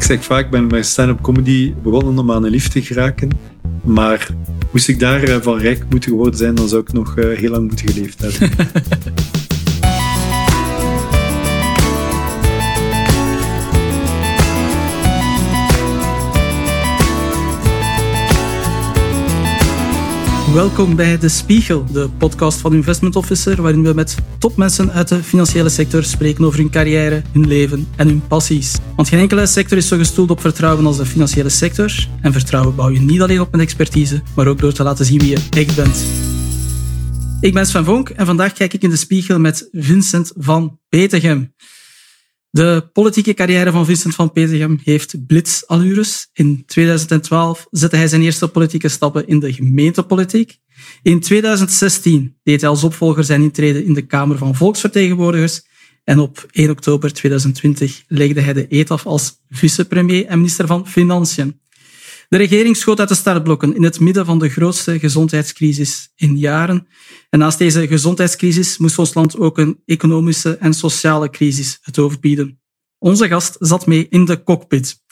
Ik 0.00 0.06
zeg 0.06 0.24
vaak, 0.24 0.44
ik 0.44 0.50
ben 0.50 0.66
met 0.66 0.86
stand-up 0.86 1.20
comedy 1.20 1.74
begonnen 1.82 2.18
om 2.18 2.32
aan 2.32 2.44
een 2.44 2.50
liefde 2.50 2.70
te 2.70 2.82
geraken. 2.82 3.30
Maar 3.82 4.28
moest 4.70 4.88
ik 4.88 4.98
daar 4.98 5.42
van 5.42 5.58
rijk 5.58 5.84
moeten 5.90 6.10
geworden 6.10 6.38
zijn, 6.38 6.54
dan 6.54 6.68
zou 6.68 6.80
ik 6.80 6.92
nog 6.92 7.14
heel 7.14 7.50
lang 7.50 7.66
moeten 7.66 7.88
geleefd 7.88 8.20
hebben. 8.20 8.50
Welkom 20.54 20.96
bij 20.96 21.18
De 21.18 21.28
Spiegel, 21.28 21.84
de 21.92 22.08
podcast 22.18 22.58
van 22.58 22.74
Investment 22.74 23.16
Officer, 23.16 23.62
waarin 23.62 23.82
we 23.82 23.94
met 23.94 24.16
topmensen 24.38 24.92
uit 24.92 25.08
de 25.08 25.22
financiële 25.22 25.68
sector 25.68 26.04
spreken 26.04 26.44
over 26.44 26.58
hun 26.58 26.70
carrière, 26.70 27.22
hun 27.32 27.46
leven 27.46 27.88
en 27.96 28.08
hun 28.08 28.26
passies. 28.28 28.78
Want 28.96 29.08
geen 29.08 29.18
enkele 29.18 29.46
sector 29.46 29.76
is 29.76 29.88
zo 29.88 29.96
gestoeld 29.96 30.30
op 30.30 30.40
vertrouwen 30.40 30.86
als 30.86 30.96
de 30.96 31.06
financiële 31.06 31.48
sector. 31.48 32.08
En 32.22 32.32
vertrouwen 32.32 32.74
bouw 32.74 32.90
je 32.90 33.00
niet 33.00 33.20
alleen 33.20 33.40
op 33.40 33.52
met 33.52 33.60
expertise, 33.60 34.22
maar 34.36 34.46
ook 34.46 34.58
door 34.58 34.72
te 34.72 34.82
laten 34.82 35.04
zien 35.04 35.18
wie 35.18 35.30
je 35.30 35.46
echt 35.50 35.76
bent. 35.76 36.04
Ik 37.40 37.54
ben 37.54 37.66
Sven 37.66 37.84
Vonk 37.84 38.08
en 38.08 38.26
vandaag 38.26 38.52
kijk 38.52 38.74
ik 38.74 38.82
in 38.82 38.90
de 38.90 38.96
spiegel 38.96 39.38
met 39.38 39.68
Vincent 39.72 40.32
van 40.36 40.78
Petegem. 40.88 41.54
De 42.50 42.88
politieke 42.92 43.34
carrière 43.34 43.70
van 43.70 43.84
Vincent 43.86 44.14
van 44.14 44.32
Petegem 44.32 44.80
heeft 44.84 45.26
blitzallures. 45.26 46.28
In 46.32 46.62
2012 46.66 47.66
zette 47.70 47.96
hij 47.96 48.08
zijn 48.08 48.22
eerste 48.22 48.48
politieke 48.48 48.88
stappen 48.88 49.26
in 49.26 49.38
de 49.38 49.52
gemeentepolitiek. 49.52 50.58
In 51.02 51.20
2016 51.20 52.36
deed 52.42 52.60
hij 52.60 52.70
als 52.70 52.84
opvolger 52.84 53.24
zijn 53.24 53.42
intrede 53.42 53.84
in 53.84 53.94
de 53.94 54.06
Kamer 54.06 54.38
van 54.38 54.54
Volksvertegenwoordigers. 54.54 55.62
En 56.04 56.18
op 56.18 56.46
1 56.50 56.70
oktober 56.70 57.12
2020 57.12 58.04
legde 58.08 58.40
hij 58.40 58.52
de 58.52 58.66
eet 58.68 58.90
af 58.90 59.06
als 59.06 59.32
vicepremier 59.48 60.26
en 60.26 60.36
minister 60.36 60.66
van 60.66 60.88
Financiën. 60.88 61.60
De 62.30 62.36
regering 62.36 62.76
schoot 62.76 62.98
uit 62.98 63.08
de 63.08 63.14
startblokken 63.14 63.74
in 63.74 63.82
het 63.82 64.00
midden 64.00 64.26
van 64.26 64.38
de 64.38 64.48
grootste 64.48 64.98
gezondheidscrisis 64.98 66.12
in 66.16 66.38
jaren. 66.38 66.86
En 67.30 67.38
naast 67.38 67.58
deze 67.58 67.86
gezondheidscrisis 67.86 68.78
moest 68.78 68.98
ons 68.98 69.14
land 69.14 69.38
ook 69.38 69.58
een 69.58 69.82
economische 69.86 70.56
en 70.56 70.74
sociale 70.74 71.30
crisis 71.30 71.78
het 71.82 71.96
hoofd 71.96 72.20
bieden. 72.20 72.60
Onze 72.98 73.28
gast 73.28 73.56
zat 73.58 73.86
mee 73.86 74.06
in 74.08 74.24
de 74.24 74.42
cockpit. 74.42 75.02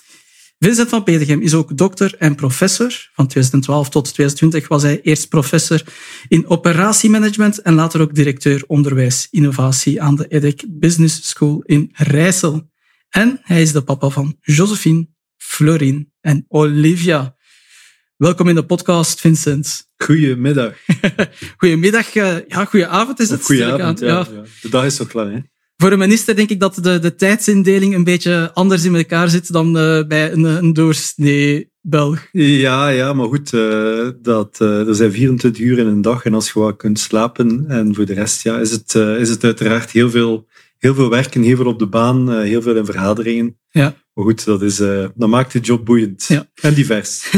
Vincent 0.58 0.88
van 0.88 1.02
Petegem 1.02 1.40
is 1.40 1.54
ook 1.54 1.76
dokter 1.76 2.14
en 2.18 2.34
professor. 2.34 3.10
Van 3.12 3.26
2012 3.26 3.88
tot 3.88 4.04
2020 4.04 4.68
was 4.68 4.82
hij 4.82 5.00
eerst 5.00 5.28
professor 5.28 5.82
in 6.28 6.48
operatiemanagement 6.48 7.62
en 7.62 7.74
later 7.74 8.00
ook 8.00 8.14
directeur 8.14 8.64
onderwijs 8.66 9.28
innovatie 9.30 10.02
aan 10.02 10.16
de 10.16 10.28
EDEC 10.28 10.64
Business 10.68 11.28
School 11.28 11.62
in 11.62 11.90
Rijssel. 11.92 12.70
En 13.08 13.40
hij 13.42 13.62
is 13.62 13.72
de 13.72 13.82
papa 13.82 14.08
van 14.08 14.36
Josephine, 14.40 15.08
Florine 15.38 16.06
en 16.20 16.44
Olivia. 16.48 17.36
Welkom 18.16 18.48
in 18.48 18.54
de 18.54 18.64
podcast, 18.64 19.20
Vincent. 19.20 19.88
Goedemiddag. 19.96 20.74
goedemiddag, 21.56 22.14
uh, 22.14 22.36
ja, 22.48 22.64
goedenavond 22.64 23.20
is 23.20 23.30
het. 23.30 23.44
Goedenavond, 23.44 24.00
ja, 24.00 24.06
ja. 24.06 24.26
De 24.62 24.68
dag 24.68 24.84
is 24.84 24.98
nog 24.98 25.12
lang, 25.12 25.32
hè? 25.32 25.40
Voor 25.76 25.92
een 25.92 25.98
minister 25.98 26.36
denk 26.36 26.50
ik 26.50 26.60
dat 26.60 26.74
de, 26.74 26.98
de 26.98 27.14
tijdsindeling 27.14 27.94
een 27.94 28.04
beetje 28.04 28.50
anders 28.54 28.84
in 28.84 28.94
elkaar 28.94 29.28
zit 29.28 29.52
dan 29.52 29.76
uh, 29.76 30.06
bij 30.06 30.32
een, 30.32 30.44
een 30.44 30.72
doorsnee 30.72 31.72
Belg. 31.80 32.28
Ja, 32.32 32.88
ja, 32.88 33.12
maar 33.12 33.26
goed, 33.26 33.52
uh, 33.52 34.08
dat, 34.22 34.58
er 34.58 34.94
zijn 34.94 35.12
24 35.12 35.62
uur 35.62 35.78
in 35.78 35.86
een 35.86 36.02
dag 36.02 36.24
en 36.24 36.34
als 36.34 36.52
je 36.52 36.60
wat 36.60 36.76
kunt 36.76 36.98
slapen 36.98 37.64
en 37.68 37.94
voor 37.94 38.06
de 38.06 38.14
rest 38.14 38.42
ja, 38.42 38.58
is, 38.58 38.70
het, 38.70 38.94
is 38.94 39.28
het 39.28 39.44
uiteraard 39.44 39.90
heel 39.90 40.10
veel, 40.10 40.48
heel 40.78 40.94
veel 40.94 41.10
werken, 41.10 41.42
heel 41.42 41.56
veel 41.56 41.66
op 41.66 41.78
de 41.78 41.86
baan, 41.86 42.40
heel 42.40 42.62
veel 42.62 42.76
in 42.76 42.84
vergaderingen. 42.84 43.58
Ja. 43.70 43.94
Maar 44.18 44.26
goed, 44.26 44.44
dat, 44.44 44.62
is, 44.62 44.80
uh, 44.80 45.06
dat 45.14 45.28
maakt 45.28 45.52
de 45.52 45.58
job 45.58 45.84
boeiend 45.84 46.24
ja. 46.24 46.48
en 46.54 46.74
divers. 46.74 47.32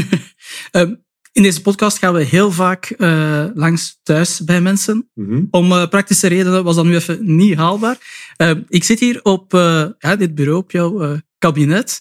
um, 0.72 1.04
in 1.32 1.42
deze 1.42 1.62
podcast 1.62 1.98
gaan 1.98 2.14
we 2.14 2.22
heel 2.22 2.52
vaak 2.52 2.94
uh, 2.98 3.44
langs 3.54 4.00
thuis 4.02 4.44
bij 4.44 4.60
mensen. 4.60 5.10
Mm 5.14 5.26
-hmm. 5.26 5.48
Om 5.50 5.72
uh, 5.72 5.88
praktische 5.88 6.26
redenen 6.26 6.64
was 6.64 6.76
dat 6.76 6.84
nu 6.84 6.94
even 6.94 7.36
niet 7.36 7.56
haalbaar. 7.56 7.98
Uh, 8.36 8.50
ik 8.68 8.84
zit 8.84 9.00
hier 9.00 9.22
op 9.22 9.52
ja, 9.98 10.16
dit 10.18 10.34
bureau, 10.34 10.58
op 10.58 10.70
jouw 10.70 11.18
kabinet. 11.38 12.00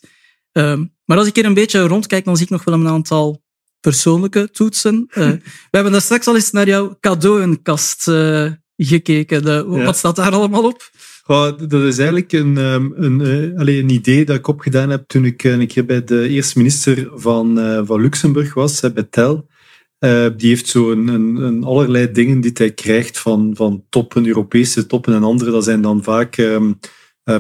Um, 0.52 0.96
maar 1.06 1.18
als 1.18 1.28
ik 1.28 1.36
hier 1.36 1.46
een 1.46 1.54
beetje 1.54 1.88
rondkijk, 1.88 2.26
dan 2.26 2.36
zie 2.36 2.46
ik 2.46 2.52
nog 2.52 2.64
wel 2.64 2.74
een 2.74 2.88
aantal 2.88 3.44
persoonlijke 3.80 4.50
toetsen. 4.52 5.08
we 5.14 5.42
hebben 5.72 5.92
daar 5.92 6.02
straks 6.02 6.28
al 6.28 6.36
eens 6.36 6.52
naar 6.52 6.68
jouw 6.68 6.98
cadeauenkast 7.00 8.04
gekeken. 8.78 9.44
De, 9.44 9.68
ja. 9.70 9.84
Wat 9.84 9.98
staat 9.98 10.16
daar 10.16 10.32
allemaal 10.32 10.66
op? 10.66 10.92
Dat 11.30 11.72
is 11.72 11.98
eigenlijk 11.98 12.32
een, 12.32 12.56
een, 12.56 12.94
een, 13.04 13.68
een 13.68 13.90
idee 13.90 14.26
dat 14.26 14.36
ik 14.36 14.48
opgedaan 14.48 14.90
heb 14.90 15.08
toen 15.08 15.26
ik 15.26 15.44
een 15.44 15.68
keer 15.68 15.86
bij 15.86 16.04
de 16.04 16.28
eerste 16.28 16.58
minister 16.58 17.10
van, 17.14 17.60
uh, 17.60 17.82
van 17.84 18.02
Luxemburg 18.02 18.54
was, 18.54 18.80
bij 18.80 19.08
Tel. 19.10 19.48
Die 20.36 20.50
heeft 20.50 20.68
zo 20.68 20.92
een, 20.92 21.08
een, 21.08 21.64
allerlei 21.64 22.12
dingen 22.12 22.42
die 22.42 22.52
hij 22.54 22.72
krijgt 22.72 23.20
van, 23.20 23.52
van 23.56 23.86
toppen, 23.90 24.28
Europese 24.28 24.86
toppen 24.86 25.14
en 25.14 25.24
andere. 25.24 25.52
Dat 25.52 25.64
zijn 25.64 25.82
dan 25.82 26.04
vaak 26.04 26.38
um, 26.38 26.80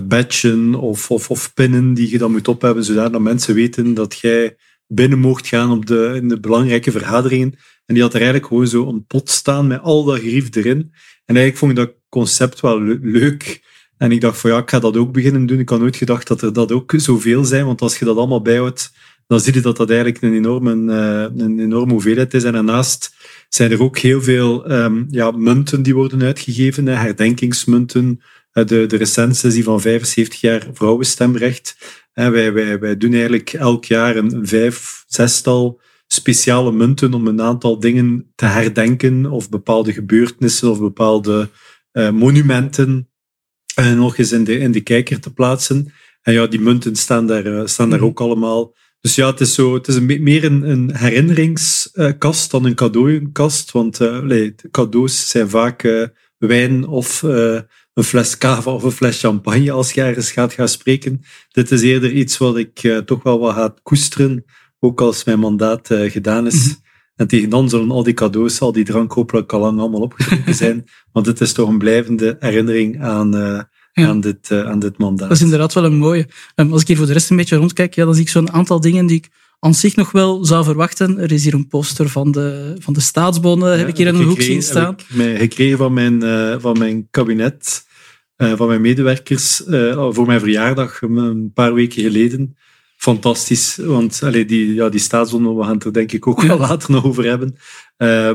badgen 0.07 0.75
of, 0.75 1.11
of, 1.11 1.53
pinnen 1.53 1.93
die 1.93 2.11
je 2.11 2.17
dan 2.17 2.31
moet 2.31 2.47
ophebben, 2.47 2.83
zodat 2.83 3.19
mensen 3.19 3.55
weten 3.55 3.93
dat 3.93 4.19
jij 4.19 4.55
binnen 4.87 5.19
mocht 5.19 5.47
gaan 5.47 5.71
op 5.71 5.85
de, 5.85 6.11
in 6.15 6.27
de 6.27 6.39
belangrijke 6.39 6.91
vergaderingen. 6.91 7.55
En 7.85 7.93
die 7.93 8.03
had 8.03 8.13
er 8.13 8.21
eigenlijk 8.21 8.47
gewoon 8.47 8.67
zo 8.67 8.87
een 8.87 9.05
pot 9.05 9.29
staan 9.29 9.67
met 9.67 9.81
al 9.81 10.03
dat 10.03 10.19
gerief 10.19 10.55
erin. 10.55 10.93
En 11.25 11.35
eigenlijk 11.35 11.57
vond 11.57 11.71
ik 11.71 11.77
dat 11.77 11.93
concept 12.09 12.59
wel 12.59 12.81
leuk. 13.01 13.67
En 13.99 14.11
ik 14.11 14.21
dacht 14.21 14.39
van 14.39 14.49
ja, 14.49 14.57
ik 14.57 14.69
ga 14.69 14.79
dat 14.79 14.97
ook 14.97 15.11
beginnen 15.11 15.45
doen. 15.45 15.59
Ik 15.59 15.69
had 15.69 15.79
nooit 15.79 15.95
gedacht 15.95 16.27
dat 16.27 16.41
er 16.41 16.53
dat 16.53 16.71
ook 16.71 16.93
zoveel 16.95 17.45
zijn, 17.45 17.65
want 17.65 17.81
als 17.81 17.99
je 17.99 18.05
dat 18.05 18.17
allemaal 18.17 18.41
bijhoudt, 18.41 18.91
dan 19.27 19.39
zie 19.39 19.53
je 19.53 19.61
dat 19.61 19.77
dat 19.77 19.89
eigenlijk 19.89 20.21
een 20.21 20.33
enorme, 20.33 20.75
uh, 20.75 21.45
een 21.45 21.59
enorme 21.59 21.91
hoeveelheid 21.91 22.33
is. 22.33 22.43
En 22.43 22.53
daarnaast 22.53 23.15
zijn 23.49 23.71
er 23.71 23.81
ook 23.81 23.97
heel 23.97 24.21
veel 24.21 24.71
um, 24.71 25.05
ja, 25.09 25.31
munten 25.31 25.81
die 25.81 25.95
worden 25.95 26.21
uitgegeven, 26.21 26.85
herdenkingsmunten. 26.85 28.21
Uh, 28.53 28.65
de, 28.65 28.85
de 28.85 29.49
die 29.53 29.63
van 29.63 29.81
75 29.81 30.41
jaar 30.41 30.67
vrouwenstemrecht. 30.73 31.77
Wij, 32.13 32.53
wij, 32.53 32.79
wij 32.79 32.97
doen 32.97 33.11
eigenlijk 33.11 33.53
elk 33.53 33.85
jaar 33.85 34.15
een, 34.15 34.47
vijf, 34.47 35.03
zestal 35.07 35.81
speciale 36.07 36.71
munten 36.71 37.13
om 37.13 37.27
een 37.27 37.41
aantal 37.41 37.79
dingen 37.79 38.31
te 38.35 38.45
herdenken, 38.45 39.25
of 39.25 39.49
bepaalde 39.49 39.93
gebeurtenissen 39.93 40.69
of 40.69 40.79
bepaalde 40.79 41.49
monumenten 42.11 43.08
en 43.85 43.97
nog 43.97 44.17
eens 44.17 44.31
in 44.31 44.43
de, 44.43 44.57
in 44.57 44.71
de 44.71 44.81
kijker 44.81 45.19
te 45.19 45.33
plaatsen. 45.33 45.93
En 46.21 46.33
ja, 46.33 46.47
die 46.47 46.59
munten 46.59 46.95
staan 46.95 47.27
daar, 47.27 47.69
staan 47.69 47.89
daar 47.89 48.01
ook 48.01 48.19
allemaal. 48.19 48.75
Dus 49.01 49.15
ja, 49.15 49.27
het 49.27 49.39
is, 49.39 49.53
zo, 49.53 49.73
het 49.73 49.87
is 49.87 49.95
een, 49.95 50.23
meer 50.23 50.43
een, 50.43 50.69
een 50.69 50.95
herinneringskast 50.95 52.51
dan 52.51 52.65
een 52.65 52.75
cadeauenkast. 52.75 53.71
Want 53.71 53.99
uh, 53.99 54.19
allee, 54.19 54.55
cadeaus 54.71 55.29
zijn 55.29 55.49
vaak 55.49 55.83
uh, 55.83 56.07
wijn 56.37 56.87
of 56.87 57.23
uh, 57.23 57.59
een 57.93 58.03
fles 58.03 58.37
cava 58.37 58.71
of 58.71 58.83
een 58.83 58.91
fles 58.91 59.19
champagne 59.19 59.71
als 59.71 59.91
je 59.91 60.01
ergens 60.01 60.31
gaat 60.31 60.53
gaan 60.53 60.67
spreken. 60.67 61.21
Dit 61.51 61.71
is 61.71 61.81
eerder 61.81 62.11
iets 62.11 62.37
wat 62.37 62.57
ik 62.57 63.01
toch 63.05 63.23
wel 63.23 63.39
wat 63.39 63.53
ga 63.53 63.73
koesteren, 63.83 64.45
ook 64.79 65.01
als 65.01 65.23
mijn 65.23 65.39
mandaat 65.39 65.87
gedaan 65.91 66.47
is. 66.47 66.55
Mm 66.55 66.61
-hmm. 66.61 66.87
En 67.15 67.27
tegen 67.27 67.49
dan 67.49 67.69
zullen 67.69 67.91
al 67.91 68.03
die 68.03 68.13
cadeaus, 68.13 68.61
al 68.61 68.71
die 68.71 68.85
drank 68.85 69.11
hopelijk 69.11 69.53
al 69.53 69.59
lang 69.59 69.79
allemaal 69.79 70.01
opgedronken 70.01 70.55
zijn. 70.65 70.85
Want 71.11 71.25
het 71.25 71.41
is 71.41 71.53
toch 71.53 71.69
een 71.69 71.77
blijvende 71.77 72.35
herinnering 72.39 73.01
aan, 73.01 73.68
ja. 73.99 74.07
aan, 74.07 74.21
dit, 74.21 74.49
uh, 74.51 74.65
aan 74.65 74.79
dit 74.79 74.97
mandaat. 74.97 75.27
Dat 75.27 75.37
is 75.37 75.43
inderdaad 75.43 75.73
wel 75.73 75.85
een 75.85 75.97
mooie. 75.97 76.27
Um, 76.55 76.71
als 76.71 76.81
ik 76.81 76.87
hier 76.87 76.97
voor 76.97 77.05
de 77.05 77.13
rest 77.13 77.29
een 77.29 77.37
beetje 77.37 77.55
rondkijk, 77.55 77.95
ja, 77.95 78.05
dan 78.05 78.13
zie 78.13 78.23
ik 78.23 78.29
zo'n 78.29 78.51
aantal 78.51 78.81
dingen 78.81 79.05
die 79.05 79.17
ik 79.17 79.29
aan 79.59 79.73
zich 79.73 79.95
nog 79.95 80.11
wel 80.11 80.45
zou 80.45 80.63
verwachten. 80.63 81.17
Er 81.17 81.31
is 81.31 81.43
hier 81.43 81.53
een 81.53 81.67
poster 81.67 82.09
van 82.09 82.31
de, 82.31 82.75
van 82.79 82.93
de 82.93 82.99
staatsbonden, 82.99 83.71
ja, 83.71 83.77
heb 83.77 83.87
ik 83.87 83.97
hier 83.97 84.07
in 84.07 84.15
een 84.15 84.23
hoek 84.23 84.41
zien 84.41 84.63
staan. 84.63 84.85
Heb 84.85 85.01
ik 85.01 85.15
mij 85.15 85.37
gekregen 85.37 85.77
van 85.77 85.93
mijn, 85.93 86.23
uh, 86.23 86.55
van 86.59 86.77
mijn 86.77 87.07
kabinet, 87.11 87.85
van 88.37 88.67
mijn 88.67 88.81
medewerkers, 88.81 89.61
voor 90.09 90.25
mijn 90.25 90.39
verjaardag 90.39 91.01
een 91.01 91.51
paar 91.53 91.73
weken 91.73 92.03
geleden 92.03 92.57
fantastisch. 92.97 93.75
Want 93.75 94.19
allee, 94.23 94.45
die, 94.45 94.73
ja, 94.73 94.89
die 94.89 94.99
staatsbonden, 94.99 95.57
we 95.57 95.63
gaan 95.63 95.73
het 95.73 95.83
er 95.83 95.93
denk 95.93 96.11
ik 96.11 96.27
ook 96.27 96.41
wel 96.41 96.57
later 96.59 96.91
nog 96.91 97.05
over 97.05 97.25
hebben. 97.25 97.55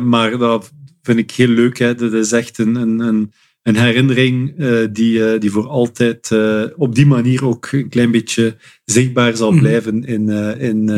Maar 0.09 0.39
dat 0.39 0.73
vind 1.03 1.19
ik 1.19 1.31
heel 1.31 1.49
leuk. 1.49 1.79
Hè. 1.79 1.95
Dat 1.95 2.13
is 2.13 2.33
echt 2.33 2.59
een, 2.59 2.75
een, 2.75 3.01
een, 3.01 3.33
een 3.65 3.77
herinnering 3.77 4.55
uh, 4.59 4.87
die, 4.93 5.19
uh, 5.19 5.41
die 5.41 5.51
voor 5.51 5.69
altijd 5.69 6.31
op 6.77 6.95
die 6.95 7.07
manier 7.07 7.45
ook 7.45 7.69
een 7.73 7.89
klein 7.89 8.11
beetje 8.11 8.57
zichtbaar 8.85 9.37
zal 9.37 9.51
blijven 9.51 10.05
in, 10.05 10.29
in, 10.59 10.89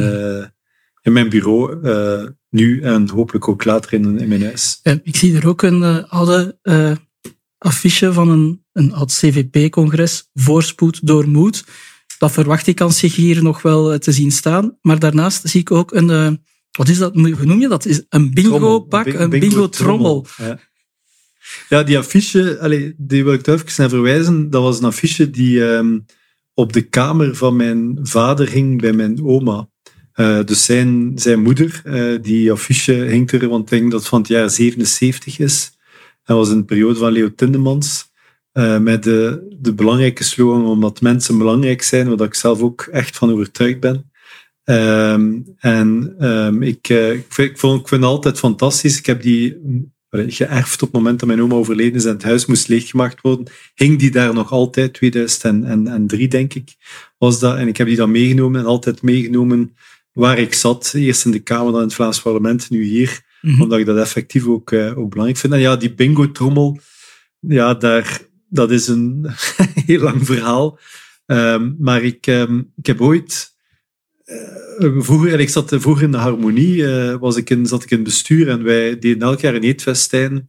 in 1.03 1.13
mijn 1.13 1.29
bureau. 1.29 2.35
nu 2.51 2.81
en 2.83 3.09
hopelijk 3.09 3.49
ook 3.49 3.65
later 3.65 3.93
in, 3.93 4.19
in 4.19 4.29
mijn 4.29 4.43
huis. 4.43 4.81
ik 5.03 5.17
zie 5.17 5.37
er 5.37 5.49
ook 5.49 5.63
een 5.63 6.09
oude 6.09 6.59
affiche 7.59 8.13
van 8.13 8.29
een, 8.29 8.65
een 8.73 8.93
oud 8.93 9.13
CVP-congres, 9.13 10.31
Voorspoed 10.35 11.07
door 11.07 11.29
Moed 11.29 11.65
dat 12.19 12.33
verwacht 12.33 12.67
ik 12.67 12.81
aan 12.81 12.93
zich 12.93 13.15
hier 13.15 13.43
nog 13.43 13.63
wel 13.63 13.99
te 13.99 14.13
zien 14.13 14.33
staan. 14.33 14.79
Maar 14.83 14.99
daarnaast 14.99 15.49
zie 15.49 15.61
ik 15.61 15.71
ook 15.71 15.93
een, 15.93 16.41
wat 16.71 16.89
is 16.89 16.99
dat, 16.99 17.15
hoe 17.15 17.45
noem 17.45 17.61
je 17.61 17.69
dat? 17.69 17.87
Is 17.87 18.03
een 18.09 18.35
bingo-pak, 18.35 19.07
een 19.07 19.31
bingo-trommel. 19.31 20.27
Ja. 20.37 20.59
Ja. 21.69 21.83
die 21.83 21.99
affiche, 21.99 22.59
allez, 22.61 22.93
die 22.97 23.25
wil 23.25 23.33
ik 23.33 23.47
even 23.47 23.73
naar 23.77 23.89
verwijzen. 23.89 24.51
Dat 24.51 24.63
was 24.63 24.79
een 24.79 24.85
affiche 24.85 25.31
die, 25.31 25.61
um, 25.63 26.05
op 26.57 26.73
de 26.73 26.83
kamer 26.83 27.37
van 27.37 27.57
mijn 27.57 27.99
vader 28.03 28.51
hing 28.51 28.81
bij 28.81 28.93
mijn 28.93 29.25
oma. 29.25 29.69
Uh, 30.15 30.45
dus 30.45 30.65
zijn, 30.65 31.13
zijn 31.15 31.43
moeder, 31.43 31.83
uh, 31.85 32.19
die 32.23 32.53
affiche 32.53 32.93
hing 32.93 33.33
er, 33.33 33.49
want 33.49 33.63
ik 33.63 33.79
denk 33.79 33.91
dat 33.91 34.01
het 34.01 34.09
van 34.09 34.19
het 34.19 34.29
jaar 34.29 34.51
77 34.51 35.39
is. 35.39 35.73
Dat 36.25 36.37
was 36.37 36.49
een 36.49 36.65
periode 36.65 36.99
van 36.99 37.13
Leo 37.13 37.35
Tindemans. 37.35 38.15
Uh, 38.53 38.79
met 38.79 39.03
de, 39.03 39.47
de 39.61 39.75
belangrijke 39.75 40.25
slogan 40.25 40.67
omdat 40.67 41.01
mensen 41.01 41.39
belangrijk 41.39 41.83
zijn, 41.83 42.17
waar 42.17 42.27
ik 42.27 42.35
zelf 42.35 42.61
ook 42.61 42.83
echt 42.83 43.17
van 43.17 43.33
overtuigd 43.33 43.81
ben. 43.81 44.11
Um, 44.65 45.55
en 45.59 46.15
um, 46.21 46.63
ik, 46.63 46.89
ik, 46.89 47.25
vind, 47.29 47.51
ik, 47.51 47.59
vond, 47.59 47.81
ik 47.81 47.89
vind 47.89 48.01
het 48.01 48.11
altijd 48.11 48.39
fantastisch. 48.39 48.99
Ik 48.99 49.07
heb 49.07 49.23
die 49.23 49.57
geërfd 50.27 50.83
op 50.83 50.93
het 50.93 50.97
moment 50.97 51.19
dat 51.19 51.29
mijn 51.29 51.43
oma 51.43 51.55
overleden 51.55 51.95
is 51.95 52.05
en 52.05 52.13
het 52.13 52.23
huis 52.23 52.47
moest 52.47 52.69
leeggemaakt 52.69 53.21
worden. 53.21 53.47
Hing 53.75 53.99
die 53.99 54.11
daar 54.11 54.35
nog 54.35 54.53
altijd, 54.53 54.93
2003 54.93 56.29
denk 56.29 56.55
ik, 56.55 56.75
was 57.19 57.41
dat. 57.41 57.57
En 57.57 57.69
ik 57.69 57.77
heb 57.77 57.87
die 57.87 57.97
dan 57.97 58.11
meegenomen 58.11 58.61
en 58.61 58.67
altijd 58.67 59.03
meegenomen 59.03 59.77
waar 60.13 60.39
ik 60.39 60.55
zat. 60.55 60.93
Eerst 60.97 61.25
in 61.25 61.31
de 61.31 61.39
Kamer, 61.39 61.73
dan 61.73 61.81
in 61.81 61.87
het 61.87 61.95
Vlaams 61.95 62.23
parlement, 62.23 62.71
nu 62.71 62.83
hier. 62.83 63.21
Mm-hmm. 63.43 63.63
Omdat 63.63 63.79
ik 63.79 63.87
dat 63.87 63.99
effectief 63.99 64.47
ook, 64.47 64.71
uh, 64.71 64.99
ook 64.99 65.11
belangrijk 65.11 65.41
vind. 65.41 65.53
En 65.53 65.61
ja, 65.61 65.77
die 65.77 65.95
bingo-trommel, 65.95 66.81
ja, 67.41 67.75
daar, 67.75 68.21
dat 68.49 68.71
is 68.71 68.89
een 68.89 69.27
heel 69.87 70.01
lang 70.01 70.27
verhaal. 70.27 70.79
Um, 71.27 71.77
maar 71.79 72.03
ik, 72.03 72.27
um, 72.27 72.73
ik 72.77 72.87
heb 72.87 73.01
ooit... 73.01 73.55
Uh, 74.27 75.01
vroeger, 75.03 75.41
ik 75.41 75.49
zat 75.49 75.75
vroeger 75.79 76.05
in 76.05 76.11
de 76.11 76.17
harmonie, 76.17 76.77
uh, 76.77 77.15
was 77.15 77.37
ik 77.37 77.51
in, 77.51 77.67
zat 77.67 77.83
ik 77.83 77.91
in 77.91 78.03
bestuur 78.03 78.49
en 78.49 78.63
wij 78.63 78.99
deden 78.99 79.23
elk 79.23 79.41
jaar 79.41 79.55
een 79.55 79.63
eetfestijn. 79.63 80.49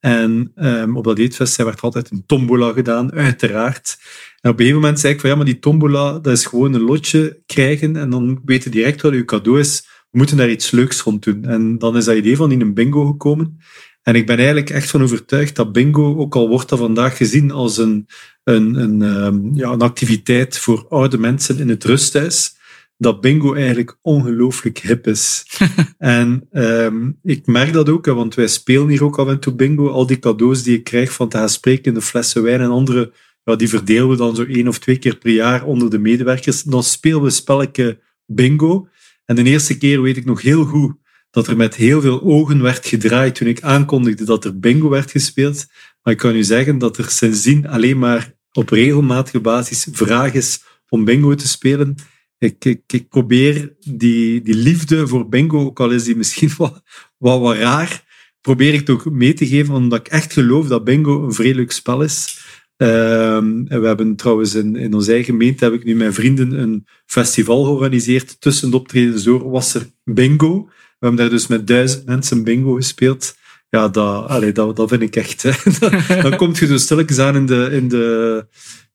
En 0.00 0.52
um, 0.54 0.96
op 0.96 1.04
dat 1.04 1.18
eetfestijn 1.18 1.66
werd 1.66 1.80
altijd 1.80 2.10
een 2.10 2.26
tombola 2.26 2.72
gedaan, 2.72 3.12
uiteraard. 3.12 3.96
En 4.40 4.50
op 4.50 4.58
een 4.58 4.64
gegeven 4.64 4.80
moment 4.80 5.00
zei 5.00 5.14
ik 5.14 5.20
van 5.20 5.30
ja, 5.30 5.36
maar 5.36 5.44
die 5.44 5.58
tombola, 5.58 6.18
dat 6.18 6.32
is 6.32 6.46
gewoon 6.46 6.74
een 6.74 6.80
lotje 6.80 7.42
krijgen 7.46 7.96
en 7.96 8.10
dan 8.10 8.40
weten 8.44 8.70
direct 8.70 9.02
wat 9.02 9.12
uw 9.12 9.24
cadeau 9.24 9.58
is. 9.58 9.86
We 10.10 10.18
moeten 10.18 10.36
daar 10.36 10.50
iets 10.50 10.70
leuks 10.70 11.00
rond 11.00 11.24
doen. 11.24 11.44
En 11.44 11.78
dan 11.78 11.96
is 11.96 12.04
dat 12.04 12.16
idee 12.16 12.36
van 12.36 12.52
in 12.52 12.60
een 12.60 12.74
bingo 12.74 13.06
gekomen. 13.06 13.58
En 14.02 14.14
ik 14.14 14.26
ben 14.26 14.36
eigenlijk 14.36 14.70
echt 14.70 14.90
van 14.90 15.02
overtuigd 15.02 15.56
dat 15.56 15.72
bingo, 15.72 16.16
ook 16.16 16.34
al 16.34 16.48
wordt 16.48 16.68
dat 16.68 16.78
vandaag 16.78 17.16
gezien 17.16 17.50
als 17.50 17.76
een, 17.76 18.06
een, 18.44 18.74
een, 18.74 19.02
um, 19.02 19.54
ja, 19.54 19.70
een 19.70 19.80
activiteit 19.80 20.58
voor 20.58 20.86
oude 20.88 21.18
mensen 21.18 21.58
in 21.58 21.68
het 21.68 21.84
rusthuis, 21.84 22.56
dat 22.98 23.20
bingo 23.20 23.54
eigenlijk 23.54 23.98
ongelooflijk 24.02 24.78
hip 24.78 25.06
is. 25.06 25.46
en 25.98 26.48
um, 26.52 27.18
ik 27.22 27.46
merk 27.46 27.72
dat 27.72 27.88
ook, 27.88 28.06
want 28.06 28.34
wij 28.34 28.48
spelen 28.48 28.88
hier 28.88 29.04
ook 29.04 29.18
af 29.18 29.28
en 29.28 29.40
toe 29.40 29.54
bingo. 29.54 29.88
Al 29.88 30.06
die 30.06 30.18
cadeaus 30.18 30.62
die 30.62 30.76
ik 30.76 30.84
krijg 30.84 31.12
van 31.12 31.28
te 31.28 31.36
gaan 31.36 31.48
spreken, 31.48 31.94
de 31.94 32.00
flessen 32.00 32.42
wijn 32.42 32.60
en 32.60 32.70
andere 32.70 33.12
ja, 33.48 33.56
die 33.56 33.68
verdelen 33.68 34.08
we 34.08 34.16
dan 34.16 34.36
zo 34.36 34.44
één 34.44 34.68
of 34.68 34.78
twee 34.78 34.98
keer 34.98 35.16
per 35.16 35.32
jaar 35.32 35.64
onder 35.64 35.90
de 35.90 35.98
medewerkers. 35.98 36.62
Dan 36.62 36.82
spelen 36.82 37.22
we 37.22 37.30
spelletje 37.30 37.98
bingo. 38.26 38.88
En 39.24 39.36
de 39.36 39.42
eerste 39.42 39.78
keer 39.78 40.02
weet 40.02 40.16
ik 40.16 40.24
nog 40.24 40.42
heel 40.42 40.64
goed 40.64 40.92
dat 41.30 41.46
er 41.46 41.56
met 41.56 41.74
heel 41.74 42.00
veel 42.00 42.22
ogen 42.22 42.62
werd 42.62 42.86
gedraaid 42.86 43.34
toen 43.34 43.48
ik 43.48 43.62
aankondigde 43.62 44.24
dat 44.24 44.44
er 44.44 44.58
bingo 44.58 44.88
werd 44.88 45.10
gespeeld. 45.10 45.66
Maar 46.02 46.12
ik 46.12 46.18
kan 46.18 46.36
u 46.36 46.42
zeggen 46.42 46.78
dat 46.78 46.98
er 46.98 47.10
sindsdien 47.10 47.68
alleen 47.68 47.98
maar 47.98 48.34
op 48.52 48.68
regelmatige 48.68 49.40
basis 49.40 49.86
vraag 49.92 50.34
is 50.34 50.62
om 50.88 51.04
bingo 51.04 51.34
te 51.34 51.48
spelen. 51.48 51.94
Ik, 52.38 52.64
ik, 52.64 52.82
ik 52.86 53.08
probeer 53.08 53.74
die, 53.80 54.42
die 54.42 54.54
liefde 54.54 55.06
voor 55.06 55.28
bingo, 55.28 55.64
ook 55.64 55.80
al 55.80 55.90
is 55.90 56.04
die 56.04 56.16
misschien 56.16 56.50
wat, 56.56 56.82
wat, 57.16 57.40
wat 57.40 57.56
raar, 57.56 58.04
probeer 58.40 58.74
ik 58.74 58.84
toch 58.84 59.10
mee 59.10 59.32
te 59.32 59.46
geven, 59.46 59.74
omdat 59.74 59.98
ik 59.98 60.08
echt 60.08 60.32
geloof 60.32 60.66
dat 60.66 60.84
bingo 60.84 61.30
een 61.38 61.54
leuk 61.54 61.72
spel 61.72 62.02
is. 62.02 62.46
Um, 62.76 63.64
we 63.68 63.86
hebben 63.86 64.16
trouwens 64.16 64.54
in, 64.54 64.76
in 64.76 64.94
onze 64.94 65.12
eigen 65.12 65.32
gemeente 65.32 65.64
heb 65.64 65.72
ik 65.72 65.84
nu 65.84 65.94
mijn 65.94 66.12
vrienden 66.14 66.52
een 66.52 66.86
festival 67.06 67.64
georganiseerd. 67.64 68.40
Tussen 68.40 68.70
de 68.70 68.76
optredens 68.76 69.22
door 69.22 69.50
was 69.50 69.74
er 69.74 69.90
bingo. 70.04 70.64
We 70.66 71.06
hebben 71.06 71.20
daar 71.20 71.30
dus 71.30 71.46
met 71.46 71.66
duizend 71.66 72.06
mensen 72.06 72.44
bingo 72.44 72.72
gespeeld. 72.72 73.36
Ja, 73.70 73.88
dat, 73.88 74.28
allee, 74.28 74.52
dat, 74.52 74.76
dat 74.76 74.88
vind 74.88 75.02
ik 75.02 75.16
echt. 75.16 75.42
dan 76.22 76.36
komt 76.36 76.58
je 76.58 76.66
dus 76.66 76.82
stilletjes 76.82 77.18
aan 77.18 77.36
in 77.36 77.46
de, 77.46 77.68
in 77.72 77.88
de, 77.88 78.46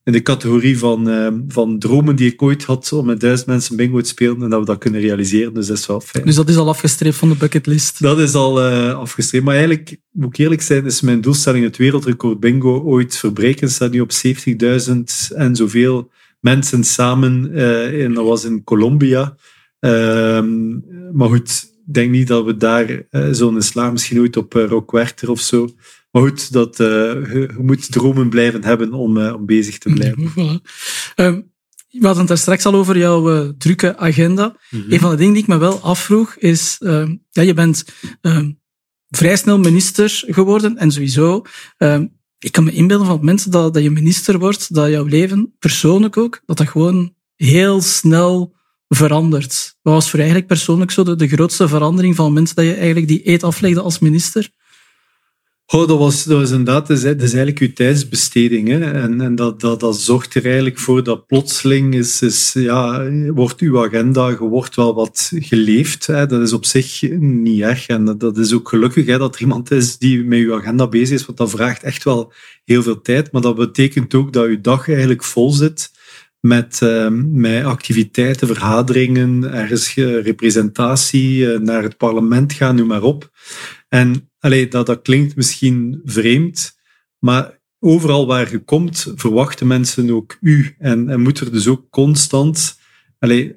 in 0.04 0.12
de 0.12 0.22
categorie 0.22 0.78
van, 0.78 1.08
uh, 1.08 1.28
van 1.48 1.78
dromen 1.78 2.16
die 2.16 2.32
ik 2.32 2.42
ooit 2.42 2.64
had 2.64 2.92
om 2.92 3.06
met 3.06 3.20
duizend 3.20 3.48
mensen 3.48 3.76
bingo 3.76 4.00
te 4.00 4.08
spelen 4.08 4.42
en 4.42 4.50
dat 4.50 4.60
we 4.60 4.66
dat 4.66 4.78
kunnen 4.78 5.00
realiseren. 5.00 5.54
Dus 5.54 5.66
dat 5.66 5.78
is 5.78 5.86
wel 5.86 6.00
fijn. 6.00 6.24
Dus 6.24 6.34
dat 6.34 6.48
is 6.48 6.56
al 6.56 6.68
afgestreept 6.68 7.16
van 7.16 7.28
de 7.28 7.34
bucketlist? 7.34 8.00
Dat 8.00 8.18
is 8.18 8.34
al 8.34 8.70
uh, 8.70 8.94
afgestreept. 8.94 9.44
Maar 9.44 9.54
eigenlijk, 9.54 9.96
moet 10.10 10.28
ik 10.28 10.38
eerlijk 10.38 10.62
zijn, 10.62 10.84
is 10.84 11.00
mijn 11.00 11.20
doelstelling 11.20 11.64
het 11.64 11.76
wereldrecord 11.76 12.40
bingo 12.40 12.82
ooit 12.82 13.16
verbreken. 13.16 13.70
staat 13.70 13.90
nu 13.90 14.00
op 14.00 14.10
70.000 14.26 15.34
en 15.34 15.56
zoveel 15.56 16.10
mensen 16.40 16.84
samen. 16.84 17.50
Uh, 17.52 18.04
en 18.04 18.14
dat 18.14 18.24
was 18.24 18.44
in 18.44 18.64
Colombia. 18.64 19.36
Ehm, 19.80 20.78
maar 21.12 21.28
goed, 21.28 21.72
ik 21.86 21.94
denk 21.94 22.10
niet 22.10 22.28
dat 22.28 22.44
we 22.44 22.56
daar 22.56 23.06
zo'n 23.30 23.62
slagen 23.62 23.92
misschien 23.92 24.20
ooit 24.20 24.36
op 24.36 24.90
Werchter 24.90 25.30
of 25.30 25.40
zo 25.40 25.68
maar 26.14 26.22
goed, 26.22 26.52
dat, 26.52 26.80
uh, 26.80 26.88
je, 26.88 27.54
moet 27.58 27.92
dromen 27.92 28.28
blijven 28.28 28.64
hebben 28.64 28.92
om, 28.92 29.16
uh, 29.16 29.34
om 29.34 29.46
bezig 29.46 29.78
te 29.78 29.92
blijven. 29.92 30.22
um, 31.16 31.52
we 31.88 32.06
hadden 32.06 32.18
het 32.18 32.28
daar 32.28 32.38
straks 32.38 32.66
al 32.66 32.74
over 32.74 32.98
jouw 32.98 33.34
uh, 33.34 33.48
drukke 33.58 33.96
agenda. 33.96 34.56
Mm 34.70 34.80
-hmm. 34.80 34.92
Een 34.92 35.00
van 35.00 35.10
de 35.10 35.16
dingen 35.16 35.32
die 35.32 35.42
ik 35.42 35.48
me 35.48 35.58
wel 35.58 35.80
afvroeg 35.80 36.34
is, 36.36 36.76
ehm, 36.80 37.16
ja, 37.30 37.42
je 37.42 37.54
bent 37.54 37.84
ehm, 38.20 38.50
vrij 39.08 39.36
snel 39.36 39.58
minister 39.58 40.24
geworden 40.26 40.76
en 40.76 40.90
sowieso, 40.92 41.44
ik 42.38 42.52
kan 42.52 42.64
me 42.64 42.72
inbeelden 42.72 43.06
van 43.06 43.24
mensen 43.24 43.50
dat, 43.50 43.74
dat 43.74 43.82
je 43.82 43.90
minister 43.90 44.38
wordt, 44.38 44.74
dat 44.74 44.90
jouw 44.90 45.04
leven, 45.04 45.54
persoonlijk 45.58 46.16
ook, 46.16 46.42
dat 46.46 46.56
dat 46.56 46.68
gewoon 46.68 47.14
heel 47.34 47.80
snel 47.80 48.54
verandert. 48.88 49.76
Wat 49.82 49.94
was 49.94 50.10
voor 50.10 50.18
eigenlijk 50.18 50.48
persoonlijk 50.48 50.90
zo 50.90 51.02
de, 51.02 51.16
de 51.16 51.28
grootste 51.28 51.68
verandering 51.68 52.14
van 52.14 52.32
mensen 52.32 52.56
dat 52.56 52.64
je 52.64 52.74
eigenlijk 52.74 53.08
die 53.08 53.28
eet 53.28 53.42
aflegde 53.42 53.80
als 53.80 53.98
minister? 53.98 54.50
Oh, 55.66 55.88
dat 55.88 55.98
was, 55.98 56.24
dat 56.24 56.38
was 56.38 56.50
inderdaad, 56.50 56.86
dat 56.86 56.96
is, 56.96 57.02
dat 57.02 57.22
is 57.22 57.32
eigenlijk 57.32 57.58
uw 57.58 57.72
tijdsbesteding. 57.72 58.68
Hè? 58.68 58.92
En, 58.92 59.20
en 59.20 59.34
dat, 59.34 59.60
dat, 59.60 59.80
dat 59.80 60.00
zorgt 60.00 60.34
er 60.34 60.44
eigenlijk 60.44 60.78
voor 60.78 61.02
dat 61.02 61.26
plotseling 61.26 61.94
is, 61.94 62.22
is, 62.22 62.52
ja, 62.52 63.10
wordt 63.10 63.60
uw 63.60 63.84
agenda, 63.84 64.38
wordt 64.38 64.74
wel 64.74 64.94
wat 64.94 65.32
geleefd. 65.34 66.06
Hè? 66.06 66.26
Dat 66.26 66.42
is 66.42 66.52
op 66.52 66.64
zich 66.64 67.02
niet 67.18 67.60
erg. 67.60 67.86
En 67.86 68.04
dat, 68.04 68.20
dat 68.20 68.38
is 68.38 68.52
ook 68.52 68.68
gelukkig 68.68 69.06
hè, 69.06 69.18
dat 69.18 69.34
er 69.34 69.40
iemand 69.40 69.70
is 69.70 69.98
die 69.98 70.24
met 70.24 70.38
uw 70.38 70.54
agenda 70.54 70.88
bezig 70.88 71.18
is, 71.18 71.26
want 71.26 71.38
dat 71.38 71.50
vraagt 71.50 71.82
echt 71.82 72.04
wel 72.04 72.32
heel 72.64 72.82
veel 72.82 73.00
tijd. 73.00 73.32
Maar 73.32 73.42
dat 73.42 73.56
betekent 73.56 74.14
ook 74.14 74.32
dat 74.32 74.44
uw 74.44 74.60
dag 74.60 74.88
eigenlijk 74.88 75.24
vol 75.24 75.50
zit 75.50 75.90
met, 76.44 76.80
uh, 76.82 77.08
met 77.32 77.64
activiteiten, 77.64 78.46
vergaderingen, 78.46 79.52
ergens 79.52 79.94
representatie, 79.94 81.36
uh, 81.38 81.58
naar 81.58 81.82
het 81.82 81.96
parlement 81.96 82.52
gaan, 82.52 82.76
noem 82.76 82.86
maar 82.86 83.02
op. 83.02 83.30
En 83.88 84.30
allee, 84.38 84.68
dat, 84.68 84.86
dat 84.86 85.02
klinkt 85.02 85.36
misschien 85.36 86.00
vreemd, 86.04 86.78
maar 87.18 87.60
overal 87.78 88.26
waar 88.26 88.50
je 88.50 88.58
komt, 88.58 89.12
verwachten 89.14 89.66
mensen 89.66 90.10
ook 90.10 90.36
u. 90.40 90.74
En, 90.78 91.08
en 91.08 91.20
moet 91.20 91.40
er 91.40 91.52
dus 91.52 91.68
ook 91.68 91.90
constant. 91.90 92.78
Allee, 93.18 93.56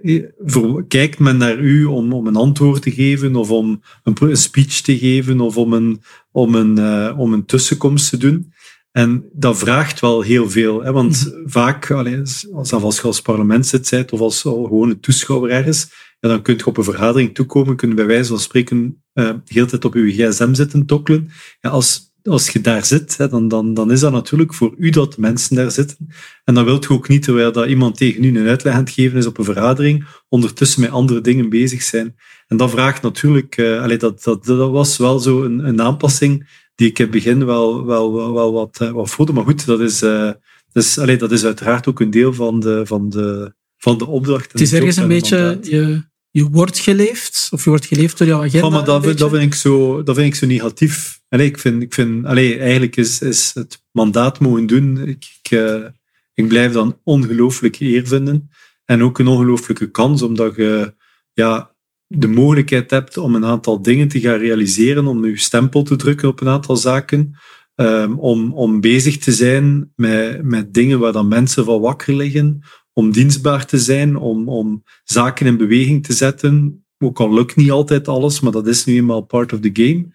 kijkt 0.87 1.19
men 1.19 1.37
naar 1.37 1.59
u 1.59 1.85
om, 1.85 2.13
om 2.13 2.27
een 2.27 2.35
antwoord 2.35 2.81
te 2.81 2.91
geven, 2.91 3.35
of 3.35 3.51
om 3.51 3.81
een 4.03 4.37
speech 4.37 4.81
te 4.81 4.97
geven, 4.97 5.41
of 5.41 5.57
om 5.57 5.73
een, 5.73 6.01
om 6.31 6.55
een, 6.55 6.79
uh, 6.79 7.19
om 7.19 7.33
een 7.33 7.45
tussenkomst 7.45 8.09
te 8.09 8.17
doen. 8.17 8.53
En 8.97 9.29
dat 9.33 9.57
vraagt 9.57 9.99
wel 9.99 10.21
heel 10.21 10.49
veel. 10.49 10.83
Hè? 10.83 10.91
Want 10.91 11.25
mhm. 11.25 11.49
vaak, 11.49 11.91
allee, 11.91 12.19
als, 12.19 12.47
als 12.71 12.97
je 12.97 13.01
als 13.01 13.21
parlementslid 13.21 13.89
bent 13.89 14.11
of 14.11 14.19
als 14.19 14.41
gewone 14.41 14.99
toeschouwer 14.99 15.51
ergens, 15.51 15.89
ja, 16.19 16.29
dan 16.29 16.41
kun 16.41 16.57
je 16.57 16.65
op 16.65 16.77
een 16.77 16.83
vergadering 16.83 17.35
toekomen, 17.35 17.75
kunnen 17.75 17.95
bij 17.95 18.05
wijze 18.05 18.29
van 18.29 18.39
spreken 18.39 19.03
uh, 19.13 19.29
de 19.29 19.53
hele 19.53 19.65
tijd 19.65 19.85
op 19.85 19.93
je 19.93 20.11
gsm 20.11 20.53
zitten 20.53 20.85
tokkelen. 20.85 21.29
Ja, 21.59 21.69
als, 21.69 22.13
als 22.23 22.49
je 22.49 22.61
daar 22.61 22.85
zit, 22.85 23.17
hè, 23.17 23.29
dan, 23.29 23.47
dan, 23.47 23.73
dan 23.73 23.91
is 23.91 23.99
dat 23.99 24.11
natuurlijk 24.11 24.53
voor 24.53 24.73
u 24.77 24.89
dat 24.89 25.17
mensen 25.17 25.55
daar 25.55 25.71
zitten. 25.71 25.97
En 26.43 26.53
dan 26.53 26.65
wilt 26.65 26.83
je 26.83 26.89
ook 26.89 27.07
niet, 27.07 27.23
terwijl 27.23 27.51
dat 27.51 27.67
iemand 27.67 27.97
tegen 27.97 28.23
u 28.23 28.39
een 28.39 28.47
uitleg 28.47 28.73
aan 28.73 28.79
het 28.79 28.89
geven 28.89 29.17
is 29.17 29.25
op 29.25 29.37
een 29.37 29.43
vergadering, 29.43 30.05
ondertussen 30.29 30.81
met 30.81 30.91
andere 30.91 31.21
dingen 31.21 31.49
bezig 31.49 31.81
zijn. 31.81 32.15
En 32.47 32.57
dat 32.57 32.71
vraagt 32.71 33.01
natuurlijk, 33.01 33.57
uh, 33.57 33.81
allee, 33.81 33.97
dat, 33.97 34.23
dat, 34.23 34.45
dat 34.45 34.71
was 34.71 34.97
wel 34.97 35.19
zo 35.19 35.43
een, 35.43 35.67
een 35.67 35.81
aanpassing 35.81 36.65
die 36.77 36.89
ik 36.89 36.99
in 36.99 37.05
het 37.05 37.13
begin 37.13 37.45
wel, 37.45 37.85
wel, 37.85 38.13
wel, 38.13 38.33
wel 38.33 38.53
wat, 38.53 38.79
uh, 38.81 38.91
wat 38.91 39.09
voelde. 39.09 39.33
Maar 39.33 39.43
goed, 39.43 39.65
dat 39.65 39.79
is, 39.79 40.03
uh, 40.03 40.31
dus, 40.71 40.97
allee, 40.97 41.17
dat 41.17 41.31
is 41.31 41.45
uiteraard 41.45 41.87
ook 41.87 41.99
een 41.99 42.09
deel 42.09 42.33
van 42.33 42.59
de, 42.59 42.81
van 42.85 43.09
de, 43.09 43.53
van 43.77 43.97
de 43.97 44.05
opdracht. 44.05 44.51
Het 44.51 44.61
is 44.61 44.73
ergens 44.73 44.95
een 44.95 45.07
beetje, 45.07 45.59
je, 45.61 46.03
je 46.29 46.49
wordt 46.49 46.79
geleefd, 46.79 47.47
of 47.51 47.63
je 47.63 47.69
wordt 47.69 47.85
geleefd 47.85 48.17
door 48.17 48.27
jouw 48.27 48.43
agenda. 48.43 48.67
Ja, 48.67 48.73
maar 48.73 48.85
dat, 48.85 49.03
vind, 49.03 49.17
dat, 49.17 49.29
vind 49.29 49.43
ik 49.43 49.53
zo, 49.53 50.03
dat 50.03 50.15
vind 50.15 50.27
ik 50.27 50.35
zo 50.35 50.45
negatief. 50.45 51.21
Allee, 51.29 51.47
ik 51.47 51.59
vind, 51.59 51.81
ik 51.81 51.93
vind 51.93 52.25
allee, 52.25 52.57
eigenlijk 52.57 52.95
is, 52.95 53.21
is 53.21 53.51
het 53.53 53.83
mandaat 53.91 54.39
mogen 54.39 54.65
doen. 54.65 54.97
Ik, 54.97 55.25
ik, 55.41 55.51
uh, 55.51 55.85
ik 56.33 56.47
blijf 56.47 56.71
dan 56.71 56.99
ongelooflijk 57.03 57.79
eer 57.79 58.07
vinden. 58.07 58.49
En 58.85 59.03
ook 59.03 59.19
een 59.19 59.27
ongelooflijke 59.27 59.91
kans, 59.91 60.21
omdat 60.21 60.55
je 60.55 60.93
ja, 61.33 61.75
de 62.07 62.27
mogelijkheid 62.27 62.91
hebt 62.91 63.17
om 63.17 63.35
een 63.35 63.45
aantal 63.45 63.81
dingen 63.81 64.07
te 64.07 64.19
gaan 64.19 64.37
realiseren, 64.37 65.07
om 65.07 65.25
je 65.25 65.37
stempel 65.37 65.83
te 65.83 65.95
drukken 65.95 66.27
op 66.27 66.41
een 66.41 66.47
aantal 66.47 66.75
zaken. 66.75 67.37
Um, 67.75 68.19
om, 68.19 68.53
om 68.53 68.81
bezig 68.81 69.17
te 69.17 69.31
zijn 69.31 69.91
met, 69.95 70.43
met 70.43 70.73
dingen 70.73 70.99
waar 70.99 71.11
dan 71.11 71.27
mensen 71.27 71.65
van 71.65 71.81
wakker 71.81 72.15
liggen, 72.15 72.61
om 72.93 73.11
dienstbaar 73.11 73.65
te 73.65 73.77
zijn, 73.77 74.15
om, 74.15 74.49
om 74.49 74.83
zaken 75.03 75.45
in 75.45 75.57
beweging 75.57 76.05
te 76.05 76.13
zetten. 76.13 76.85
Ook 76.97 77.19
al 77.19 77.33
lukt 77.33 77.55
niet 77.55 77.71
altijd 77.71 78.07
alles, 78.07 78.39
maar 78.39 78.51
dat 78.51 78.67
is 78.67 78.85
nu 78.85 78.95
eenmaal 78.95 79.21
part 79.21 79.53
of 79.53 79.59
the 79.59 79.69
game. 79.73 80.07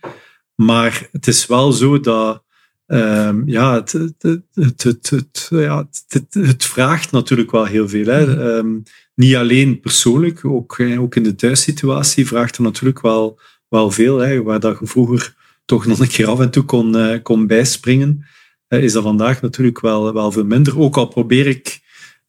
Maar 0.54 1.08
het 1.12 1.26
is 1.26 1.46
wel 1.46 1.72
zo 1.72 2.00
dat 2.00 2.44
um, 2.92 3.42
ja, 3.48 3.74
het, 3.74 3.92
het, 3.92 4.82
het, 5.10 5.48
ja, 5.50 5.88
het, 6.08 6.26
het, 6.30 6.64
vraagt 6.64 7.10
natuurlijk 7.10 7.50
wel 7.50 7.64
heel 7.64 7.88
veel. 7.88 8.06
Hè. 8.06 8.56
Um, 8.56 8.82
niet 9.14 9.34
alleen 9.34 9.80
persoonlijk, 9.80 10.44
ook, 10.44 10.80
ook 10.98 11.14
in 11.14 11.22
de 11.22 11.34
thuissituatie 11.34 12.26
vraagt 12.26 12.56
er 12.56 12.62
natuurlijk 12.62 13.00
wel, 13.00 13.40
wel 13.68 13.90
veel. 13.90 14.18
Hè. 14.18 14.42
Waar 14.42 14.60
dat 14.60 14.78
je 14.80 14.86
vroeger 14.86 15.34
toch 15.64 15.86
nog 15.86 15.98
een 15.98 16.08
keer 16.08 16.26
af 16.26 16.40
en 16.40 16.50
toe 16.50 16.64
kon, 16.64 16.96
uh, 16.96 17.22
kon 17.22 17.46
bijspringen, 17.46 18.26
uh, 18.68 18.82
is 18.82 18.92
dat 18.92 19.02
vandaag 19.02 19.42
natuurlijk 19.42 19.80
wel, 19.80 20.12
wel 20.12 20.32
veel 20.32 20.44
minder. 20.44 20.78
Ook 20.78 20.96
al 20.96 21.06
probeer 21.06 21.46
ik 21.46 21.80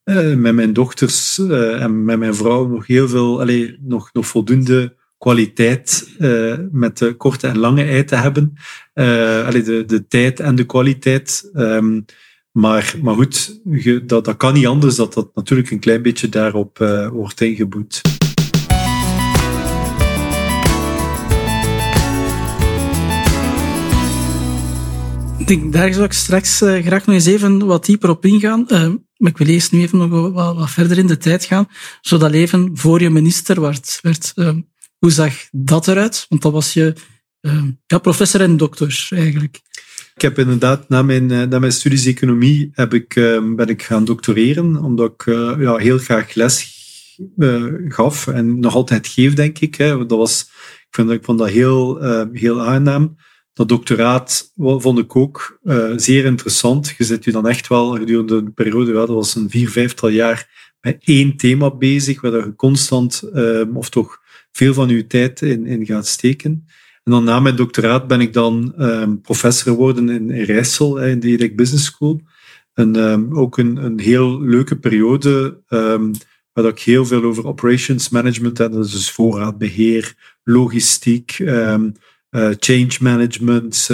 uh, 0.05 0.35
met 0.35 0.53
mijn 0.53 0.73
dochters 0.73 1.39
en 1.49 2.03
met 2.05 2.19
mijn 2.19 2.35
vrouw 2.35 2.67
nog 2.67 2.87
heel 2.87 3.07
veel, 3.07 3.41
allez, 3.41 3.75
nog, 3.79 4.09
nog 4.13 4.27
voldoende 4.27 4.95
kwaliteit 5.23 6.09
uh, 6.19 6.55
met 6.71 6.97
de 6.97 7.13
korte 7.13 7.47
en 7.47 7.57
lange 7.57 7.83
ei 7.83 8.03
te 8.03 8.15
hebben. 8.15 8.53
Uh, 8.93 9.51
de, 9.51 9.83
de 9.85 10.07
tijd 10.07 10.39
en 10.39 10.55
de 10.55 10.65
kwaliteit. 10.65 11.49
Um, 11.53 12.05
maar, 12.51 12.95
maar 13.01 13.15
goed, 13.15 13.59
dat, 14.05 14.25
dat 14.25 14.37
kan 14.37 14.53
niet 14.53 14.65
anders 14.65 14.95
dat 14.95 15.13
dat 15.13 15.35
natuurlijk 15.35 15.71
een 15.71 15.79
klein 15.79 16.01
beetje 16.01 16.29
daarop 16.29 16.79
uh, 16.79 17.07
wordt 17.07 17.41
ingeboet. 17.41 18.01
Daar 25.71 25.93
zou 25.93 26.05
ik 26.05 26.13
straks 26.13 26.57
graag 26.57 27.05
nog 27.05 27.15
eens 27.15 27.25
even 27.25 27.65
wat 27.65 27.85
dieper 27.85 28.09
op 28.09 28.25
ingaan. 28.25 28.65
Uh, 28.67 28.93
maar 29.17 29.31
ik 29.31 29.37
wil 29.37 29.47
eerst 29.47 29.71
nu 29.71 29.81
even 29.81 29.97
nog 29.97 30.31
wat, 30.31 30.55
wat, 30.55 30.69
verder 30.69 30.97
in 30.97 31.07
de 31.07 31.17
tijd 31.17 31.45
gaan. 31.45 31.67
Zodat 32.01 32.31
leven 32.31 32.69
voor 32.73 33.01
je 33.01 33.09
minister 33.09 33.61
werd, 33.61 33.99
werd 34.01 34.31
uh, 34.35 34.49
hoe 35.03 35.11
zag 35.11 35.33
dat 35.51 35.87
eruit? 35.87 36.25
Want 36.29 36.41
dat 36.41 36.51
was 36.51 36.73
je 36.73 36.93
uh, 37.41 37.63
ja, 37.85 37.97
professor 37.97 38.41
en 38.41 38.57
dokter 38.57 39.07
eigenlijk. 39.09 39.61
Ik 40.15 40.21
heb 40.21 40.39
inderdaad 40.39 40.89
na 40.89 41.01
mijn, 41.01 41.31
eh, 41.31 41.41
na 41.41 41.59
mijn 41.59 41.71
studies 41.71 42.05
economie 42.05 42.69
heb 42.73 42.93
ik, 42.93 43.15
uh, 43.15 43.55
ben 43.55 43.67
ik 43.67 43.81
gaan 43.83 44.05
doctoreren, 44.05 44.83
omdat 44.83 45.13
ik 45.13 45.25
uh, 45.25 45.55
ja, 45.59 45.75
heel 45.75 45.97
graag 45.97 46.33
les 46.33 46.71
gaf 47.87 48.27
en 48.27 48.59
nog 48.59 48.75
altijd 48.75 49.07
geef, 49.07 49.33
denk 49.33 49.59
ik. 49.59 49.75
Hè. 49.75 50.05
Dat 50.05 50.17
was, 50.17 50.41
ik, 50.79 50.87
vind, 50.91 51.11
ik 51.11 51.23
vond 51.23 51.39
dat 51.39 51.49
heel, 51.49 52.01
heel 52.31 52.61
aangenaam. 52.61 53.15
Dat 53.53 53.69
doctoraat 53.69 54.51
vond 54.55 54.99
ik 54.99 55.15
ook 55.15 55.59
zeer 55.95 56.25
interessant. 56.25 56.93
Je 56.97 57.03
zit 57.03 57.23
je 57.23 57.31
dan 57.31 57.47
echt 57.47 57.67
wel 57.67 57.91
gedurende 57.91 58.35
een 58.35 58.53
periode, 58.53 58.91
ja, 58.91 58.97
dat 58.97 59.09
was 59.09 59.35
een 59.35 59.49
vier, 59.49 59.69
vijftal 59.69 60.09
jaar, 60.09 60.71
met 60.81 60.97
één 60.99 61.37
thema 61.37 61.75
bezig, 61.75 62.21
waar 62.21 62.31
je 62.31 62.55
constant, 62.55 63.23
of 63.73 63.89
toch 63.89 64.21
veel 64.53 64.73
van 64.73 64.89
uw 64.89 65.07
tijd 65.07 65.41
in, 65.41 65.65
in 65.65 65.85
gaat 65.85 66.07
steken. 66.07 66.67
En 67.03 67.11
dan 67.11 67.23
na 67.23 67.39
mijn 67.39 67.55
doctoraat 67.55 68.07
ben 68.07 68.21
ik 68.21 68.33
dan 68.33 68.73
um, 68.77 69.21
professor 69.21 69.71
geworden 69.71 70.09
in, 70.09 70.31
in 70.31 70.43
Rijssel, 70.43 71.01
in 71.01 71.19
de 71.19 71.27
EDEC 71.27 71.55
Business 71.55 71.85
School. 71.85 72.21
En 72.73 72.95
um, 72.95 73.37
ook 73.37 73.57
een, 73.57 73.77
een 73.77 73.99
heel 73.99 74.41
leuke 74.41 74.79
periode, 74.79 75.61
um, 75.69 76.11
waar 76.53 76.65
ik 76.65 76.79
heel 76.79 77.05
veel 77.05 77.23
over 77.23 77.47
operations 77.47 78.09
management, 78.09 78.59
en 78.59 78.71
dat 78.71 78.85
is 78.85 78.91
dus 78.91 79.11
voorraadbeheer, 79.11 80.37
logistiek, 80.43 81.39
uh, 81.39 81.75
change 82.59 82.97
management, 82.99 83.89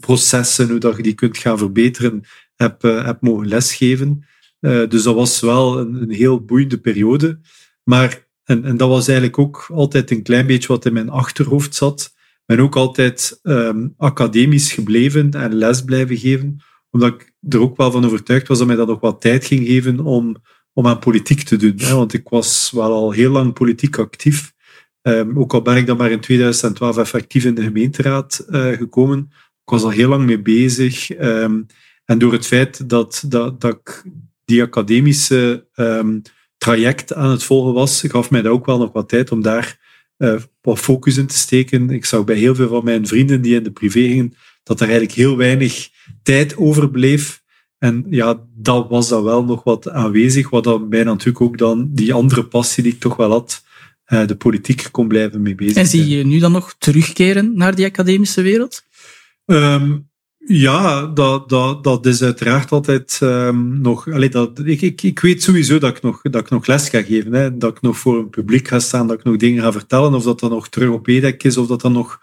processen, 0.00 0.68
hoe 0.68 0.78
dat 0.78 0.96
je 0.96 1.02
die 1.02 1.14
kunt 1.14 1.38
gaan 1.38 1.58
verbeteren, 1.58 2.22
heb, 2.56 2.84
uh, 2.84 3.04
heb 3.04 3.20
mogen 3.20 3.48
lesgeven. 3.48 4.24
Uh, 4.60 4.88
dus 4.88 5.02
dat 5.02 5.14
was 5.14 5.40
wel 5.40 5.78
een 5.78 6.10
heel 6.10 6.44
boeiende 6.44 6.78
periode. 6.78 7.40
Maar 7.84 8.26
en, 8.48 8.64
en 8.64 8.76
dat 8.76 8.88
was 8.88 9.08
eigenlijk 9.08 9.38
ook 9.38 9.66
altijd 9.72 10.10
een 10.10 10.22
klein 10.22 10.46
beetje 10.46 10.68
wat 10.68 10.84
in 10.84 10.92
mijn 10.92 11.08
achterhoofd 11.08 11.74
zat. 11.74 12.14
Ben 12.46 12.60
ook 12.60 12.76
altijd 12.76 13.40
um, 13.42 13.94
academisch 13.96 14.72
gebleven 14.72 15.30
en 15.30 15.54
les 15.54 15.82
blijven 15.82 16.16
geven, 16.16 16.56
omdat 16.90 17.14
ik 17.14 17.34
er 17.48 17.60
ook 17.60 17.76
wel 17.76 17.90
van 17.90 18.04
overtuigd 18.04 18.48
was 18.48 18.58
dat 18.58 18.66
mij 18.66 18.76
dat 18.76 18.86
nog 18.86 19.00
wat 19.00 19.20
tijd 19.20 19.44
ging 19.44 19.66
geven 19.66 20.00
om, 20.00 20.36
om 20.72 20.86
aan 20.86 20.98
politiek 20.98 21.42
te 21.42 21.56
doen. 21.56 21.74
Hè? 21.76 21.94
Want 21.94 22.12
ik 22.12 22.28
was 22.28 22.70
wel 22.70 22.92
al 22.92 23.10
heel 23.10 23.30
lang 23.30 23.52
politiek 23.52 23.98
actief. 23.98 24.52
Um, 25.02 25.38
ook 25.38 25.54
al 25.54 25.62
ben 25.62 25.76
ik 25.76 25.86
dan 25.86 25.96
maar 25.96 26.10
in 26.10 26.20
2012 26.20 26.96
effectief 26.98 27.44
in 27.44 27.54
de 27.54 27.62
gemeenteraad 27.62 28.46
uh, 28.48 28.76
gekomen. 28.76 29.18
Ik 29.64 29.70
was 29.70 29.82
al 29.82 29.90
heel 29.90 30.08
lang 30.08 30.26
mee 30.26 30.42
bezig. 30.42 31.20
Um, 31.20 31.66
en 32.04 32.18
door 32.18 32.32
het 32.32 32.46
feit 32.46 32.88
dat, 32.88 33.24
dat, 33.26 33.60
dat 33.60 33.74
ik 33.74 34.02
die 34.44 34.62
academische 34.62 35.66
traject 36.58 37.14
aan 37.14 37.30
het 37.30 37.42
volgen 37.42 37.72
was, 37.72 38.04
gaf 38.08 38.30
mij 38.30 38.42
dat 38.42 38.52
ook 38.52 38.66
wel 38.66 38.78
nog 38.78 38.92
wat 38.92 39.08
tijd 39.08 39.32
om 39.32 39.42
daar 39.42 39.78
uh, 40.18 40.34
wat 40.60 40.78
focus 40.78 41.16
in 41.16 41.26
te 41.26 41.38
steken. 41.38 41.90
Ik 41.90 42.04
zag 42.04 42.24
bij 42.24 42.36
heel 42.36 42.54
veel 42.54 42.68
van 42.68 42.84
mijn 42.84 43.06
vrienden 43.06 43.40
die 43.40 43.54
in 43.54 43.62
de 43.62 43.70
privé 43.70 44.00
gingen, 44.00 44.34
dat 44.62 44.80
er 44.80 44.86
eigenlijk 44.86 45.16
heel 45.16 45.36
weinig 45.36 45.88
tijd 46.22 46.56
overbleef. 46.56 47.42
En 47.78 48.06
ja, 48.10 48.46
dat 48.54 48.88
was 48.88 49.08
dan 49.08 49.22
wel 49.22 49.44
nog 49.44 49.62
wat 49.64 49.88
aanwezig, 49.88 50.50
wat 50.50 50.64
dan 50.64 50.88
mij 50.88 51.04
natuurlijk 51.04 51.40
ook 51.40 51.58
dan 51.58 51.88
die 51.92 52.12
andere 52.12 52.44
passie 52.44 52.82
die 52.82 52.92
ik 52.92 53.00
toch 53.00 53.16
wel 53.16 53.30
had, 53.30 53.64
uh, 54.06 54.26
de 54.26 54.36
politiek 54.36 54.88
kon 54.90 55.08
blijven 55.08 55.42
mee 55.42 55.54
bezig 55.54 55.76
En 55.76 55.86
zie 55.86 56.08
je 56.08 56.24
nu 56.24 56.38
dan 56.38 56.52
nog 56.52 56.74
terugkeren 56.78 57.56
naar 57.56 57.74
die 57.74 57.86
academische 57.86 58.42
wereld? 58.42 58.82
Um, 59.44 60.07
ja, 60.48 61.06
dat, 61.06 61.48
dat, 61.48 61.84
dat 61.84 62.06
is 62.06 62.22
uiteraard 62.22 62.70
altijd 62.70 63.18
um, 63.22 63.80
nog. 63.80 64.12
Allee, 64.12 64.28
dat, 64.28 64.60
ik, 64.64 64.80
ik, 64.80 65.02
ik 65.02 65.20
weet 65.20 65.42
sowieso 65.42 65.78
dat 65.78 65.96
ik, 65.96 66.02
nog, 66.02 66.22
dat 66.22 66.40
ik 66.40 66.50
nog 66.50 66.66
les 66.66 66.88
ga 66.88 67.02
geven. 67.02 67.32
Hè, 67.32 67.56
dat 67.56 67.76
ik 67.76 67.80
nog 67.80 67.98
voor 67.98 68.18
een 68.18 68.30
publiek 68.30 68.68
ga 68.68 68.78
staan, 68.78 69.06
dat 69.06 69.18
ik 69.18 69.24
nog 69.24 69.36
dingen 69.36 69.62
ga 69.62 69.72
vertellen. 69.72 70.14
Of 70.14 70.24
dat 70.24 70.40
dan 70.40 70.50
nog 70.50 70.68
terug 70.68 70.90
op 70.90 71.06
EDEC 71.06 71.42
is, 71.42 71.56
of 71.56 71.66
dat 71.66 71.80
dan 71.80 71.92
nog, 71.92 72.20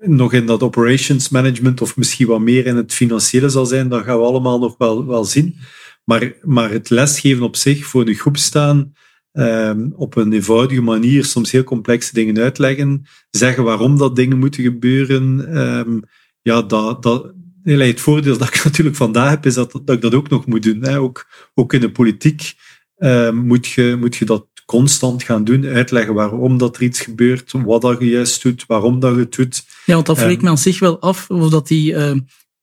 nog 0.00 0.32
in 0.32 0.46
dat 0.46 0.62
operations 0.62 1.28
management, 1.28 1.80
of 1.80 1.96
misschien 1.96 2.26
wat 2.26 2.40
meer 2.40 2.66
in 2.66 2.76
het 2.76 2.94
financiële 2.94 3.48
zal 3.48 3.66
zijn. 3.66 3.88
Dat 3.88 4.04
gaan 4.04 4.18
we 4.18 4.24
allemaal 4.24 4.58
nog 4.58 4.74
wel, 4.78 5.06
wel 5.06 5.24
zien. 5.24 5.56
Maar, 6.04 6.32
maar 6.42 6.70
het 6.70 6.90
lesgeven 6.90 7.42
op 7.42 7.56
zich, 7.56 7.86
voor 7.86 8.04
de 8.04 8.14
groep 8.14 8.36
staan, 8.36 8.92
um, 9.32 9.92
op 9.96 10.16
een 10.16 10.32
eenvoudige 10.32 10.82
manier, 10.82 11.24
soms 11.24 11.50
heel 11.50 11.64
complexe 11.64 12.14
dingen 12.14 12.38
uitleggen, 12.38 13.06
zeggen 13.30 13.64
waarom 13.64 13.98
dat 13.98 14.16
dingen 14.16 14.38
moeten 14.38 14.62
gebeuren. 14.62 15.56
Um, 15.58 16.02
ja, 16.42 16.62
dat, 16.62 17.02
dat, 17.02 17.32
het 17.64 18.00
voordeel 18.00 18.38
dat 18.38 18.48
ik 18.48 18.64
natuurlijk 18.64 18.96
vandaag 18.96 19.30
heb, 19.30 19.46
is 19.46 19.54
dat, 19.54 19.72
dat 19.72 19.96
ik 19.96 20.00
dat 20.00 20.14
ook 20.14 20.28
nog 20.28 20.46
moet 20.46 20.62
doen. 20.62 20.82
Hè. 20.82 20.98
Ook, 20.98 21.26
ook 21.54 21.72
in 21.72 21.80
de 21.80 21.90
politiek 21.90 22.54
uh, 22.98 23.30
moet, 23.30 23.66
je, 23.66 23.96
moet 23.98 24.16
je 24.16 24.24
dat 24.24 24.46
constant 24.66 25.22
gaan 25.22 25.44
doen, 25.44 25.66
uitleggen 25.66 26.14
waarom 26.14 26.58
dat 26.58 26.76
er 26.76 26.82
iets 26.82 27.00
gebeurt, 27.00 27.52
wat 27.52 27.82
dat 27.82 27.98
je 28.00 28.06
juist 28.06 28.42
doet, 28.42 28.64
waarom 28.66 29.00
dat 29.00 29.14
je 29.14 29.20
het 29.20 29.34
doet. 29.34 29.64
Ja, 29.86 29.94
want 29.94 30.06
dat 30.06 30.18
vreekt 30.18 30.38
um, 30.38 30.44
me 30.44 30.50
aan 30.50 30.58
zich 30.58 30.78
wel 30.78 31.00
af, 31.00 31.30
of 31.30 31.50
dat 31.50 31.68
die 31.68 31.92
uh, 31.92 32.14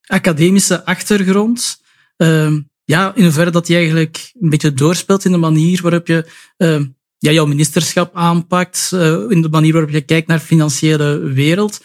academische 0.06 0.86
achtergrond, 0.86 1.82
uh, 2.18 2.58
ja, 2.84 3.16
in 3.16 3.24
hoeverre 3.24 3.52
dat 3.52 3.66
die 3.66 3.76
eigenlijk 3.76 4.32
een 4.40 4.50
beetje 4.50 4.74
doorspeelt 4.74 5.26
in 5.26 5.32
de 5.32 5.38
manier 5.38 5.82
waarop 5.82 6.08
je 6.08 6.26
ja, 7.18 7.32
jouw 7.32 7.46
ministerschap 7.46 8.16
aanpakt, 8.16 8.90
in 9.30 9.42
de 9.42 9.50
manier 9.52 9.74
waarop 9.74 9.92
je 9.92 10.02
kijkt 10.02 10.28
naar 10.28 10.38
de 10.38 10.46
financiële 10.46 11.20
wereld. 11.20 11.84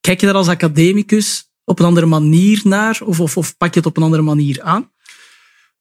kijk 0.00 0.20
je 0.20 0.26
daar 0.26 0.34
als 0.34 0.48
academicus 0.48 1.47
op 1.68 1.78
een 1.78 1.86
andere 1.86 2.06
manier 2.06 2.60
naar? 2.64 3.00
Of, 3.04 3.20
of, 3.20 3.36
of 3.36 3.56
pak 3.56 3.72
je 3.72 3.78
het 3.78 3.88
op 3.88 3.96
een 3.96 4.02
andere 4.02 4.22
manier 4.22 4.62
aan? 4.62 4.90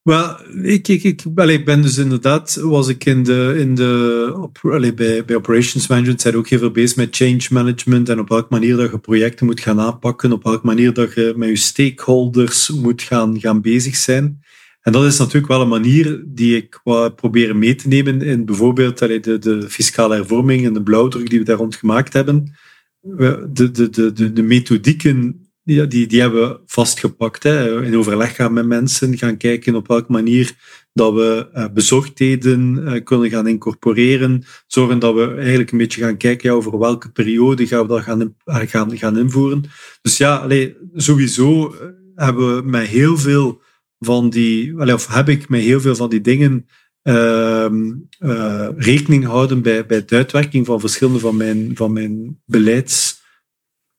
Wel, 0.02 0.38
ik, 0.64 0.88
ik, 0.88 1.04
ik, 1.04 1.24
ik 1.36 1.66
ben 1.66 1.82
dus 1.82 1.98
inderdaad, 1.98 2.56
was 2.56 2.88
ik 2.88 3.06
in 3.06 3.24
de, 3.24 3.56
in 3.58 3.76
de 3.76 4.94
bij, 4.96 5.26
bij 5.26 5.36
Operations 5.36 5.88
Management 5.88 6.22
zijn 6.22 6.36
ook 6.36 6.48
heel 6.48 6.60
veel 6.60 6.72
bezig 6.72 6.98
met 6.98 7.16
change 7.16 7.48
management 7.50 8.10
en 8.10 8.20
op 8.20 8.30
welke 8.30 8.48
manier 8.50 8.76
dat 8.76 8.92
je 8.92 9.00
projecten 9.00 9.46
moet 9.46 9.60
gaan 9.60 9.80
aanpakken, 9.80 10.32
op 10.32 10.44
welke 10.44 10.66
manier 10.66 10.94
dat 10.94 11.14
je 11.14 11.34
met 11.36 11.50
je 11.50 11.56
stakeholders 11.56 12.70
moet 12.70 13.02
gaan, 13.02 13.40
gaan 13.40 13.62
bezig 13.62 13.96
zijn. 13.96 14.40
En 14.82 14.92
dat 14.92 15.06
is 15.06 15.18
natuurlijk 15.18 15.48
wel 15.48 15.62
een 15.62 15.68
manier 15.68 16.24
die 16.28 16.56
ik 16.56 16.80
wou 16.84 17.10
proberen 17.10 17.58
mee 17.58 17.76
te 17.76 17.88
nemen 17.88 18.22
in 18.22 18.46
bijvoorbeeld 18.46 18.98
de, 18.98 19.38
de 19.40 19.70
fiscale 19.70 20.16
hervorming 20.16 20.66
en 20.66 20.74
de 20.74 20.84
blauwdruk 20.84 21.30
die 21.30 21.40
we 21.40 21.46
daar 21.46 21.58
rond 21.58 21.76
gemaakt 21.76 22.14
hebben. 22.14 22.58
De, 23.02 23.50
de, 23.52 23.72
de, 23.72 24.12
de, 24.14 24.34
de 24.34 24.44
methodieken 24.44 25.47
die, 25.68 25.88
die, 25.88 26.08
die 26.08 26.22
hebben 26.22 26.50
we 26.50 26.60
vastgepakt. 26.66 27.44
Hè. 27.44 27.84
In 27.86 27.98
overleg 27.98 28.36
gaan 28.36 28.54
met 28.54 28.66
mensen, 28.66 29.18
gaan 29.18 29.38
kijken 29.38 29.76
op 29.76 29.88
welke 29.88 30.12
manier 30.12 30.56
dat 30.94 31.14
we 31.14 31.50
uh, 31.54 31.66
bezorgdheden 31.74 32.78
uh, 32.78 33.04
kunnen 33.04 33.30
gaan 33.30 33.48
incorporeren. 33.48 34.44
Zorgen 34.68 35.00
dat 35.00 35.14
we 35.14 35.34
eigenlijk 35.36 35.72
een 35.72 35.78
beetje 35.78 36.02
gaan 36.02 36.18
kijken 36.18 36.52
over 36.52 36.80
welke 36.80 37.12
periode 37.12 37.68
gaan 37.68 37.82
we 37.82 37.88
dat 37.88 38.02
gaan, 38.02 38.22
uh, 38.22 38.56
gaan, 38.66 38.98
gaan 38.98 39.18
invoeren. 39.18 39.64
Dus 40.02 40.18
ja, 40.18 40.36
allee, 40.36 40.78
sowieso 40.96 41.76
hebben 42.16 42.56
we 42.56 42.62
met 42.62 42.88
heel 42.88 43.18
veel 43.18 43.62
van 44.00 44.30
die, 44.30 44.94
of 44.94 45.08
heb 45.08 45.30
ik 45.30 45.50
met 45.50 45.62
heel 45.62 45.82
veel 45.82 45.96
van 45.96 46.10
die 46.10 46.22
dingen 46.22 46.68
ehm, 47.02 47.94
rekening 48.78 49.24
gehouden 49.24 49.62
bij, 49.62 49.86
bij 49.86 50.06
de 50.06 50.16
uitwerking 50.16 50.66
van 50.66 50.80
verschillende 50.80 51.20
van 51.20 51.38
mijn, 51.38 51.72
van 51.74 51.94
mijn 51.94 52.42
beleids 52.46 53.26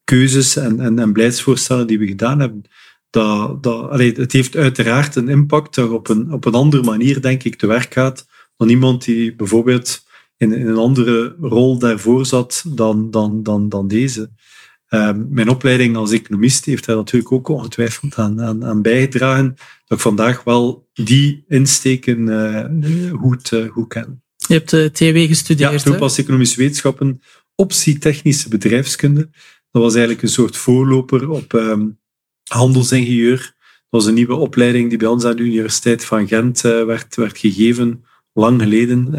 keuzes 0.09 0.57
en, 0.57 0.81
en, 0.81 0.99
en 0.99 1.13
beleidsvoorstellen 1.13 1.87
die 1.87 1.99
we 1.99 2.07
gedaan 2.07 2.41
hebben. 2.41 2.63
dat, 3.11 3.63
dat, 3.63 3.91
allee, 3.91 4.13
het 4.13 4.33
heeft 4.33 4.57
uiteraard 4.57 5.17
een 5.17 5.29
impact 5.29 5.75
dat 5.75 5.91
op 5.91 6.09
een, 6.09 6.33
op 6.33 6.45
een 6.45 6.55
andere 6.55 6.83
manier, 6.83 7.21
denk 7.21 7.43
ik, 7.45 7.57
te 7.57 7.67
werk 7.67 7.93
gaat 7.93 8.27
dan 8.57 8.69
iemand 8.69 9.05
die 9.05 9.37
bijvoorbeeld 9.37 10.07
in, 10.37 10.53
in 10.53 10.67
een 10.67 10.77
andere 10.77 11.37
rol 11.41 11.79
daarvoor 11.79 12.27
zat 12.27 12.65
dan, 12.69 13.11
dan, 13.11 13.43
dan, 13.43 13.69
dan 13.69 13.89
deze. 13.89 14.31
Um, 14.91 15.27
mijn 15.31 15.49
opleiding 15.49 15.97
als 15.97 16.13
economist 16.13 16.65
heeft 16.65 16.85
daar 16.85 16.97
natuurlijk 16.97 17.33
ook 17.33 17.49
ongetwijfeld 17.49 18.15
aan, 18.15 18.43
aan, 18.43 18.65
aan 18.65 18.83
bijgedragen 18.83 19.55
dat 19.87 19.99
ik 19.99 20.05
vandaag 20.05 20.45
wel 20.45 20.89
die 20.93 21.45
insteken 21.49 22.27
uh, 22.27 23.21
goed, 23.21 23.53
uh, 23.53 23.71
goed 23.71 23.89
ken. 23.89 24.23
Je 24.37 24.55
hebt 24.55 24.73
uh, 24.73 24.85
TW 24.85 25.29
gestudeerd. 25.29 25.73
Ja, 25.73 25.91
toepas 25.91 26.19
economische 26.19 26.61
wetenschappen, 26.61 27.21
optie 27.55 27.99
technische 27.99 28.49
bedrijfskunde. 28.49 29.31
Dat 29.79 29.87
was 29.87 29.97
eigenlijk 29.97 30.27
een 30.27 30.35
soort 30.35 30.57
voorloper 30.57 31.31
op 31.31 31.53
um, 31.53 31.99
handelsingenieur. 32.51 33.37
Dat 33.37 33.87
was 33.89 34.07
een 34.07 34.15
nieuwe 34.15 34.35
opleiding 34.35 34.89
die 34.89 34.99
bij 34.99 35.09
ons 35.09 35.25
aan 35.25 35.37
de 35.37 35.43
Universiteit 35.43 36.05
van 36.05 36.29
Gent 36.29 36.61
werd, 36.61 37.17
werd 37.17 37.39
gegeven, 37.39 38.05
lang 38.33 38.63
geleden, 38.63 39.15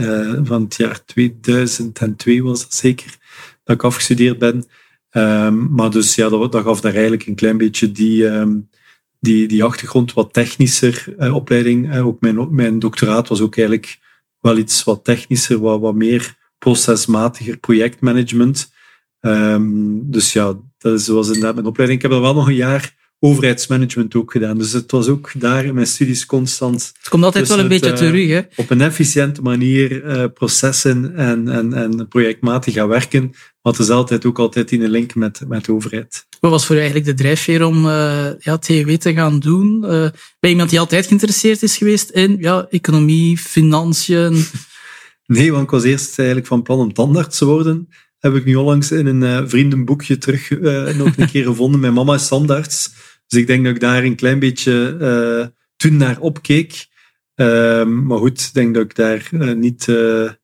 van 0.46 0.62
het 0.62 0.76
jaar 0.76 1.06
2002 1.06 2.44
was 2.44 2.62
dat 2.62 2.74
zeker, 2.74 3.18
dat 3.64 3.76
ik 3.76 3.84
afgestudeerd 3.84 4.38
ben. 4.38 4.66
Um, 5.12 5.72
maar 5.72 5.90
dus 5.90 6.16
ja, 6.16 6.30
dat, 6.30 6.52
dat, 6.52 6.64
gaf 6.64 6.82
daar 6.82 6.94
eigenlijk 6.94 7.26
een 7.26 7.36
klein 7.36 7.58
beetje 7.58 7.92
die, 7.92 8.26
um, 8.26 8.70
die, 9.20 9.48
die 9.48 9.64
achtergrond, 9.64 10.14
wat 10.14 10.34
technischer 10.34 11.16
uh, 11.20 11.36
opleiding. 11.36 11.98
Ook 11.98 12.22
mijn, 12.22 12.56
mijn 12.56 12.80
doctoraat 12.80 13.28
was 13.28 13.42
ook 13.42 13.58
eigenlijk 13.58 14.00
wel 14.40 14.58
iets 14.58 14.84
wat 14.84 15.04
technischer, 15.04 15.60
wat, 15.60 15.80
wat 15.80 15.96
meer 15.96 16.36
procesmatiger 16.58 17.58
projectmanagement. 17.58 18.78
Um, 19.22 20.12
dus 20.12 20.34
ja, 20.34 20.58
dat 20.78 21.06
was 21.06 21.28
inderdaad 21.28 21.54
mijn 21.54 21.66
opleiding. 21.66 22.04
Ik 22.04 22.10
heb 22.10 22.18
er 22.18 22.24
wel 22.24 22.34
nog 22.34 22.48
een 22.48 22.56
jaar 22.56 22.98
overheidsmanagement 23.20 24.16
ook 24.16 24.32
gedaan. 24.32 24.58
Dus 24.58 24.72
het 24.72 24.92
was 24.92 25.08
ook 25.08 25.32
daar 25.36 25.66
in 25.66 25.74
mijn 25.74 25.88
studies 25.88 26.26
constant. 26.26 26.92
Het 26.98 27.10
komt 27.10 27.24
altijd 27.24 27.48
wel 27.48 27.60
een 27.60 27.68
beetje 27.68 27.90
uh, 27.90 27.96
terug, 27.96 28.30
hè? 28.30 28.42
Op 28.56 28.70
een 28.70 28.82
efficiënte 28.82 29.42
manier 29.42 30.06
uh, 30.06 30.26
processen 30.34 31.16
en, 31.16 31.48
en, 31.48 31.74
en 31.74 32.08
projectmatig 32.08 32.74
gaan 32.74 32.88
werken. 32.88 33.30
Maar 33.62 33.74
het 33.74 33.82
is 33.82 33.90
altijd 33.90 34.26
ook 34.26 34.40
altijd 34.40 34.72
in 34.72 34.82
een 34.82 34.90
link 34.90 35.16
met, 35.16 35.42
met 35.48 35.66
de 35.66 35.72
overheid. 35.74 36.28
Wat 36.40 36.52
was 36.52 36.66
voor 36.66 36.76
u 36.76 36.80
eigenlijk 36.80 37.08
de 37.08 37.14
drijfveer 37.24 37.66
om 37.66 37.86
uh, 37.86 38.26
ja, 38.40 38.58
TW 38.58 38.90
te 38.90 39.14
gaan 39.14 39.40
doen? 39.40 39.80
ben 39.80 40.12
je 40.40 40.48
iemand 40.48 40.70
die 40.70 40.80
altijd 40.80 41.06
geïnteresseerd 41.06 41.64
is 41.64 41.78
geweest 41.78 42.10
in 42.10 42.38
ja, 42.40 42.68
economie, 42.70 43.38
financiën? 43.38 44.46
nee, 45.26 45.52
want 45.52 45.64
ik 45.64 45.70
was 45.70 45.84
eerst 45.84 46.18
eigenlijk 46.20 46.48
van 46.48 46.62
plan 46.62 46.80
om 46.80 46.94
tandarts 46.94 47.38
te 47.38 47.46
worden 47.46 47.88
heb 48.20 48.36
ik 48.36 48.46
nu 48.46 48.56
onlangs 48.56 48.92
in 48.92 49.06
een 49.06 49.50
vriendenboekje 49.50 50.18
terug 50.18 50.50
nog 50.98 51.18
een 51.18 51.30
keer 51.32 51.46
gevonden. 51.46 51.80
Mijn 51.80 51.94
mama 51.94 52.14
is 52.14 52.28
tandarts. 52.28 52.92
Dus 53.30 53.40
ik 53.40 53.48
denk 53.48 53.66
dat 53.66 53.76
ik 53.76 53.80
daar 53.80 54.04
een 54.04 54.16
klein 54.16 54.40
beetje 54.40 54.98
uh, 55.02 55.48
toen 55.76 55.98
naar 55.98 56.20
opkeek. 56.20 56.88
Uh, 57.36 57.86
maar 57.86 58.18
goed, 58.18 58.40
ik 58.40 58.54
denk 58.54 58.74
dat 58.74 58.84
ik 58.84 58.96
daar 58.96 59.30
uh, 59.32 59.54
niet 59.54 59.86
de, 59.86 60.38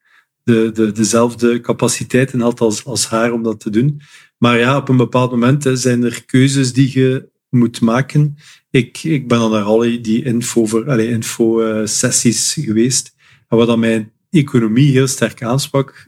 de, 0.44 0.92
dezelfde 0.92 1.60
capaciteiten 1.60 2.40
had 2.40 2.60
als, 2.60 2.86
als 2.86 3.08
haar 3.08 3.32
om 3.32 3.44
dat 3.44 3.60
te 3.60 3.70
doen. 3.70 4.02
Maar 4.38 4.60
ja, 4.60 4.78
op 4.78 4.90
een 4.90 4.98
bepaald 4.98 5.32
moment 5.32 5.70
zijn 5.74 6.04
er 6.04 6.26
keuzes 6.26 6.74
die 6.74 7.00
je 7.00 7.30
moet 7.50 7.82
maken. 7.82 8.36
Ik, 8.70 9.04
ik 9.04 9.28
ben 9.28 9.40
dan 9.40 9.52
naar 9.52 9.64
al 9.64 9.80
die 9.80 10.24
info, 10.24 10.66
voor, 10.66 10.90
allez, 10.90 11.10
info 11.10 11.86
sessies 11.86 12.54
geweest. 12.54 13.16
En 13.48 13.58
wat 13.58 13.68
dan 13.68 13.80
mijn 13.80 14.12
economie 14.30 14.92
heel 14.92 15.08
sterk 15.08 15.44
aansprak, 15.44 16.08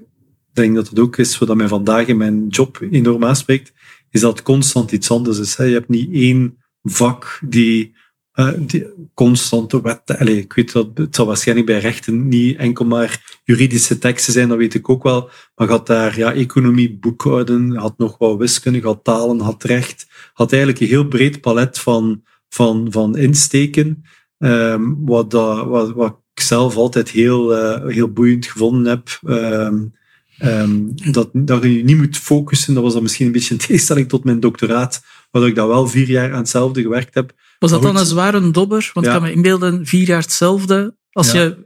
ik 0.57 0.63
denk 0.63 0.75
dat 0.75 0.89
het 0.89 0.99
ook 0.99 1.17
is 1.17 1.37
wat 1.37 1.55
mij 1.55 1.67
vandaag 1.67 2.07
in 2.07 2.17
mijn 2.17 2.47
job 2.47 2.81
enorm 2.91 3.23
aanspreekt, 3.23 3.73
is 4.09 4.21
dat 4.21 4.41
constant 4.41 4.91
iets 4.91 5.11
anders 5.11 5.39
is. 5.39 5.55
Je 5.55 5.63
hebt 5.63 5.89
niet 5.89 6.13
één 6.13 6.57
vak 6.83 7.39
die, 7.45 7.95
uh, 8.33 8.51
die 8.57 8.87
constante 9.13 9.81
wet. 9.81 10.17
Allez, 10.17 10.37
ik 10.37 10.53
weet 10.53 10.71
dat 10.71 10.89
het 10.93 11.15
zal 11.15 11.25
waarschijnlijk 11.25 11.67
bij 11.67 11.79
rechten 11.79 12.27
niet 12.27 12.57
enkel 12.57 12.85
maar 12.85 13.39
juridische 13.43 13.97
teksten 13.97 14.33
zijn, 14.33 14.47
dat 14.47 14.57
weet 14.57 14.73
ik 14.73 14.89
ook 14.89 15.03
wel. 15.03 15.29
Maar 15.55 15.67
had 15.67 15.87
daar 15.87 16.17
ja, 16.17 16.33
economie, 16.33 16.97
boekhouden, 16.97 17.75
had 17.75 17.97
nog 17.97 18.17
wat 18.17 18.38
wiskunde, 18.38 18.82
had 18.82 19.03
talen, 19.03 19.39
had 19.39 19.63
recht. 19.63 20.08
Had 20.34 20.51
eigenlijk 20.51 20.82
een 20.82 20.88
heel 20.88 21.08
breed 21.08 21.41
palet 21.41 21.79
van, 21.79 22.23
van, 22.49 22.88
van 22.91 23.17
insteken. 23.17 24.03
Um, 24.38 25.05
wat, 25.05 25.32
dat, 25.32 25.65
wat, 25.65 25.91
wat 25.91 26.19
ik 26.34 26.43
zelf 26.43 26.75
altijd 26.75 27.10
heel, 27.10 27.58
uh, 27.58 27.88
heel 27.88 28.12
boeiend 28.12 28.45
gevonden 28.45 28.86
heb. 28.86 29.19
Um, 29.23 29.95
Um, 30.43 30.93
dat, 31.12 31.30
dat 31.34 31.63
je 31.63 31.69
niet 31.69 31.97
moet 31.97 32.17
focussen, 32.17 32.73
dat 32.73 32.84
was 32.84 32.93
dan 32.93 33.02
misschien 33.02 33.26
een 33.26 33.32
beetje 33.32 33.54
een 33.54 33.60
tegenstelling 33.60 34.10
tot 34.10 34.23
mijn 34.23 34.39
doctoraat, 34.39 35.04
waar 35.32 35.47
ik 35.47 35.56
dan 35.56 35.67
wel 35.67 35.88
vier 35.88 36.10
jaar 36.10 36.32
aan 36.32 36.38
hetzelfde 36.38 36.82
gewerkt 36.82 37.13
heb. 37.13 37.34
Was 37.60 37.71
dat 37.71 37.82
dan 37.82 37.97
een 37.97 38.06
zware 38.06 38.52
dobber? 38.52 38.91
Want 38.93 39.06
ik 39.06 39.12
kan 39.12 39.21
me 39.21 39.32
inbeelden, 39.32 39.86
vier 39.86 40.08
jaar 40.08 40.21
hetzelfde, 40.21 40.95
als 41.12 41.32
ja. 41.32 41.41
je 41.41 41.65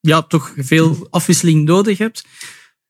ja, 0.00 0.22
toch 0.22 0.54
veel 0.56 1.06
afwisseling 1.10 1.64
nodig 1.64 1.98
hebt. 1.98 2.24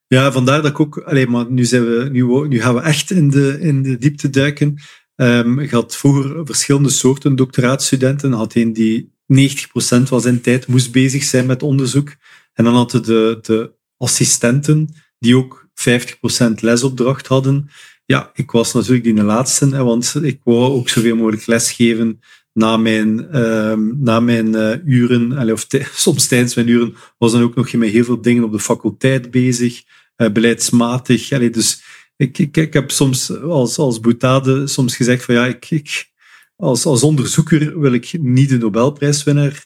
Ja, 0.07 0.31
vandaar 0.31 0.61
dat 0.61 0.71
ik 0.71 0.79
ook... 0.79 0.97
Alleen, 0.97 1.31
maar 1.31 1.51
nu, 1.51 1.65
zijn 1.65 1.85
we, 1.85 2.09
nu, 2.11 2.47
nu 2.47 2.61
gaan 2.61 2.75
we 2.75 2.81
echt 2.81 3.11
in 3.11 3.29
de, 3.29 3.57
in 3.59 3.83
de 3.83 3.97
diepte 3.97 4.29
duiken. 4.29 4.81
Um, 5.15 5.59
ik 5.59 5.71
had 5.71 5.95
vroeger 5.95 6.45
verschillende 6.45 6.89
soorten 6.89 7.35
doctoraatstudenten. 7.35 8.31
had 8.31 8.55
een 8.55 8.73
die 8.73 9.13
90% 9.33 10.03
van 10.03 10.21
zijn 10.21 10.41
tijd 10.41 10.67
moest 10.67 10.91
bezig 10.91 11.23
zijn 11.23 11.45
met 11.45 11.63
onderzoek. 11.63 12.15
En 12.53 12.63
dan 12.63 12.73
hadden 12.73 13.03
de, 13.03 13.39
de 13.41 13.77
assistenten 13.99 14.89
die 15.19 15.37
ook 15.37 15.67
50% 15.73 16.53
lesopdracht 16.59 17.27
hadden. 17.27 17.69
Ja, 18.05 18.31
ik 18.33 18.51
was 18.51 18.73
natuurlijk 18.73 19.03
die 19.03 19.23
laatste, 19.23 19.83
want 19.83 20.15
ik 20.21 20.39
wou 20.43 20.73
ook 20.73 20.89
zoveel 20.89 21.15
mogelijk 21.15 21.45
lesgeven 21.45 22.19
na 22.53 22.77
mijn, 22.77 23.39
um, 23.39 23.97
na 23.99 24.19
mijn 24.19 24.47
uh, 24.47 24.75
uren, 24.85 25.51
of 25.51 25.67
soms 25.93 26.27
tijdens 26.27 26.55
mijn 26.55 26.67
uren, 26.67 26.95
was 27.17 27.31
dan 27.31 27.41
ook 27.41 27.55
nog 27.55 27.73
met 27.73 27.89
heel 27.89 28.03
veel 28.03 28.21
dingen 28.21 28.43
op 28.43 28.51
de 28.51 28.59
faculteit 28.59 29.31
bezig, 29.31 29.83
uh, 30.17 30.29
beleidsmatig. 30.29 31.31
Allee, 31.31 31.49
dus 31.49 31.81
ik, 32.15 32.37
ik, 32.37 32.57
ik 32.57 32.73
heb 32.73 32.91
soms 32.91 33.41
als, 33.41 33.77
als 33.77 33.99
boetade 33.99 34.67
soms 34.67 34.95
gezegd 34.95 35.25
van 35.25 35.35
ja, 35.35 35.45
ik, 35.45 35.69
ik, 35.69 36.09
als, 36.55 36.85
als 36.85 37.03
onderzoeker 37.03 37.79
wil 37.79 37.93
ik 37.93 38.17
niet 38.21 38.49
de 38.49 38.57
Nobelprijswinnaar 38.57 39.65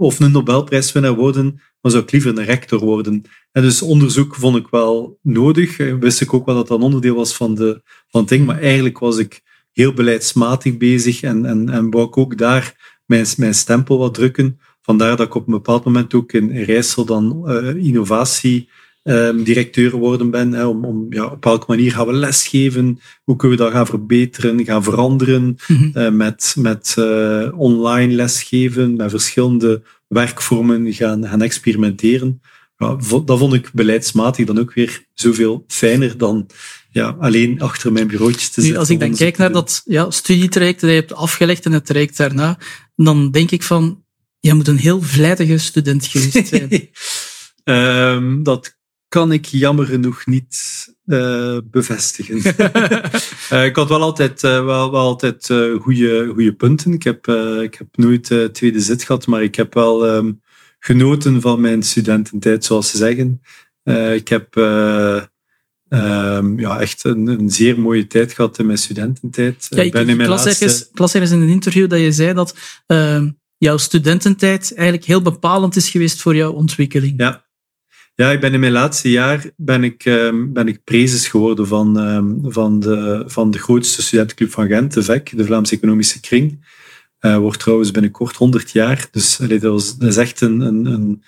of 0.00 0.20
een 0.20 0.32
Nobelprijswinnaar 0.32 1.14
worden, 1.14 1.60
maar 1.80 1.92
zou 1.92 2.02
ik 2.02 2.12
liever 2.12 2.38
een 2.38 2.44
rector 2.44 2.80
worden. 2.80 3.22
En 3.52 3.62
dus 3.62 3.82
onderzoek 3.82 4.34
vond 4.34 4.56
ik 4.56 4.68
wel 4.70 5.18
nodig. 5.22 5.76
Wist 5.76 6.20
ik 6.20 6.34
ook 6.34 6.46
wel 6.46 6.54
dat 6.54 6.68
dat 6.68 6.78
een 6.78 6.84
onderdeel 6.84 7.14
was 7.14 7.36
van, 7.36 7.54
de, 7.54 7.82
van 8.08 8.20
het 8.20 8.28
ding, 8.28 8.46
maar 8.46 8.60
eigenlijk 8.60 8.98
was 8.98 9.18
ik 9.18 9.40
heel 9.72 9.92
beleidsmatig 9.92 10.76
bezig 10.76 11.22
en, 11.22 11.44
en, 11.44 11.68
en 11.68 11.90
wou 11.90 12.06
ik 12.06 12.16
ook 12.16 12.38
daar 12.38 12.96
mijn, 13.06 13.26
mijn 13.36 13.54
stempel 13.54 13.98
wat 13.98 14.14
drukken. 14.14 14.60
Vandaar 14.82 15.16
dat 15.16 15.26
ik 15.26 15.34
op 15.34 15.46
een 15.46 15.52
bepaald 15.52 15.84
moment 15.84 16.14
ook 16.14 16.32
in 16.32 16.62
Rijssel 16.62 17.04
dan 17.04 17.42
uh, 17.46 17.74
innovatie 17.74 18.68
um, 19.02 19.42
directeur 19.42 19.90
geworden 19.90 20.30
ben. 20.30 20.52
Hè, 20.52 20.66
om, 20.66 20.84
om 20.84 21.06
ja, 21.10 21.24
op 21.24 21.44
welke 21.44 21.64
manier 21.68 21.92
gaan 21.92 22.06
we 22.06 22.12
lesgeven? 22.12 23.00
Hoe 23.24 23.36
kunnen 23.36 23.58
we 23.58 23.64
dat 23.64 23.72
gaan 23.72 23.86
verbeteren, 23.86 24.64
gaan 24.64 24.82
veranderen? 24.82 25.42
Mm 25.42 25.76
-hmm. 25.76 25.92
uh, 25.94 26.10
met 26.10 26.54
met 26.58 26.96
uh, 26.98 27.48
online 27.56 28.14
lesgeven, 28.14 28.96
met 28.96 29.10
verschillende 29.10 29.82
werkvormen 30.08 30.92
gaan, 30.92 31.26
gaan 31.26 31.42
experimenteren. 31.42 32.40
Ja, 32.76 32.96
dat 33.24 33.38
vond 33.38 33.54
ik 33.54 33.70
beleidsmatig 33.72 34.46
dan 34.46 34.58
ook 34.58 34.74
weer 34.74 35.06
zoveel 35.14 35.64
fijner 35.66 36.18
dan 36.18 36.46
ja, 36.90 37.16
alleen 37.18 37.60
achter 37.60 37.92
mijn 37.92 38.06
bureautje 38.06 38.50
te 38.50 38.60
zitten. 38.60 38.78
als 38.78 38.90
ik 38.90 39.00
dan 39.00 39.14
kijk 39.14 39.36
naar 39.36 39.52
dat 39.52 39.82
ja, 39.84 40.10
studietraject 40.10 40.80
dat 40.80 40.90
je 40.90 40.96
hebt 40.96 41.14
afgelegd 41.14 41.64
en 41.64 41.72
het 41.72 41.86
traject 41.86 42.16
daarna, 42.16 42.58
dan 42.96 43.30
denk 43.30 43.50
ik 43.50 43.62
van, 43.62 44.04
je 44.38 44.54
moet 44.54 44.68
een 44.68 44.78
heel 44.78 45.02
vlijtige 45.02 45.58
student 45.58 46.06
geweest 46.06 46.48
zijn. 46.48 46.90
um, 47.64 48.42
dat 48.50 48.78
kan 49.10 49.32
ik 49.32 49.44
jammer 49.44 49.86
genoeg 49.86 50.26
niet 50.26 50.58
uh, 51.06 51.58
bevestigen. 51.64 52.36
uh, 53.52 53.64
ik 53.70 53.76
had 53.76 53.88
wel 53.88 54.02
altijd, 54.02 54.42
uh, 54.42 54.64
wel, 54.64 54.90
wel 54.90 55.00
altijd 55.00 55.46
goede, 55.80 56.30
goede 56.32 56.54
punten. 56.54 56.92
Ik 56.92 57.02
heb, 57.02 57.26
ik 57.62 57.74
heb 57.74 57.86
nooit 57.92 58.34
tweede 58.52 58.80
zit 58.80 59.02
gehad, 59.02 59.26
maar 59.26 59.42
ik 59.42 59.54
heb 59.54 59.74
wel 59.74 60.08
um, 60.08 60.40
genoten 60.78 61.40
van 61.40 61.60
mijn 61.60 61.82
studententijd, 61.82 62.64
zoals 62.64 62.90
ze 62.90 62.96
zeggen. 62.96 63.40
ik 64.14 64.28
heb 64.28 64.56
um, 65.88 66.58
ja, 66.58 66.80
echt 66.80 67.04
een, 67.04 67.26
een, 67.26 67.50
zeer 67.50 67.80
mooie 67.80 68.06
tijd 68.06 68.32
gehad 68.32 68.58
in 68.58 68.66
mijn 68.66 68.78
studententijd. 68.78 69.66
Ja, 69.70 69.82
ik, 69.82 69.92
ben 69.92 70.08
in 70.08 70.16
mijn 70.16 70.28
las, 70.28 70.44
laatste... 70.44 70.64
ergens, 70.64 70.88
las 70.92 71.14
ergens 71.14 71.32
in 71.32 71.40
een 71.40 71.48
interview 71.48 71.88
dat 71.88 72.00
je 72.00 72.12
zei 72.12 72.34
dat 72.34 72.56
ehm, 72.86 73.30
jouw 73.58 73.76
studententijd 73.76 74.74
eigenlijk 74.74 75.06
heel 75.06 75.22
bepalend 75.22 75.76
is 75.76 75.88
geweest 75.88 76.22
voor 76.22 76.36
jouw 76.36 76.52
ontwikkeling. 76.52 77.14
Ja, 77.16 77.49
ja, 78.14 78.30
ik 78.30 78.40
ben 78.40 78.52
in 78.52 78.60
mijn 78.60 78.72
laatste 78.72 79.10
jaar 79.10 79.50
ben 79.56 79.84
ik, 79.84 80.04
um, 80.04 80.52
ben 80.52 80.68
ik 80.68 80.84
prezes 80.84 81.28
geworden 81.28 81.66
van, 81.66 81.96
um, 81.96 82.52
van, 82.52 82.80
de, 82.80 83.22
van 83.26 83.50
de 83.50 83.58
grootste 83.58 84.02
studentenclub 84.02 84.50
van 84.50 84.66
Gent, 84.66 84.92
de 84.92 85.02
VEC, 85.02 85.36
de 85.36 85.44
Vlaamse 85.44 85.74
Economische 85.74 86.20
Kring. 86.20 86.78
Uh, 87.20 87.36
wordt 87.36 87.58
trouwens 87.58 87.90
binnenkort 87.90 88.36
100 88.36 88.70
jaar. 88.70 89.08
Dus 89.10 89.40
allee, 89.40 89.58
dat, 89.58 89.72
was, 89.72 89.96
is 89.98 90.16
echt 90.16 90.40
een, 90.40 90.60
een, 90.60 91.22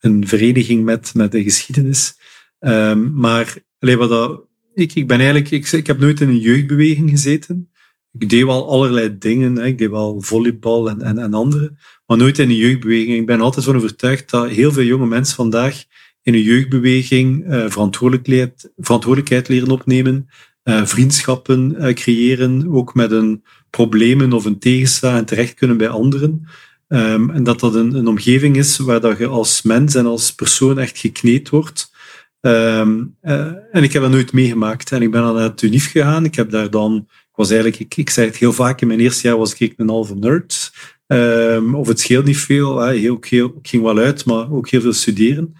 een, 0.00 0.26
vereniging 0.26 0.84
met, 0.84 1.14
met 1.14 1.32
de 1.32 1.42
geschiedenis. 1.42 2.18
Um, 2.60 3.14
maar 3.14 3.56
allee, 3.78 3.96
wat 3.96 4.08
dat, 4.08 4.46
ik, 4.74 4.94
ik 4.94 5.06
ben 5.06 5.16
eigenlijk, 5.16 5.50
ik, 5.50 5.72
ik 5.72 5.86
heb 5.86 5.98
nooit 5.98 6.20
in 6.20 6.28
een 6.28 6.38
jeugdbeweging 6.38 7.10
gezeten. 7.10 7.70
ik 8.18 8.28
deed 8.28 8.44
wel 8.44 8.68
allerlei 8.68 9.18
dingen. 9.18 9.56
Hè. 9.56 9.66
Ik 9.66 9.78
deed 9.78 9.90
wel 9.90 10.20
volleybal 10.20 10.88
en, 10.88 11.02
en, 11.02 11.18
en 11.18 11.34
andere, 11.34 11.76
maar 12.06 12.16
nooit 12.16 12.38
in 12.38 12.48
een 12.48 12.56
jeugdbeweging. 12.56 13.18
Ik 13.18 13.26
ben 13.26 13.40
altijd 13.40 13.64
van 13.64 13.76
overtuigd 13.76 14.30
dat 14.30 14.48
heel 14.48 14.72
veel 14.72 14.82
jonge 14.82 15.06
mensen 15.06 15.36
vandaag 15.36 15.84
in 16.24 16.34
een 16.34 16.42
jeugdbeweging 16.42 17.46
uh, 17.46 17.64
verantwoordelijkheid, 17.68 18.72
verantwoordelijkheid 18.76 19.48
leren 19.48 19.70
opnemen, 19.70 20.28
uh, 20.64 20.84
vriendschappen 20.84 21.76
uh, 21.78 21.92
creëren, 21.92 22.72
ook 22.72 22.94
met 22.94 23.10
een 23.10 23.42
problemen 23.70 24.32
of 24.32 24.44
een 24.44 24.58
tegenstaan 24.58 25.16
en 25.16 25.24
terecht 25.24 25.54
kunnen 25.54 25.76
bij 25.76 25.88
anderen. 25.88 26.48
Um, 26.88 27.30
en 27.30 27.42
dat 27.42 27.60
dat 27.60 27.74
een, 27.74 27.94
een 27.94 28.06
omgeving 28.06 28.56
is 28.56 28.78
waar 28.78 29.00
dat 29.00 29.18
je 29.18 29.26
als 29.26 29.62
mens 29.62 29.94
en 29.94 30.06
als 30.06 30.34
persoon 30.34 30.78
echt 30.78 30.98
gekneed 30.98 31.48
wordt. 31.48 31.92
Um, 32.40 33.16
en 33.20 33.82
ik 33.82 33.92
heb 33.92 34.02
dat 34.02 34.10
nooit 34.10 34.32
meegemaakt. 34.32 34.92
En 34.92 35.02
ik 35.02 35.10
ben 35.10 35.22
dan 35.22 35.34
naar 35.34 35.42
het 35.42 35.64
gegaan. 35.66 36.24
Ik 36.24 36.34
heb 36.34 36.50
daar 36.50 36.70
dan, 36.70 36.96
ik 37.08 37.36
was 37.36 37.50
eigenlijk, 37.50 37.80
ik, 37.80 37.96
ik 37.96 38.10
zei 38.10 38.26
het 38.26 38.36
heel 38.36 38.52
vaak, 38.52 38.80
in 38.80 38.86
mijn 38.86 39.00
eerste 39.00 39.28
jaar 39.28 39.38
was 39.38 39.54
ik 39.54 39.74
een 39.76 39.88
halve 39.88 40.14
nerd. 40.14 40.72
Um, 41.06 41.74
of 41.74 41.88
het 41.88 42.00
scheelt 42.00 42.24
niet 42.24 42.38
veel. 42.38 42.78
Hè. 42.78 42.92
Heel, 42.94 43.18
heel, 43.20 43.46
ik 43.46 43.68
ging 43.68 43.82
wel 43.82 43.98
uit, 43.98 44.24
maar 44.24 44.52
ook 44.52 44.68
heel 44.68 44.80
veel 44.80 44.92
studeren. 44.92 45.54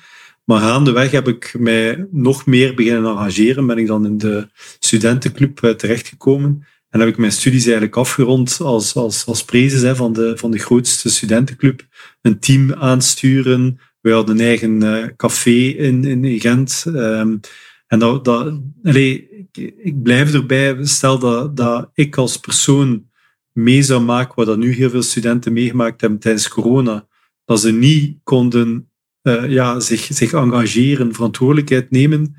Maar 0.45 0.61
gaandeweg 0.61 1.11
heb 1.11 1.29
ik 1.29 1.55
mij 1.59 2.07
nog 2.11 2.47
meer 2.47 2.75
beginnen 2.75 3.11
engageren. 3.11 3.67
Ben 3.67 3.79
ik 3.79 3.87
dan 3.87 4.07
in 4.07 4.19
de 4.19 4.49
studentenclub 4.79 5.63
uh, 5.63 5.71
terechtgekomen. 5.71 6.67
En 6.89 7.01
heb 7.01 7.09
ik 7.09 7.17
mijn 7.17 7.33
studies 7.33 7.65
eigenlijk 7.65 7.97
afgerond 7.97 8.61
als, 8.61 8.95
als, 8.95 9.27
als 9.27 9.45
prezes 9.45 9.97
van, 9.97 10.13
de, 10.13 10.33
van 10.37 10.51
de 10.51 10.59
grootste 10.59 11.11
studentenclub. 11.11 11.87
Een 12.23 12.39
team 12.39 12.73
aansturen. 12.73 13.81
We 14.01 14.11
hadden 14.11 14.39
een 14.39 14.47
eigen 14.47 14.83
uh, 14.83 15.07
café 15.17 15.51
in, 15.51 16.05
in 16.05 16.41
Gent. 16.41 16.85
Um, 16.87 17.41
en 17.87 17.99
dat, 17.99 18.25
dat, 18.25 18.61
ik, 18.83 20.03
blijf 20.03 20.35
erbij. 20.35 20.85
Stel 20.87 21.19
dat, 21.19 21.57
dat 21.57 21.91
ik 21.95 22.17
als 22.17 22.37
persoon 22.37 23.09
mee 23.53 23.83
zou 23.83 24.03
maken 24.03 24.35
wat 24.35 24.47
dat 24.47 24.59
nu 24.59 24.73
heel 24.73 24.91
veel 24.91 25.03
studenten 25.03 25.53
meegemaakt 25.53 26.01
hebben 26.01 26.19
tijdens 26.19 26.49
corona. 26.49 27.07
Dat 27.45 27.61
ze 27.61 27.73
niet 27.73 28.19
konden 28.23 28.91
uh, 29.29 29.51
ja, 29.51 29.81
zich, 29.81 30.09
zich 30.11 30.33
engageren, 30.33 31.15
verantwoordelijkheid 31.15 31.91
nemen 31.91 32.37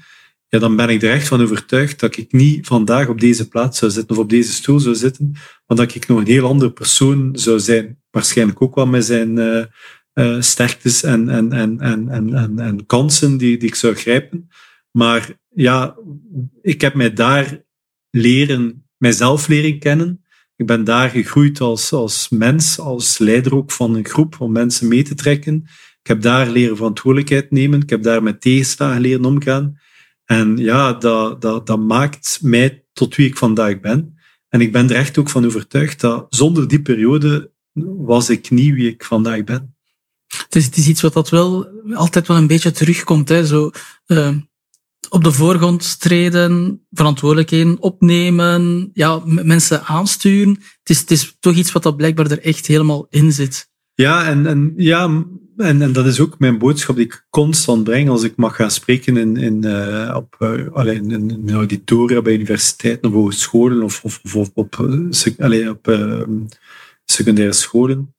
ja, 0.56 0.62
dan 0.62 0.76
ben 0.76 0.90
ik 0.90 1.02
er 1.02 1.12
echt 1.12 1.28
van 1.28 1.42
overtuigd 1.42 2.00
dat 2.00 2.18
ik 2.18 2.32
niet 2.32 2.68
vandaag 2.68 3.08
op 3.08 3.20
deze 3.20 3.48
plaats 3.48 3.78
zou 3.80 3.92
zitten 3.92 4.16
of 4.16 4.22
op 4.22 4.30
deze 4.30 4.54
stoel 4.54 4.80
zou 4.80 4.96
zitten, 4.96 5.32
maar 5.68 5.78
dat 5.78 5.96
ik 5.96 6.08
nog 6.08 6.20
een 6.20 6.26
heel 6.26 6.48
andere 6.48 6.72
persoon 6.72 7.30
zou 7.34 7.60
zijn. 7.60 8.02
Waarschijnlijk 8.12 8.62
ook 8.62 8.76
wel 8.76 8.88
met 8.88 9.06
zijn 9.06 9.38
uh, 9.38 9.66
uh, 10.14 10.42
sterktes 10.42 11.04
en, 11.04 11.30
en, 11.30 11.52
en, 11.52 11.80
en, 11.80 12.10
en, 12.10 12.60
en, 12.60 12.86
kansen 12.86 13.38
die, 13.38 13.58
die 13.58 13.68
ik 13.68 13.76
zou 13.76 13.96
grijpen. 13.96 14.50
Maar 14.92 15.30
ja, 15.50 15.96
ik 16.62 16.82
heb 16.82 16.94
mij 16.94 17.14
daar 17.14 17.64
leren, 18.10 18.88
mijzelf 18.98 19.48
leren 19.48 19.80
kennen. 19.80 20.24
Ik 20.56 20.66
ben 20.66 20.84
daar 20.84 21.10
gegroeid 21.10 21.60
als, 21.60 21.92
als 21.92 22.30
mens, 22.30 22.80
als 22.80 23.18
leider 23.18 23.56
ook 23.56 23.72
van 23.72 23.96
een 23.96 24.08
groep 24.08 24.36
om 24.40 24.52
mensen 24.52 24.88
mee 24.88 25.04
te 25.04 25.16
trekken. 25.16 25.66
Ik 26.06 26.12
heb 26.12 26.22
daar 26.22 26.50
leren 26.50 26.76
verantwoordelijkheid 26.76 27.52
nemen. 27.52 27.82
Ik 27.82 27.90
heb 27.90 28.04
daar 28.04 28.24
met 28.24 28.42
tegenslagen 28.42 29.02
leren 29.02 29.26
omgaan. 29.26 29.80
En 30.26 30.58
ja, 30.58 30.94
dat, 30.94 31.42
dat, 31.42 31.68
dat 31.68 31.80
maakt 31.80 32.40
mij 32.42 32.86
tot 32.94 33.16
wie 33.16 33.28
ik 33.28 33.38
vandaag 33.38 33.80
ben. 33.80 34.18
En 34.50 34.62
ik 34.62 34.72
ben 34.72 34.90
er 34.90 34.96
echt 34.96 35.18
ook 35.18 35.30
van 35.30 35.46
overtuigd 35.46 36.00
dat 36.00 36.26
zonder 36.30 36.68
die 36.68 36.82
periode 36.82 37.52
was 37.98 38.30
ik 38.30 38.50
niet 38.50 38.74
wie 38.74 38.90
ik 38.90 39.04
vandaag 39.04 39.44
ben. 39.44 39.76
Het 40.28 40.56
is, 40.56 40.66
het 40.66 40.78
is 40.78 40.88
iets 40.88 41.02
wat 41.02 41.14
dat 41.14 41.30
wel 41.30 41.68
altijd 41.94 42.28
wel 42.28 42.38
een 42.38 42.48
beetje 42.48 42.72
terugkomt. 42.72 43.30
Hè? 43.30 43.46
Zo, 43.46 43.72
uh, 44.08 44.36
op 45.10 45.24
de 45.24 45.32
voorgrond 45.32 46.00
treden, 46.00 46.86
verantwoordelijkheden 46.92 47.80
opnemen, 47.80 48.90
ja, 48.94 49.22
mensen 49.26 49.84
aansturen. 49.84 50.50
Het 50.50 50.90
is, 50.90 51.00
het 51.00 51.12
is 51.12 51.36
toch 51.40 51.56
iets 51.56 51.72
wat 51.72 51.84
dat 51.84 51.98
blijkbaar 51.98 52.32
er 52.32 52.42
echt 52.42 52.68
helemaal 52.68 53.08
in 53.10 53.32
zit. 53.32 53.70
Ja, 53.94 54.26
en, 54.26 54.46
en, 54.46 54.74
ja, 54.78 55.26
en, 55.58 55.94
dat 55.94 56.06
is 56.06 56.20
ook 56.20 56.40
mijn 56.40 56.58
boodschap 56.58 56.96
die 56.96 57.06
ik 57.06 57.26
constant 57.30 57.84
breng 57.84 58.10
als 58.10 58.24
ik 58.24 58.36
mag 58.36 58.56
gaan 58.56 58.72
spreken 58.72 59.18
in, 59.18 59.38
in, 59.38 59.66
uh, 59.66 60.14
op, 60.16 60.36
uh, 60.40 60.94
in, 60.96 61.12
in 61.12 61.52
auditoria 61.52 62.22
bij 62.22 62.34
universiteiten 62.34 63.10
of 63.10 63.16
hogescholen 63.16 63.84
of, 63.84 64.04
of, 64.04 64.52
op, 64.54 64.88
allee, 65.40 65.70
op 65.70 65.88
uh, 65.88 66.22
secundaire 67.06 67.54
scholen. 67.54 68.14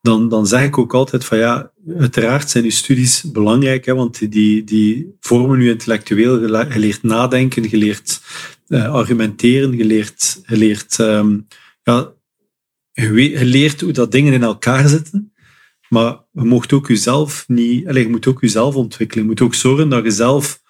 Dan, 0.00 0.28
dan 0.28 0.46
zeg 0.46 0.64
ik 0.64 0.78
ook 0.78 0.94
altijd 0.94 1.24
van 1.24 1.38
ja, 1.38 1.72
uiteraard 1.98 2.50
zijn 2.50 2.64
uw 2.64 2.70
studies 2.70 3.22
belangrijk, 3.32 3.84
hè, 3.84 3.94
want 3.94 4.30
die, 4.32 4.64
die 4.64 5.16
vormen 5.20 5.60
u 5.60 5.68
intellectueel. 5.68 6.40
Je 6.42 6.78
leert 6.78 7.02
nadenken, 7.02 7.70
je 7.70 7.76
leert 7.76 8.20
argumenteren, 8.68 9.76
je 9.76 9.84
leert, 9.84 10.42
je 10.46 10.78
um, 10.98 11.46
ja, 11.82 12.12
je, 12.92 13.44
leert 13.44 13.80
hoe 13.80 13.92
dat 13.92 14.12
dingen 14.12 14.32
in 14.32 14.42
elkaar 14.42 14.88
zitten, 14.88 15.29
maar 15.90 16.18
je 16.32 16.44
mocht 16.44 16.72
ook 16.72 16.88
jezelf 16.88 17.44
niet, 17.48 17.86
allez, 17.86 18.02
je 18.02 18.10
moet 18.10 18.26
ook 18.26 18.40
jezelf 18.40 18.74
ontwikkelen. 18.74 19.24
Je 19.24 19.30
moet 19.30 19.40
ook 19.40 19.54
zorgen 19.54 19.88
dat 19.88 20.04
je 20.04 20.10
zelf 20.10 20.62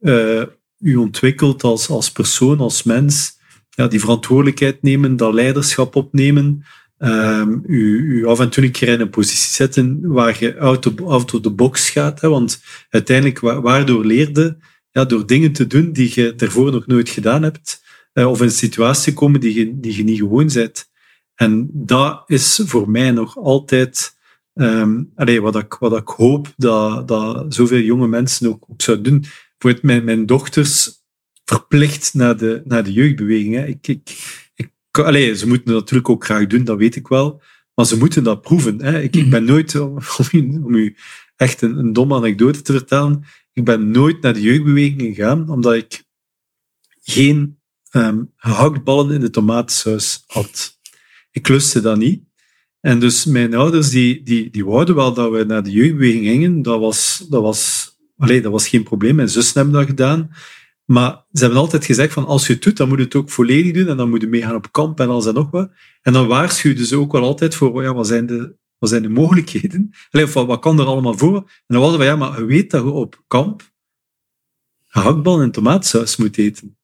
uh, 0.00 0.42
je 0.76 1.00
ontwikkelt 1.00 1.62
als, 1.62 1.88
als 1.88 2.12
persoon, 2.12 2.58
als 2.58 2.82
mens. 2.82 3.40
Ja, 3.70 3.86
die 3.86 4.00
verantwoordelijkheid 4.00 4.82
nemen, 4.82 5.16
dat 5.16 5.34
leiderschap 5.34 5.96
opnemen. 5.96 6.64
Um, 6.98 7.62
u, 7.66 7.98
u 7.98 8.26
af 8.26 8.40
en 8.40 8.50
toe 8.50 8.64
een 8.64 8.70
keer 8.70 8.88
in 8.88 9.00
een 9.00 9.10
positie 9.10 9.52
zetten 9.52 10.00
waar 10.02 10.36
je 10.40 10.58
out 10.58 10.86
of, 10.86 11.00
out 11.00 11.34
of 11.34 11.40
the 11.40 11.50
box 11.50 11.90
gaat. 11.90 12.20
Hè, 12.20 12.28
want 12.28 12.62
uiteindelijk, 12.90 13.40
waardoor 13.40 14.04
leerde, 14.04 14.56
ja, 14.90 15.04
door 15.04 15.26
dingen 15.26 15.52
te 15.52 15.66
doen 15.66 15.92
die 15.92 16.12
je 16.14 16.34
daarvoor 16.34 16.72
nog 16.72 16.86
nooit 16.86 17.08
gedaan 17.08 17.42
hebt, 17.42 17.82
uh, 18.14 18.30
of 18.30 18.38
in 18.38 18.44
een 18.44 18.50
situatie 18.50 19.12
komen 19.12 19.40
die 19.40 19.54
je, 19.54 19.80
die 19.80 19.96
je 19.96 20.04
niet 20.04 20.18
gewoon 20.18 20.50
bent. 20.52 20.90
En 21.34 21.70
dat 21.72 22.22
is 22.26 22.60
voor 22.64 22.90
mij 22.90 23.10
nog 23.10 23.36
altijd 23.36 24.16
um, 24.54 25.12
allee, 25.14 25.40
wat, 25.40 25.56
ik, 25.56 25.74
wat 25.74 25.96
ik 25.96 26.08
hoop 26.08 26.52
dat, 26.56 27.08
dat 27.08 27.54
zoveel 27.54 27.80
jonge 27.80 28.08
mensen 28.08 28.48
ook, 28.48 28.64
ook 28.68 28.82
zouden 28.82 29.12
doen. 29.12 29.20
Bijvoorbeeld 29.58 29.82
mijn, 29.82 30.04
mijn 30.04 30.26
dochters 30.26 31.02
verplicht 31.44 32.14
naar 32.14 32.36
de, 32.36 32.62
naar 32.64 32.84
de 32.84 32.92
jeugdbeweging. 32.92 33.54
Hè. 33.54 33.66
Ik, 33.66 33.86
ik, 33.86 34.16
ik, 34.54 34.70
allee, 34.98 35.36
ze 35.36 35.48
moeten 35.48 35.66
dat 35.66 35.80
natuurlijk 35.80 36.08
ook 36.08 36.24
graag 36.24 36.46
doen, 36.46 36.64
dat 36.64 36.78
weet 36.78 36.96
ik 36.96 37.08
wel. 37.08 37.42
Maar 37.74 37.86
ze 37.86 37.98
moeten 37.98 38.24
dat 38.24 38.42
proeven. 38.42 38.82
Hè. 38.82 39.00
Ik, 39.00 39.16
ik 39.16 39.30
ben 39.30 39.44
nooit, 39.44 39.74
om, 39.80 39.98
om 40.64 40.74
u 40.74 40.96
echt 41.36 41.62
een, 41.62 41.78
een 41.78 41.92
domme 41.92 42.14
anekdote 42.14 42.62
te 42.62 42.72
vertellen, 42.72 43.24
ik 43.52 43.64
ben 43.64 43.90
nooit 43.90 44.20
naar 44.20 44.34
de 44.34 44.40
jeugdbeweging 44.40 45.00
gegaan, 45.00 45.48
omdat 45.48 45.74
ik 45.74 46.04
geen 47.02 47.58
um, 47.90 48.32
gehaktballen 48.36 49.14
in 49.14 49.20
de 49.20 49.30
tomatensaus 49.30 50.24
had. 50.26 50.78
Ik 51.30 51.48
lustte 51.48 51.80
dat 51.80 51.96
niet. 51.96 52.24
En 52.82 53.00
dus 53.00 53.24
mijn 53.24 53.54
ouders, 53.54 53.90
die, 53.90 54.22
die, 54.22 54.50
die 54.50 54.64
wouden 54.64 54.94
wel 54.94 55.14
dat 55.14 55.30
we 55.30 55.44
naar 55.44 55.62
de 55.62 55.70
jeugdbeweging 55.70 56.24
gingen. 56.26 56.62
Dat 56.62 56.80
was, 56.80 57.26
dat 57.28 57.42
was, 57.42 57.90
allee, 58.16 58.42
dat 58.42 58.52
was 58.52 58.68
geen 58.68 58.82
probleem. 58.82 59.14
Mijn 59.14 59.28
zussen 59.28 59.60
hebben 59.60 59.74
dat 59.74 59.88
gedaan. 59.88 60.30
Maar 60.84 61.24
ze 61.32 61.40
hebben 61.40 61.60
altijd 61.60 61.84
gezegd 61.84 62.12
van 62.12 62.26
als 62.26 62.46
je 62.46 62.52
het 62.52 62.62
doet, 62.62 62.76
dan 62.76 62.88
moet 62.88 62.98
je 62.98 63.04
het 63.04 63.14
ook 63.14 63.30
volledig 63.30 63.72
doen. 63.72 63.88
En 63.88 63.96
dan 63.96 64.10
moet 64.10 64.20
je 64.20 64.26
meegaan 64.26 64.54
op 64.54 64.72
kamp 64.72 65.00
en 65.00 65.08
alles 65.08 65.26
en 65.26 65.34
nog 65.34 65.50
wat. 65.50 65.70
En 66.02 66.12
dan 66.12 66.26
waarschuwden 66.26 66.86
ze 66.86 66.98
ook 66.98 67.12
wel 67.12 67.22
altijd 67.22 67.54
voor, 67.54 67.82
ja, 67.82 67.94
wat 67.94 68.06
zijn 68.06 68.26
de, 68.26 68.54
wat 68.78 68.90
zijn 68.90 69.02
de 69.02 69.08
mogelijkheden? 69.08 69.90
Allee, 70.10 70.26
of 70.26 70.32
wat, 70.32 70.60
kan 70.60 70.80
er 70.80 70.86
allemaal 70.86 71.18
voor? 71.18 71.36
En 71.36 71.44
dan 71.66 71.80
was 71.80 71.96
van, 71.96 72.04
ja, 72.04 72.16
maar 72.16 72.46
weet 72.46 72.70
dat 72.70 72.82
je 72.82 72.90
op 72.90 73.22
kamp 73.26 73.72
gehaktbal 74.86 75.40
en 75.40 75.50
tomaatsaus 75.50 76.16
moet 76.16 76.38
eten. 76.38 76.76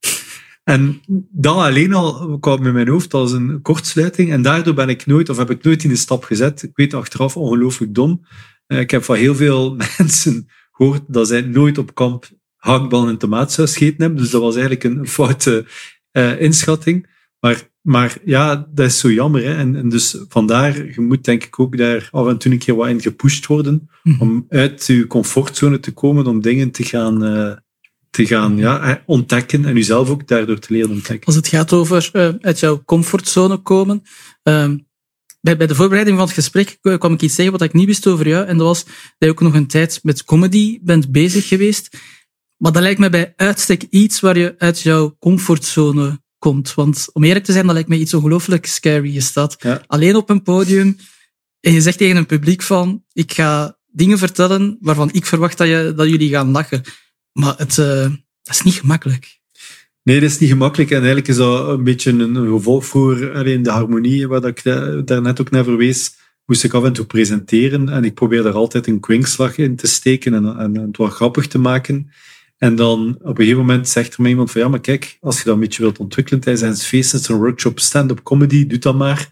En 0.69 1.01
dat 1.31 1.57
alleen 1.57 1.95
al 1.95 2.39
kwam 2.39 2.67
in 2.67 2.73
mijn 2.73 2.89
hoofd 2.89 3.15
als 3.15 3.33
een 3.33 3.63
kortsluiting. 3.63 4.31
En 4.31 4.43
daardoor 4.43 4.75
ben 4.75 4.89
ik 4.89 5.07
nooit, 5.07 5.29
of 5.29 5.37
heb 5.37 5.51
ik 5.51 5.63
nooit 5.63 5.85
in 5.85 5.89
de 5.89 5.97
stap 5.97 6.25
gezet. 6.25 6.63
Ik 6.63 6.71
weet 6.75 6.95
achteraf 6.95 7.37
ongelooflijk 7.37 7.95
dom. 7.95 8.27
Eh, 8.67 8.81
ik 8.81 8.91
heb 8.91 9.03
van 9.03 9.17
heel 9.17 9.35
veel 9.35 9.77
mensen 9.99 10.49
gehoord 10.73 11.03
dat 11.07 11.29
zij 11.29 11.41
nooit 11.41 11.79
op 11.79 11.95
kamp 11.95 12.29
hakbal 12.57 13.09
en 13.09 13.19
tomaatsaus 13.19 13.77
gegeten 13.77 14.01
hebben. 14.01 14.19
Dus 14.19 14.31
dat 14.31 14.41
was 14.41 14.57
eigenlijk 14.57 14.85
een 14.85 15.09
foute 15.09 15.67
uh, 16.13 16.41
inschatting. 16.41 17.07
Maar, 17.41 17.69
maar 17.81 18.19
ja, 18.25 18.69
dat 18.75 18.87
is 18.87 18.99
zo 18.99 19.11
jammer. 19.11 19.45
Hè? 19.45 19.55
En, 19.55 19.77
en 19.77 19.89
dus 19.89 20.25
vandaar, 20.29 20.77
je 20.77 21.01
moet 21.01 21.25
denk 21.25 21.45
ik 21.45 21.61
ook 21.61 21.77
daar 21.77 22.09
af 22.13 22.27
en 22.27 22.39
toe 22.39 22.53
een 22.53 22.59
keer 22.59 22.75
wat 22.75 22.89
in 22.89 23.01
gepusht 23.01 23.47
worden. 23.47 23.91
Mhm. 24.03 24.23
Om 24.23 24.47
uit 24.49 24.87
je 24.87 25.07
comfortzone 25.07 25.81
te 25.81 25.93
komen, 25.93 26.27
om 26.27 26.41
dingen 26.41 26.71
te 26.71 26.85
gaan... 26.85 27.25
Uh, 27.25 27.53
te 28.19 28.27
gaan 28.27 28.57
ja, 28.57 29.03
ontdekken 29.07 29.65
en 29.65 29.75
jezelf 29.75 30.09
ook 30.09 30.29
daardoor 30.29 30.59
te 30.59 30.73
leren 30.73 30.91
ontdekken. 30.91 31.27
Als 31.27 31.35
het 31.35 31.49
gaat 31.49 31.73
over 31.73 32.11
uh, 32.13 32.29
uit 32.41 32.61
jouw 32.61 32.83
comfortzone 32.85 33.57
komen, 33.57 34.03
uh, 34.45 34.69
bij, 35.41 35.57
bij 35.57 35.67
de 35.67 35.75
voorbereiding 35.75 36.17
van 36.17 36.27
het 36.27 36.35
gesprek 36.35 36.79
kwam 36.81 37.13
ik 37.13 37.23
iets 37.23 37.35
zeggen 37.35 37.53
wat 37.59 37.63
ik 37.63 37.73
niet 37.73 37.87
wist 37.87 38.07
over 38.07 38.29
jou, 38.29 38.47
en 38.47 38.57
dat 38.57 38.67
was 38.67 38.85
dat 38.85 38.95
je 39.19 39.29
ook 39.29 39.41
nog 39.41 39.55
een 39.55 39.67
tijd 39.67 40.01
met 40.03 40.25
comedy 40.25 40.79
bent 40.83 41.13
bezig 41.13 41.49
geweest. 41.49 41.97
Maar 42.57 42.73
dat 42.73 42.83
lijkt 42.83 43.01
me 43.01 43.11
bij 43.11 43.33
uitstek 43.37 43.83
iets 43.83 44.21
waar 44.21 44.39
je 44.39 44.55
uit 44.59 44.81
jouw 44.81 45.17
comfortzone 45.19 46.21
komt. 46.39 46.75
Want 46.75 47.07
om 47.13 47.25
eerlijk 47.25 47.45
te 47.45 47.53
zijn, 47.53 47.65
dat 47.65 47.75
lijkt 47.75 47.89
me 47.89 47.99
iets 47.99 48.15
ongelooflijk 48.15 48.67
scary. 48.67 49.13
Je 49.13 49.21
staat 49.21 49.57
ja. 49.59 49.83
alleen 49.87 50.17
op 50.17 50.31
een 50.31 50.43
podium 50.43 50.97
en 51.61 51.73
je 51.73 51.81
zegt 51.81 51.99
tegen 51.99 52.17
een 52.17 52.27
publiek 52.27 52.63
van, 52.63 53.05
ik 53.13 53.33
ga 53.33 53.79
dingen 53.87 54.19
vertellen 54.19 54.77
waarvan 54.81 55.13
ik 55.13 55.27
verwacht 55.27 55.59
dat, 55.59 55.67
je, 55.67 55.93
dat 55.97 56.09
jullie 56.09 56.31
gaan 56.31 56.51
lachen. 56.51 56.83
Maar 57.39 57.55
het 57.57 57.77
uh, 57.77 58.03
dat 58.43 58.55
is 58.55 58.63
niet 58.63 58.75
gemakkelijk. 58.75 59.39
Nee, 60.03 60.21
dat 60.21 60.31
is 60.31 60.39
niet 60.39 60.51
gemakkelijk. 60.51 60.91
En 60.91 60.97
eigenlijk 60.97 61.29
is 61.29 61.37
dat 61.37 61.69
een 61.69 61.85
beetje 61.85 62.11
een, 62.11 62.37
gevolg 62.37 62.87
voor 62.87 63.33
alleen 63.35 63.63
de 63.63 63.71
harmonie, 63.71 64.29
waar 64.29 64.45
ik 64.45 64.63
daar 65.05 65.23
net 65.23 65.41
ook 65.41 65.51
naar 65.51 65.65
verwees. 65.65 66.17
Moest 66.47 66.65
ik 66.65 66.75
af 66.75 66.85
en 66.85 66.93
toe 66.93 67.07
presenteren 67.07 67.89
en 67.89 68.05
ik 68.05 68.15
probeer 68.15 68.43
daar 68.43 68.53
altijd 68.53 68.87
een 68.87 69.01
kwinkslag 69.01 69.57
in 69.57 69.77
te 69.77 69.87
steken 69.87 70.35
en, 70.35 70.59
en, 70.59 70.75
het 70.75 70.97
wat 70.97 71.13
grappig 71.13 71.47
te 71.47 71.59
maken. 71.59 72.11
En 72.57 72.77
dan 72.77 73.19
op 73.21 73.29
een 73.29 73.37
gegeven 73.37 73.59
moment 73.59 73.89
zegt 73.89 74.15
er 74.15 74.23
mij 74.23 74.31
iemand 74.31 74.51
van 74.51 74.61
ja, 74.61 74.69
maar 74.69 74.81
kijk, 74.81 75.17
als 75.21 75.39
je 75.39 75.45
dat 75.45 75.55
een 75.55 75.61
beetje 75.61 75.83
wilt 75.83 75.99
ontwikkelen 75.99 76.41
tijdens 76.41 76.85
feest, 76.85 77.29
een 77.29 77.37
workshop 77.37 77.81
stand-up 77.81 78.23
comedy, 78.23 78.67
doe 78.67 78.79
dat 78.79 78.95
maar. 78.95 79.29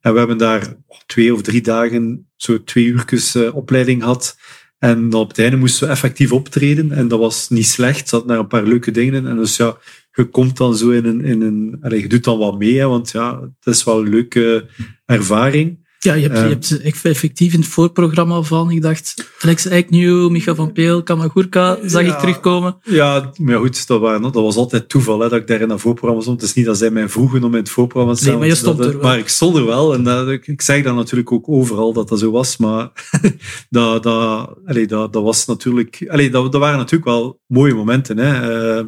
En 0.00 0.12
we 0.12 0.18
hebben 0.18 0.38
daar 0.38 0.76
twee 1.06 1.34
of 1.34 1.42
drie 1.42 1.60
dagen, 1.60 2.30
zo 2.36 2.64
twee 2.64 2.84
uurtjes 2.84 3.36
uh, 3.36 3.56
opleiding 3.56 4.02
gehad. 4.02 4.36
En 4.80 5.12
op 5.12 5.28
het 5.28 5.38
einde 5.38 5.56
moesten 5.56 5.86
we 5.86 5.92
effectief 5.92 6.32
optreden. 6.32 6.92
En 6.92 7.08
dat 7.08 7.18
was 7.18 7.48
niet 7.48 7.66
slecht. 7.66 8.08
Zat 8.08 8.26
naar 8.26 8.38
een 8.38 8.46
paar 8.46 8.62
leuke 8.62 8.90
dingen. 8.90 9.26
En 9.26 9.36
dus 9.36 9.56
ja, 9.56 9.76
je 10.12 10.24
komt 10.24 10.56
dan 10.56 10.76
zo 10.76 10.90
in 10.90 11.04
een, 11.04 11.24
in 11.24 11.42
een 11.42 11.76
allez, 11.80 12.02
je 12.02 12.08
doet 12.08 12.24
dan 12.24 12.38
wat 12.38 12.58
mee, 12.58 12.84
want 12.84 13.10
ja, 13.10 13.40
het 13.40 13.74
is 13.74 13.84
wel 13.84 14.00
een 14.00 14.08
leuke 14.08 14.66
ervaring. 15.04 15.79
Ja, 16.02 16.14
je 16.14 16.28
hebt, 16.28 16.68
je 16.68 16.80
hebt 16.82 17.02
effectief 17.02 17.52
in 17.52 17.60
het 17.60 17.68
voorprogramma 17.68 18.42
van, 18.42 18.70
ik 18.70 18.82
dacht, 18.82 19.32
Alex 19.40 19.66
Eiknieuw, 19.66 20.28
Micha 20.28 20.54
van 20.54 20.72
Peel, 20.72 21.02
Kamagurka, 21.02 21.78
zag 21.84 22.02
ik 22.02 22.18
terugkomen. 22.18 22.76
Ja, 22.82 23.32
maar 23.38 23.58
goed, 23.58 23.86
dat, 23.86 24.00
waren, 24.00 24.22
dat 24.22 24.34
was 24.34 24.56
altijd 24.56 24.88
toeval 24.88 25.20
hè, 25.20 25.28
dat 25.28 25.40
ik 25.40 25.46
daar 25.46 25.60
in 25.60 25.68
dat 25.68 25.80
voorprogramma 25.80 26.22
stond. 26.22 26.40
Het 26.40 26.50
is 26.50 26.56
niet 26.56 26.66
dat 26.66 26.78
zij 26.78 26.90
mij 26.90 27.08
vroegen 27.08 27.44
om 27.44 27.52
in 27.52 27.60
het 27.60 27.70
voorprogramma 27.70 28.14
te 28.14 28.20
staan. 28.20 28.30
Nee, 28.30 28.40
maar 28.40 28.48
je 28.48 28.54
stond 28.54 28.78
er 28.78 28.92
wel. 28.92 29.02
Maar 29.02 29.18
ik 29.18 29.28
stond 29.28 29.56
er 29.56 29.66
wel 29.66 29.94
en 29.94 30.04
dat, 30.04 30.28
ik 30.28 30.62
zeg 30.62 30.82
dan 30.82 30.94
natuurlijk 30.94 31.32
ook 31.32 31.48
overal 31.48 31.92
dat 31.92 32.08
dat 32.08 32.18
zo 32.18 32.30
was, 32.30 32.56
maar 32.56 32.90
dat, 33.68 34.02
dat, 34.02 34.56
dat, 34.88 35.12
dat 35.12 35.22
was 35.22 35.46
natuurlijk, 35.46 36.06
allez, 36.08 36.30
dat, 36.30 36.52
dat 36.52 36.60
waren 36.60 36.78
natuurlijk 36.78 37.10
wel 37.10 37.40
mooie 37.46 37.74
momenten. 37.74 38.18
Hè. 38.18 38.78
Uh, 38.78 38.86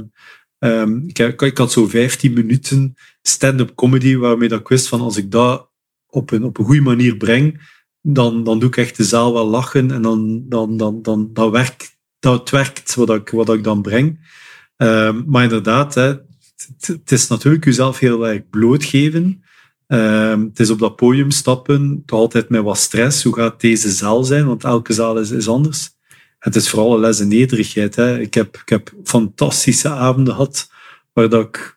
um, 0.58 1.04
ik, 1.06 1.18
ik, 1.42 1.58
had 1.58 1.72
zo 1.72 1.86
15 1.86 2.32
minuten 2.32 2.94
stand-up 3.22 3.74
comedy 3.74 4.16
waarmee 4.16 4.48
dat 4.48 4.60
ik 4.60 4.68
wist 4.68 4.88
van 4.88 5.00
als 5.00 5.16
ik 5.16 5.30
dat 5.30 5.70
op 6.14 6.30
een, 6.30 6.44
op 6.44 6.58
een 6.58 6.64
goede 6.64 6.80
manier 6.80 7.16
breng, 7.16 7.60
dan, 8.00 8.44
dan 8.44 8.58
doe 8.58 8.68
ik 8.68 8.76
echt 8.76 8.96
de 8.96 9.04
zaal 9.04 9.32
wel 9.32 9.46
lachen 9.46 9.90
en 9.90 10.02
dan, 10.02 10.48
dan, 10.48 10.76
dan, 10.76 11.02
dan, 11.02 11.30
dan 11.32 11.50
werkt, 11.50 11.98
dat 12.18 12.50
werkt 12.50 12.94
wat 12.94 13.10
ik, 13.10 13.28
wat 13.28 13.52
ik 13.52 13.64
dan 13.64 13.82
breng. 13.82 14.30
Um, 14.76 15.24
maar 15.26 15.42
inderdaad, 15.42 15.94
het 15.94 17.12
is 17.12 17.28
natuurlijk 17.28 17.64
jezelf 17.64 17.98
heel 17.98 18.28
erg 18.28 18.48
blootgeven. 18.50 19.44
Um, 19.86 20.44
het 20.44 20.60
is 20.60 20.70
op 20.70 20.78
dat 20.78 20.96
podium 20.96 21.30
stappen, 21.30 22.02
toch 22.06 22.18
altijd 22.18 22.48
met 22.48 22.62
wat 22.62 22.78
stress. 22.78 23.22
Hoe 23.22 23.34
gaat 23.34 23.60
deze 23.60 23.90
zaal 23.90 24.24
zijn? 24.24 24.46
Want 24.46 24.64
elke 24.64 24.92
zaal 24.92 25.18
is, 25.18 25.30
is 25.30 25.48
anders. 25.48 25.90
Het 26.38 26.56
is 26.56 26.70
vooral 26.70 26.94
een 26.94 27.00
les 27.00 27.20
in 27.20 27.28
nederigheid. 27.28 27.96
Hè. 27.96 28.20
Ik, 28.20 28.34
heb, 28.34 28.56
ik 28.56 28.68
heb 28.68 28.92
fantastische 29.04 29.88
avonden 29.88 30.34
gehad 30.34 30.70
waar 31.12 31.28
dat 31.28 31.44
ik 31.44 31.76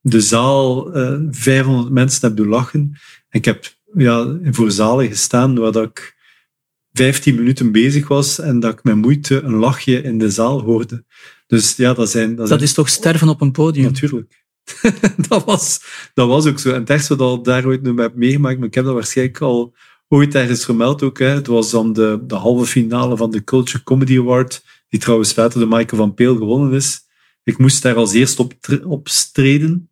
de 0.00 0.20
zaal 0.20 0.96
uh, 0.96 1.12
eh, 1.12 1.20
500 1.30 1.90
mensen 1.90 2.28
heb 2.28 2.36
doen 2.36 2.48
lachen. 2.48 2.96
Ik 3.34 3.44
heb 3.44 3.74
ja, 3.94 4.38
voor 4.42 4.70
zalen 4.70 5.08
gestaan 5.08 5.58
waar 5.58 5.72
dat 5.72 5.84
ik 5.84 6.16
15 6.92 7.34
minuten 7.34 7.72
bezig 7.72 8.08
was 8.08 8.38
en 8.38 8.60
dat 8.60 8.72
ik 8.72 8.84
met 8.84 8.96
moeite 8.96 9.40
een 9.40 9.54
lachje 9.54 10.02
in 10.02 10.18
de 10.18 10.30
zaal 10.30 10.60
hoorde. 10.60 11.04
Dus 11.46 11.76
ja, 11.76 11.94
dat 11.94 12.10
zijn... 12.10 12.34
Dat, 12.34 12.48
dat 12.48 12.62
is 12.62 12.72
toch 12.72 12.88
sterven 12.88 13.28
op 13.28 13.40
een 13.40 13.52
podium? 13.52 13.84
Natuurlijk. 13.84 14.44
dat, 15.28 15.44
was, 15.44 15.80
dat 16.14 16.28
was 16.28 16.46
ook 16.46 16.58
zo. 16.58 16.72
En 16.72 16.80
het 16.80 16.90
eerste 16.90 17.16
dat 17.16 17.38
ik 17.38 17.44
daar 17.44 17.66
ooit 17.66 17.82
nu 17.82 18.00
heb 18.00 18.14
meegemaakt, 18.14 18.58
maar 18.58 18.66
ik 18.66 18.74
heb 18.74 18.84
dat 18.84 18.94
waarschijnlijk 18.94 19.40
al 19.40 19.74
ooit 20.08 20.34
ergens 20.34 20.64
vermeld 20.64 21.02
ook. 21.02 21.18
Hè. 21.18 21.26
Het 21.26 21.46
was 21.46 21.70
dan 21.70 21.92
de, 21.92 22.22
de 22.26 22.34
halve 22.34 22.66
finale 22.66 23.16
van 23.16 23.30
de 23.30 23.44
Culture 23.44 23.84
Comedy 23.84 24.18
Award, 24.18 24.62
die 24.88 25.00
trouwens 25.00 25.36
later 25.36 25.60
de 25.60 25.66
Michael 25.66 26.02
van 26.02 26.14
Peel 26.14 26.36
gewonnen 26.36 26.72
is. 26.72 27.00
Ik 27.42 27.58
moest 27.58 27.82
daar 27.82 27.96
als 27.96 28.12
eerst 28.12 28.38
op, 28.38 28.54
op 28.84 29.08
streden. 29.08 29.88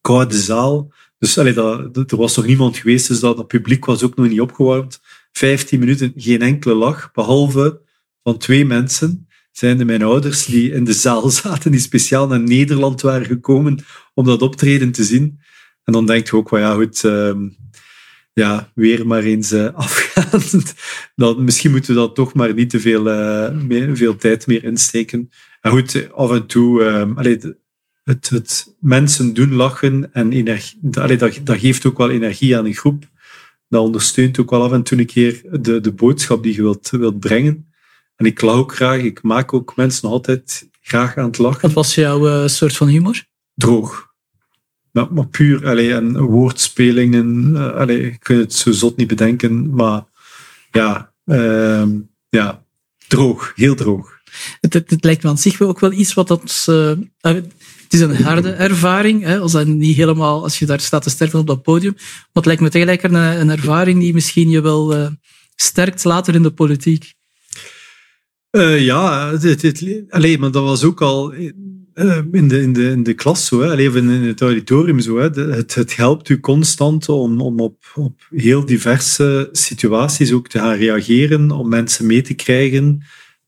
Koude 0.00 0.38
zaal. 0.38 0.92
Dus 1.24 1.38
allee, 1.38 1.52
dat, 1.52 2.10
er 2.10 2.16
was 2.16 2.36
nog 2.36 2.46
niemand 2.46 2.76
geweest, 2.76 3.08
dus 3.08 3.20
dat, 3.20 3.46
publiek 3.46 3.84
was 3.84 4.02
ook 4.02 4.16
nog 4.16 4.28
niet 4.28 4.40
opgewarmd. 4.40 5.00
15 5.32 5.78
minuten, 5.78 6.12
geen 6.16 6.42
enkele 6.42 6.74
lach, 6.74 7.12
behalve 7.12 7.80
van 8.22 8.38
twee 8.38 8.64
mensen. 8.64 9.28
Zijn 9.52 9.78
de 9.78 9.84
mijn 9.84 10.02
ouders 10.02 10.44
die 10.44 10.72
in 10.72 10.84
de 10.84 10.92
zaal 10.92 11.30
zaten, 11.42 11.70
die 11.70 11.80
speciaal 11.80 12.26
naar 12.26 12.40
Nederland 12.40 13.00
waren 13.00 13.26
gekomen 13.26 13.84
om 14.14 14.24
dat 14.24 14.42
optreden 14.42 14.92
te 14.92 15.04
zien. 15.04 15.40
En 15.84 15.92
dan 15.92 16.06
denk 16.06 16.30
je 16.30 16.36
ook, 16.36 16.48
well, 16.50 16.60
ja 16.60 16.74
goed, 16.74 17.02
uh, 17.02 17.34
ja, 18.32 18.70
weer 18.74 19.06
maar 19.06 19.22
eens 19.22 19.52
uh, 19.62 19.74
afgaan. 19.74 21.44
misschien 21.44 21.70
moeten 21.70 21.94
we 21.94 22.00
dat 22.00 22.14
toch 22.14 22.34
maar 22.34 22.54
niet 22.54 22.70
te 22.70 22.80
veel, 22.80 23.08
uh, 23.08 23.50
meer, 23.62 23.96
veel 23.96 24.16
tijd 24.16 24.46
meer 24.46 24.64
insteken. 24.64 25.30
En 25.60 25.70
goed, 25.70 26.08
af 26.12 26.30
en 26.30 26.46
toe, 26.46 26.84
allee, 27.14 27.38
het, 28.04 28.28
het 28.28 28.74
mensen 28.78 29.34
doen 29.34 29.52
lachen 29.52 30.12
en 30.12 30.32
energie, 30.32 30.78
allee, 30.92 31.16
dat, 31.16 31.40
dat 31.44 31.58
geeft 31.58 31.86
ook 31.86 31.98
wel 31.98 32.10
energie 32.10 32.56
aan 32.56 32.66
een 32.66 32.74
groep. 32.74 33.04
Dat 33.68 33.82
ondersteunt 33.82 34.38
ook 34.38 34.50
wel 34.50 34.62
af 34.62 34.72
en 34.72 34.82
toe 34.82 34.98
een 34.98 35.06
keer 35.06 35.42
de, 35.60 35.80
de 35.80 35.92
boodschap 35.92 36.42
die 36.42 36.54
je 36.54 36.62
wilt, 36.62 36.90
wilt 36.90 37.18
brengen. 37.18 37.72
En 38.16 38.26
ik 38.26 38.40
lach 38.40 38.56
ook 38.56 38.74
graag, 38.74 39.00
ik 39.00 39.22
maak 39.22 39.52
ook 39.52 39.76
mensen 39.76 40.08
altijd 40.08 40.68
graag 40.80 41.16
aan 41.16 41.26
het 41.26 41.38
lachen. 41.38 41.60
Wat 41.60 41.72
was 41.72 41.94
jouw 41.94 42.26
uh, 42.26 42.48
soort 42.48 42.76
van 42.76 42.88
humor? 42.88 43.24
Droog. 43.54 44.12
Maar, 44.90 45.12
maar 45.12 45.26
puur, 45.26 45.66
allee, 45.66 45.94
en 45.94 46.20
woordspelingen, 46.20 47.50
uh, 47.50 47.72
allee, 47.72 48.00
ik 48.00 48.20
kan 48.20 48.36
het 48.36 48.52
zo 48.54 48.72
zot 48.72 48.96
niet 48.96 49.08
bedenken, 49.08 49.74
maar 49.74 50.04
ja, 50.70 51.12
uh, 51.24 51.86
ja 52.28 52.64
droog, 53.08 53.52
heel 53.54 53.74
droog. 53.74 54.12
Het, 54.60 54.74
het, 54.74 54.90
het, 54.90 55.04
lijkt 55.04 55.22
me 55.22 55.28
aan 55.28 55.38
zich 55.38 55.58
wel 55.58 55.68
ook 55.68 55.80
wel 55.80 55.92
iets 55.92 56.14
wat 56.14 56.28
dat... 56.28 56.66
Uh, 56.70 56.92
het 57.20 57.54
is 57.94 58.00
een 58.00 58.22
harde 58.22 58.50
ervaring, 58.50 59.22
hè, 59.22 59.38
als, 59.38 59.64
niet 59.64 59.96
helemaal, 59.96 60.42
als 60.42 60.58
je 60.58 60.66
daar 60.66 60.80
staat 60.80 61.02
te 61.02 61.10
sterven 61.10 61.38
op 61.38 61.46
dat 61.46 61.62
podium. 61.62 61.92
Maar 61.94 62.28
het 62.32 62.46
lijkt 62.46 62.60
me 62.60 62.68
tegelijk 62.68 63.02
een, 63.02 63.14
een 63.14 63.50
ervaring 63.50 64.00
die 64.00 64.14
misschien 64.14 64.50
je 64.50 64.60
wel 64.60 64.96
uh, 64.96 65.06
sterkt 65.56 66.04
later 66.04 66.34
in 66.34 66.42
de 66.42 66.50
politiek. 66.50 67.12
Uh, 68.50 68.84
ja, 68.84 69.30
maar 70.38 70.50
dat 70.50 70.64
was 70.64 70.84
ook 70.84 71.02
al 71.02 71.34
uh, 71.34 72.18
in, 72.32 72.48
de, 72.48 72.62
in, 72.62 72.72
de, 72.72 72.90
in 72.90 73.02
de 73.02 73.14
klas 73.14 73.46
zo, 73.46 73.60
hè, 73.60 73.70
alleen 73.70 74.10
in 74.10 74.22
het 74.22 74.40
auditorium 74.40 75.00
zo. 75.00 75.18
Het, 75.18 75.74
het 75.74 75.96
helpt 75.96 76.28
u 76.28 76.40
constant 76.40 77.08
om, 77.08 77.40
om 77.40 77.60
op, 77.60 77.76
op 77.94 78.28
heel 78.30 78.64
diverse 78.64 79.48
situaties 79.52 80.32
ook 80.32 80.48
te 80.48 80.58
gaan 80.58 80.76
reageren, 80.76 81.50
om 81.50 81.68
mensen 81.68 82.06
mee 82.06 82.22
te 82.22 82.34
krijgen. 82.34 83.02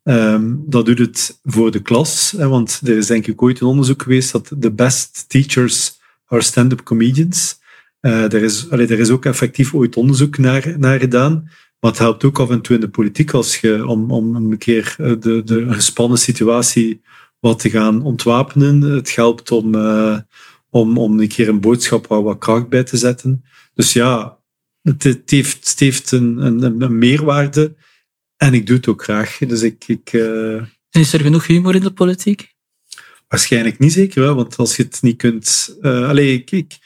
Um, 0.08 0.64
dat 0.66 0.86
doet 0.86 0.98
het 0.98 1.40
voor 1.42 1.70
de 1.70 1.82
klas, 1.82 2.34
hè, 2.36 2.48
want 2.48 2.80
er 2.84 2.96
is 2.96 3.06
denk 3.06 3.26
ik 3.26 3.42
ooit 3.42 3.60
een 3.60 3.66
onderzoek 3.66 4.02
geweest 4.02 4.32
dat 4.32 4.52
de 4.56 4.72
best 4.72 5.24
teachers 5.28 5.98
are 6.26 6.42
stand-up 6.42 6.82
comedians. 6.82 7.58
Uh, 8.00 8.32
er, 8.32 8.42
is, 8.42 8.70
allee, 8.70 8.86
er 8.86 8.98
is 8.98 9.10
ook 9.10 9.24
effectief 9.24 9.74
ooit 9.74 9.96
onderzoek 9.96 10.38
naar, 10.38 10.74
naar 10.78 10.98
gedaan. 10.98 11.50
Maar 11.80 11.90
het 11.90 12.00
helpt 12.00 12.24
ook 12.24 12.38
af 12.38 12.50
en 12.50 12.60
toe 12.60 12.74
in 12.74 12.80
de 12.80 12.88
politiek 12.88 13.32
als 13.32 13.56
je, 13.56 13.86
om, 13.86 14.10
om 14.10 14.36
een 14.36 14.58
keer 14.58 14.94
eh, 14.98 15.12
de, 15.20 15.42
de 15.44 15.72
gespannen 15.72 16.18
situatie 16.18 17.00
wat 17.40 17.58
te 17.58 17.70
gaan 17.70 18.02
ontwapenen. 18.02 18.80
Het 18.80 19.14
helpt 19.14 19.50
om, 19.50 19.74
uh, 19.74 20.18
om, 20.70 20.98
om 20.98 21.20
een 21.20 21.28
keer 21.28 21.48
een 21.48 21.60
boodschap 21.60 22.06
waar 22.06 22.22
wat 22.22 22.38
kracht 22.38 22.68
bij 22.68 22.84
te 22.84 22.96
zetten. 22.96 23.44
Dus 23.74 23.92
ja, 23.92 24.38
het, 24.82 25.22
heeft, 25.26 25.74
heeft 25.78 26.12
een, 26.12 26.62
een 26.82 26.98
meerwaarde. 26.98 27.74
En 28.36 28.54
ik 28.54 28.66
doe 28.66 28.76
het 28.76 28.88
ook 28.88 29.02
graag. 29.02 29.38
Dus 29.38 29.62
ik, 29.62 29.84
ik, 29.86 30.12
uh... 30.12 30.54
En 30.90 31.00
is 31.02 31.12
er 31.12 31.20
genoeg 31.20 31.46
humor 31.46 31.74
in 31.74 31.80
de 31.80 31.92
politiek? 31.92 32.54
Waarschijnlijk 33.28 33.78
niet 33.78 33.92
zeker, 33.92 34.22
wel, 34.22 34.34
want 34.34 34.56
als 34.56 34.76
je 34.76 34.82
het 34.82 35.02
niet 35.02 35.16
kunt. 35.16 35.76
Uh, 35.80 36.08
allee, 36.08 36.32
ik, 36.32 36.50
ik, 36.50 36.78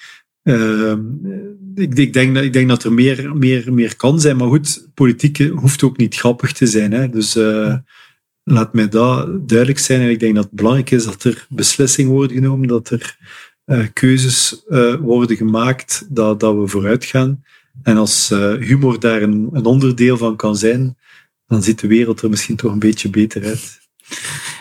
uh, 0.42 0.94
ik, 1.74 1.94
ik, 1.94 2.12
denk, 2.12 2.34
dat, 2.34 2.44
ik 2.44 2.52
denk 2.52 2.68
dat 2.68 2.84
er 2.84 2.92
meer, 2.92 3.36
meer, 3.36 3.72
meer 3.72 3.96
kan 3.96 4.20
zijn. 4.20 4.36
Maar 4.36 4.48
goed, 4.48 4.88
politiek 4.94 5.38
hoeft 5.38 5.82
ook 5.82 5.96
niet 5.96 6.14
grappig 6.14 6.52
te 6.52 6.66
zijn. 6.66 6.92
Hè. 6.92 7.08
Dus 7.08 7.34
laat 8.44 8.74
mij 8.74 8.88
dat 8.88 9.48
duidelijk 9.48 9.78
zijn. 9.78 10.00
En 10.00 10.10
ik 10.10 10.20
denk 10.20 10.34
dat 10.34 10.44
het 10.44 10.54
belangrijk 10.54 10.90
is 10.90 11.04
dat 11.04 11.24
er 11.24 11.46
beslissingen 11.48 12.12
worden 12.12 12.36
genomen, 12.36 12.68
dat 12.68 12.90
er 12.90 13.16
keuzes 13.92 14.62
worden 15.00 15.36
gemaakt, 15.36 16.06
dat, 16.08 16.40
dat 16.40 16.56
we 16.56 16.66
vooruit 16.66 17.04
gaan. 17.04 17.44
En 17.82 17.96
als 17.96 18.28
humor 18.58 19.00
daar 19.00 19.22
een, 19.22 19.48
een 19.52 19.64
onderdeel 19.64 20.16
van 20.16 20.36
kan 20.36 20.56
zijn, 20.56 20.96
dan 21.50 21.62
ziet 21.62 21.80
de 21.80 21.86
wereld 21.86 22.22
er 22.22 22.30
misschien 22.30 22.56
toch 22.56 22.72
een 22.72 22.78
beetje 22.78 23.10
beter 23.10 23.44
uit. 23.44 23.80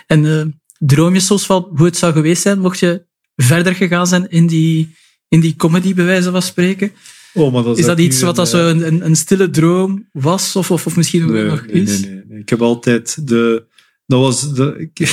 En 0.08 0.24
uh, 0.24 0.46
droom 0.78 1.14
je 1.14 1.20
soms 1.20 1.46
van 1.46 1.68
hoe 1.76 1.86
het 1.86 1.98
zou 1.98 2.14
geweest 2.14 2.42
zijn 2.42 2.60
mocht 2.60 2.80
je 2.80 3.06
verder 3.36 3.76
gegaan 3.76 4.08
zijn 4.08 4.30
in 4.30 4.48
die, 4.48 4.96
in 5.28 5.40
die 5.40 5.56
comedy, 5.56 5.94
bij 5.94 6.06
wijze 6.06 6.32
van 6.32 6.42
spreken? 6.42 6.92
Oh, 7.34 7.54
maar 7.54 7.64
dat 7.64 7.78
is, 7.78 7.86
dat 7.86 8.00
iets 8.00 8.22
wat 8.22 8.36
dat 8.36 8.50
zo 8.50 8.70
een, 8.70 8.88
een, 8.88 9.06
een, 9.06 9.16
stille 9.16 9.50
droom 9.50 10.08
was? 10.12 10.56
Of, 10.56 10.72
of, 10.72 10.86
of 10.86 10.96
misschien 10.96 11.32
nee, 11.32 11.44
nog 11.44 11.66
nee, 11.66 11.82
is? 11.82 12.02
Nee, 12.02 12.12
nee, 12.12 12.24
nee. 12.28 12.40
Ik 12.40 12.50
heb 12.50 12.62
altijd 12.62 13.28
de... 13.28 13.66
Dat 14.06 14.20
was 14.20 14.54
de... 14.54 14.90
Ik, 14.94 15.08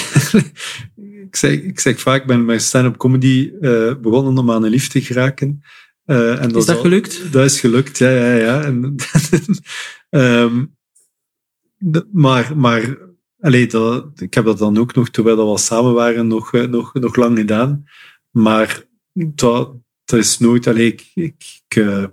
zeg, 1.36 1.52
ik 1.52 1.80
zeg 1.80 2.00
vaak, 2.00 2.20
ik 2.20 2.26
ben 2.26 2.44
met 2.44 2.62
stand-up 2.62 2.96
comedy 2.96 3.50
uh, 3.60 3.94
begonnen 4.00 4.38
om 4.38 4.50
aan 4.50 4.62
een 4.62 4.70
liefde 4.70 5.00
te 5.00 5.06
geraken. 5.06 5.62
Uh, 6.06 6.42
en 6.42 6.48
dat 6.48 6.56
is 6.56 6.66
dat 6.66 6.80
gelukt? 6.80 7.32
Dat 7.32 7.44
is 7.44 7.60
gelukt, 7.60 7.98
ja, 7.98 8.10
ja, 8.10 8.34
ja. 8.34 8.62
En, 8.62 8.94
um, 10.10 10.76
maar, 12.12 12.52
maar 12.56 12.98
allee, 13.40 13.66
dat, 13.66 14.20
ik 14.20 14.34
heb 14.34 14.44
dat 14.44 14.58
dan 14.58 14.78
ook 14.78 14.94
nog, 14.94 15.10
terwijl 15.10 15.36
we 15.36 15.42
al 15.42 15.58
samen 15.58 15.94
waren, 15.94 16.26
nog, 16.26 16.52
nog, 16.52 16.94
nog 16.94 17.16
lang 17.16 17.38
gedaan. 17.38 17.84
Maar 18.30 18.84
dat, 19.12 19.74
dat 20.04 20.18
is 20.18 20.38
nooit, 20.38 20.66
allee, 20.66 20.86
ik, 20.86 21.10
ik, 21.14 21.60
ik 21.68 22.10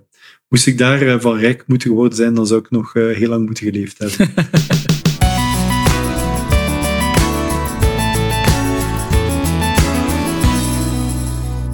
moest 0.48 0.66
ik 0.66 0.78
daar 0.78 1.20
van 1.20 1.38
rijk 1.38 1.66
moeten 1.66 1.88
geworden 1.88 2.16
zijn, 2.16 2.34
dan 2.34 2.46
zou 2.46 2.60
ik 2.60 2.70
nog 2.70 2.92
heel 2.92 3.28
lang 3.28 3.46
moeten 3.46 3.64
geleefd 3.64 3.98
hebben. 3.98 4.34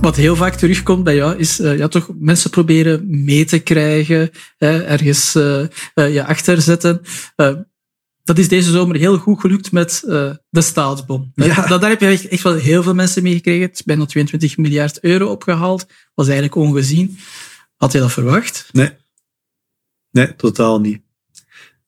wat 0.01 0.17
heel 0.17 0.37
vaak 0.37 0.55
terugkomt 0.55 1.05
bij 1.05 1.15
jou, 1.15 1.39
is 1.39 1.57
ja, 1.57 1.89
toch 1.89 2.11
mensen 2.19 2.51
proberen 2.51 3.25
mee 3.25 3.45
te 3.45 3.59
krijgen, 3.59 4.31
hè, 4.59 4.83
ergens 4.83 5.33
je 5.95 6.25
achter 6.27 6.63
zetten. 6.63 7.01
Dat 8.31 8.39
is 8.39 8.49
deze 8.49 8.71
zomer 8.71 8.97
heel 8.97 9.19
goed 9.19 9.41
gelukt 9.41 9.73
met 9.73 10.03
de 10.51 10.61
staatsbon. 10.61 11.33
Ja. 11.35 11.67
Dat, 11.67 11.81
daar 11.81 11.91
heb 11.91 12.01
je 12.01 12.07
echt, 12.07 12.29
echt 12.29 12.43
wel 12.43 12.55
heel 12.55 12.83
veel 12.83 12.95
mensen 12.95 13.23
mee 13.23 13.35
gekregen. 13.35 13.63
Het 13.63 13.75
is 13.75 13.83
bijna 13.83 14.05
22 14.05 14.57
miljard 14.57 15.01
euro 15.01 15.27
opgehaald. 15.27 15.87
was 16.15 16.27
eigenlijk 16.27 16.55
ongezien. 16.55 17.19
Had 17.77 17.93
je 17.93 17.99
dat 17.99 18.13
verwacht? 18.13 18.69
Nee. 18.73 18.91
Nee, 20.11 20.37
totaal 20.37 20.81
niet. 20.81 21.01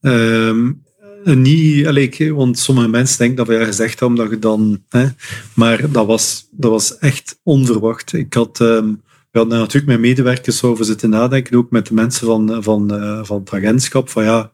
Um, 0.00 0.82
eh, 1.24 1.34
niet, 1.34 1.86
allee, 1.86 2.34
want 2.34 2.58
sommige 2.58 2.88
mensen 2.88 3.18
denken 3.18 3.36
dat 3.36 3.46
we 3.46 3.54
ja 3.54 3.64
gezegd 3.64 4.00
hebben 4.00 4.18
dat 4.18 4.30
je 4.30 4.38
dan, 4.38 4.84
hè, 4.88 5.06
maar 5.54 5.90
dat 5.90 6.06
was, 6.06 6.48
dat 6.50 6.70
was 6.70 6.98
echt 6.98 7.40
onverwacht. 7.42 8.12
Ik 8.12 8.34
had, 8.34 8.60
um, 8.60 9.02
we 9.30 9.38
hadden 9.38 9.58
natuurlijk 9.58 9.92
met 9.92 10.00
medewerkers 10.00 10.62
over 10.62 10.84
zitten 10.84 11.10
nadenken, 11.10 11.56
ook 11.56 11.70
met 11.70 11.86
de 11.86 11.94
mensen 11.94 12.26
van, 12.26 12.62
van, 12.62 12.94
uh, 12.94 13.24
van 13.24 13.40
het 13.40 13.52
agentschap, 13.52 14.08
van 14.08 14.24
ja, 14.24 14.52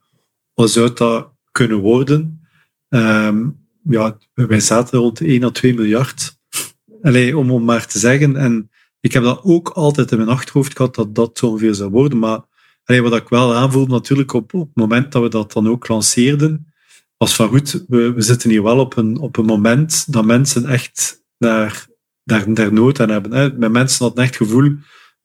wat 0.54 0.70
zou 0.70 0.92
dat 0.94 1.36
kunnen 1.52 1.78
worden? 1.78 2.48
Um, 2.88 3.66
ja, 3.82 4.18
wij 4.34 4.60
zaten 4.60 4.98
rond 4.98 5.20
1 5.20 5.44
à 5.44 5.50
2 5.50 5.74
miljard. 5.74 6.38
Allee, 7.02 7.38
om, 7.38 7.50
om 7.50 7.64
maar 7.64 7.86
te 7.86 7.98
zeggen. 7.98 8.36
En 8.36 8.70
ik 9.00 9.12
heb 9.12 9.22
dat 9.22 9.40
ook 9.42 9.68
altijd 9.68 10.10
in 10.10 10.16
mijn 10.16 10.28
achterhoofd 10.28 10.76
gehad, 10.76 10.94
dat 10.94 11.14
dat 11.14 11.38
zo 11.38 11.46
ongeveer 11.46 11.74
zou 11.74 11.90
worden. 11.90 12.18
Maar 12.18 12.40
wat 12.84 13.16
ik 13.16 13.28
wel 13.28 13.54
aanvoel 13.54 13.86
natuurlijk 13.86 14.32
op, 14.32 14.54
op 14.54 14.66
het 14.66 14.76
moment 14.76 15.12
dat 15.12 15.22
we 15.22 15.28
dat 15.28 15.52
dan 15.52 15.68
ook 15.68 15.88
lanceerden, 15.88 16.72
was 17.16 17.34
van 17.34 17.48
goed, 17.48 17.84
we, 17.88 18.12
we 18.12 18.20
zitten 18.20 18.50
hier 18.50 18.62
wel 18.62 18.78
op 18.78 18.96
een, 18.96 19.18
op 19.18 19.36
een 19.36 19.44
moment 19.44 20.12
dat 20.12 20.24
mensen 20.24 20.66
echt 20.66 21.24
daar, 21.38 21.86
daar, 22.24 22.54
daar 22.54 22.72
nood 22.72 23.00
aan 23.00 23.08
hebben. 23.08 23.32
Hè. 23.32 23.52
Met 23.52 23.72
mensen 23.72 24.04
hadden 24.04 24.24
echt 24.24 24.38
het 24.38 24.48
gevoel 24.48 24.76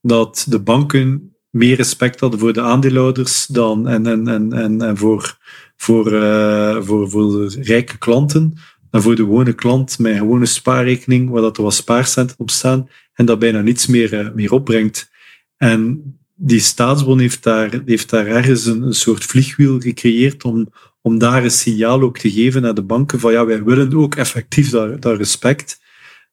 dat 0.01 0.45
de 0.49 0.59
banken 0.59 1.35
meer 1.49 1.75
respect 1.75 2.19
hadden 2.19 2.39
voor 2.39 2.53
de 2.53 2.61
aandeelhouders 2.61 3.45
dan, 3.45 3.87
en, 3.87 4.07
en, 4.07 4.27
en, 4.27 4.53
en, 4.53 4.81
en 4.81 4.97
voor, 4.97 5.37
voor, 5.83 6.13
uh, 6.13 6.81
voor, 6.81 7.09
voor 7.09 7.31
de 7.31 7.61
rijke 7.61 7.97
klanten 7.97 8.53
dan 8.91 9.01
voor 9.01 9.15
de 9.15 9.23
gewone 9.23 9.53
klant 9.53 9.99
met 9.99 10.11
een 10.11 10.17
gewone 10.17 10.45
spaarrekening, 10.45 11.29
waar 11.29 11.41
dat 11.41 11.57
er 11.57 11.63
wat 11.63 11.73
spaarcenten 11.73 12.35
op 12.39 12.49
staan 12.49 12.89
en 13.13 13.25
dat 13.25 13.39
bijna 13.39 13.61
niets 13.61 13.87
meer, 13.87 14.13
uh, 14.13 14.33
meer 14.33 14.51
opbrengt. 14.51 15.11
En 15.57 16.01
die 16.35 16.59
staatsbon 16.59 17.19
heeft 17.19 17.43
daar, 17.43 17.81
heeft 17.85 18.09
daar 18.09 18.27
ergens 18.27 18.65
een, 18.65 18.93
soort 18.93 19.23
vliegwiel 19.23 19.79
gecreëerd 19.79 20.43
om, 20.43 20.69
om 21.01 21.17
daar 21.17 21.43
een 21.43 21.51
signaal 21.51 22.01
ook 22.01 22.17
te 22.17 22.31
geven 22.31 22.61
naar 22.61 22.73
de 22.73 22.83
banken 22.83 23.19
van 23.19 23.31
ja, 23.31 23.45
wij 23.45 23.63
willen 23.63 23.93
ook 23.93 24.15
effectief 24.15 24.69
dat, 24.69 25.01
dat 25.01 25.17
respect. 25.17 25.81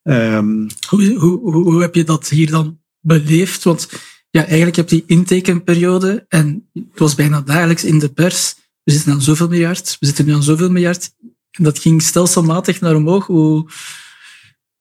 Um, 0.02 0.66
hoe, 0.88 1.14
hoe, 1.14 1.52
hoe 1.52 1.80
heb 1.80 1.94
je 1.94 2.04
dat 2.04 2.28
hier 2.28 2.50
dan 2.50 2.80
beleefd? 3.00 3.62
Want 3.62 3.88
ja, 4.30 4.46
eigenlijk 4.46 4.76
heb 4.76 4.88
je 4.88 4.96
die 4.96 5.16
intekenperiode 5.16 6.24
en 6.28 6.68
het 6.72 6.98
was 6.98 7.14
bijna 7.14 7.40
dagelijks 7.40 7.84
in 7.84 7.98
de 7.98 8.08
pers. 8.12 8.54
We 8.90 8.96
zitten 8.96 9.12
aan 9.12 9.22
zoveel 9.22 9.48
miljard, 9.48 9.96
we 10.00 10.06
zitten 10.06 10.26
nu 10.26 10.32
aan 10.32 10.42
zoveel 10.42 10.70
miljard. 10.70 11.14
En 11.50 11.64
dat 11.64 11.78
ging 11.78 12.02
stelselmatig 12.02 12.80
naar 12.80 12.94
omhoog. 12.94 13.26
Hoe, 13.26 13.70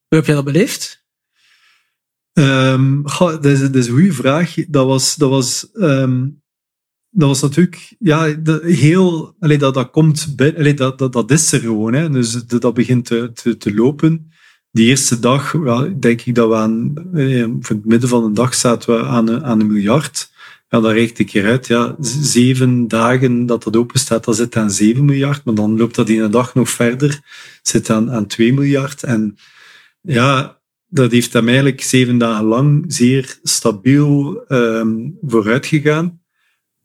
heb 0.07 0.25
jij 0.25 0.35
dat 0.35 0.43
beleefd? 0.43 1.05
Um, 2.33 3.03
dat, 3.19 3.45
is, 3.45 3.61
is 3.61 3.87
een 3.87 3.93
goede 3.93 4.13
vraag. 4.13 4.53
Dat 4.67 4.85
was, 4.85 5.15
dat 5.15 5.29
was, 5.29 5.69
um, 5.73 6.41
dat 7.09 7.27
was 7.27 7.41
natuurlijk, 7.41 7.95
ja, 7.99 8.35
heel, 8.61 9.35
allee, 9.39 9.57
dat, 9.57 9.73
dat 9.73 9.89
komt 9.89 10.33
allee, 10.37 10.73
dat, 10.73 10.97
dat, 10.97 11.13
dat 11.13 11.31
is 11.31 11.51
er 11.51 11.59
gewoon. 11.59 11.93
Hè. 11.93 12.09
Dus 12.09 12.31
dat, 12.31 12.73
begint 12.73 13.05
te, 13.05 13.31
te, 13.33 13.57
te 13.57 13.73
lopen. 13.73 14.31
Die 14.71 14.87
eerste 14.87 15.19
dag, 15.19 15.53
ja, 15.63 15.83
denk 15.99 16.21
ik 16.21 16.35
dat 16.35 16.49
we 16.49 16.55
aan, 16.55 16.93
eh, 17.13 17.47
voor 17.59 17.75
het 17.75 17.85
midden 17.85 18.09
van 18.09 18.23
de 18.23 18.31
dag 18.31 18.55
zaten 18.55 18.95
we 18.95 19.05
aan, 19.05 19.43
aan 19.43 19.59
een 19.59 19.67
miljard. 19.67 20.31
Ja, 20.69 20.79
dan 20.79 20.91
reikt 20.91 21.19
ik 21.19 21.33
eruit. 21.33 21.67
Ja, 21.67 21.95
zeven 21.99 22.87
dagen 22.87 23.45
dat 23.45 23.63
dat 23.63 23.75
open 23.75 23.99
staat, 23.99 24.25
dan 24.25 24.33
zit 24.33 24.55
aan 24.55 24.71
7 24.71 25.05
miljard. 25.05 25.43
Maar 25.45 25.55
dan 25.55 25.77
loopt 25.77 25.95
dat 25.95 26.09
in 26.09 26.21
een 26.21 26.31
dag 26.31 26.55
nog 26.55 26.69
verder, 26.69 27.19
zit 27.61 27.89
aan, 27.89 28.11
aan 28.11 28.27
2 28.27 28.53
miljard. 28.53 29.03
En 29.03 29.37
ja, 30.01 30.59
dat 30.87 31.11
heeft 31.11 31.33
hem 31.33 31.47
eigenlijk 31.47 31.81
zeven 31.81 32.17
dagen 32.17 32.45
lang 32.45 32.85
zeer 32.87 33.39
stabiel 33.43 34.43
um, 34.47 35.17
vooruit 35.21 35.65
gegaan. 35.65 36.21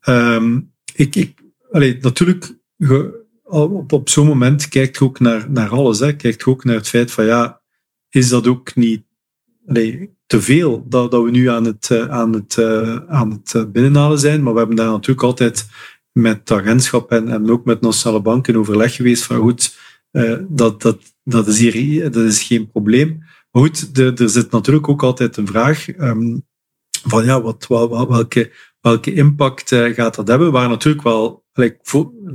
Um, 0.08 0.72
ik, 0.94 1.16
ik, 1.16 1.38
allee, 1.70 1.98
natuurlijk, 2.00 2.58
op, 3.42 3.92
op 3.92 4.08
zo'n 4.08 4.26
moment 4.26 4.68
kijkt 4.68 4.98
je 4.98 5.04
ook 5.04 5.20
naar, 5.20 5.50
naar 5.50 5.68
alles. 5.68 5.98
Hè. 5.98 6.16
Kijkt 6.16 6.40
je 6.44 6.50
ook 6.50 6.64
naar 6.64 6.76
het 6.76 6.88
feit 6.88 7.10
van, 7.10 7.24
ja, 7.24 7.60
is 8.10 8.28
dat 8.28 8.46
ook 8.46 8.74
niet 8.74 9.02
allee, 9.66 10.13
te 10.26 10.40
veel 10.40 10.84
dat, 10.88 11.10
we 11.10 11.30
nu 11.30 11.48
aan 11.48 11.64
het, 11.64 11.88
uh, 11.92 12.08
aan 12.08 12.32
het, 12.32 12.56
uh, 12.56 12.96
aan 13.08 13.30
het 13.30 13.54
uh, 13.56 13.64
binnenhalen 13.72 14.18
zijn? 14.18 14.42
Maar 14.42 14.52
we 14.52 14.58
hebben 14.58 14.76
daar 14.76 14.90
natuurlijk 14.90 15.26
altijd 15.26 15.66
met 16.12 16.38
het 16.38 16.50
agentschap 16.50 17.10
en, 17.10 17.28
en 17.28 17.50
ook 17.50 17.64
met 17.64 17.80
Nationale 17.80 18.22
Bank 18.22 18.48
in 18.48 18.58
overleg 18.58 18.94
geweest 18.94 19.24
van, 19.24 19.36
goed, 19.36 19.76
dat, 20.48 20.82
dat, 20.82 20.98
dat, 21.24 21.46
is 21.46 21.58
hier, 21.58 22.10
dat 22.10 22.24
is 22.24 22.42
geen 22.42 22.70
probleem. 22.70 23.18
Maar 23.50 23.62
goed, 23.62 23.94
de, 23.94 24.12
er 24.16 24.28
zit 24.28 24.50
natuurlijk 24.50 24.88
ook 24.88 25.02
altijd 25.02 25.36
een 25.36 25.46
vraag 25.46 25.98
um, 25.98 26.46
van 26.90 27.24
ja, 27.24 27.42
wat, 27.42 27.66
welke, 27.68 28.52
welke 28.80 29.14
impact 29.14 29.68
gaat 29.68 30.14
dat 30.14 30.28
hebben? 30.28 30.52
Waar 30.52 30.68
natuurlijk 30.68 31.04
wel, 31.04 31.44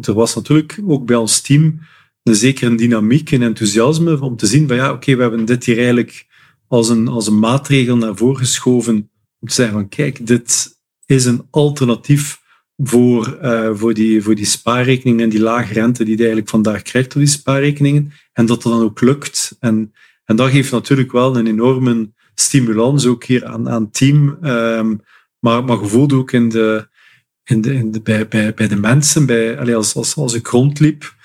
er 0.01 0.13
was 0.13 0.35
natuurlijk 0.35 0.79
ook 0.87 1.05
bij 1.05 1.15
ons 1.15 1.41
team 1.41 1.79
een 2.23 2.35
zekere 2.35 2.75
dynamiek 2.75 3.31
en 3.31 3.41
enthousiasme 3.41 4.21
om 4.21 4.35
te 4.35 4.45
zien 4.45 4.67
van 4.67 4.77
ja, 4.77 4.91
oké, 4.91 5.15
we 5.15 5.21
hebben 5.21 5.45
dit 5.45 5.65
hier 5.65 5.77
eigenlijk 5.77 6.27
als 6.69 6.89
een, 6.89 7.07
als 7.07 7.27
een 7.27 7.39
maatregel 7.39 7.97
naar 7.97 8.15
voren 8.15 8.37
geschoven 8.37 8.95
om 9.39 9.47
te 9.47 9.53
zeggen 9.53 9.75
van 9.75 9.89
kijk, 9.89 10.27
dit 10.27 10.77
is 11.05 11.25
een 11.25 11.47
alternatief 11.49 12.39
voor, 12.77 13.39
uh, 13.43 13.69
voor, 13.73 13.93
die, 13.93 14.23
voor 14.23 14.35
die 14.35 14.45
spaarrekeningen 14.45 15.23
en 15.23 15.29
die 15.29 15.41
lage 15.41 15.73
rente 15.73 16.03
die 16.03 16.13
je 16.13 16.19
eigenlijk 16.19 16.49
vandaag 16.49 16.81
krijgt 16.81 17.11
door 17.13 17.21
die 17.21 17.31
spaarrekeningen. 17.31 18.11
En 18.33 18.45
dat 18.45 18.63
dat 18.63 18.71
dan 18.71 18.81
ook 18.81 19.01
lukt. 19.01 19.57
En 19.59 19.93
en 20.29 20.35
dat 20.35 20.49
geeft 20.49 20.71
natuurlijk 20.71 21.11
wel 21.11 21.37
een 21.37 21.47
enorme 21.47 22.11
stimulans 22.35 23.05
ook 23.05 23.23
hier 23.23 23.45
aan, 23.45 23.69
aan 23.69 23.83
het 23.83 23.93
team. 23.93 24.37
Um, 24.43 25.01
maar, 25.39 25.63
maar 25.63 25.77
gevoeld 25.77 26.13
ook 26.13 26.31
in 26.31 26.49
de, 26.49 26.87
in 27.43 27.61
de, 27.61 27.73
in 27.73 27.91
de, 27.91 28.01
bij, 28.01 28.27
bij, 28.27 28.53
bij 28.53 28.67
de 28.67 28.75
mensen, 28.75 29.25
bij, 29.25 29.59
allez, 29.59 29.75
als, 29.75 29.95
als, 29.95 30.15
als 30.15 30.33
ik 30.33 30.47
rondliep, 30.47 31.15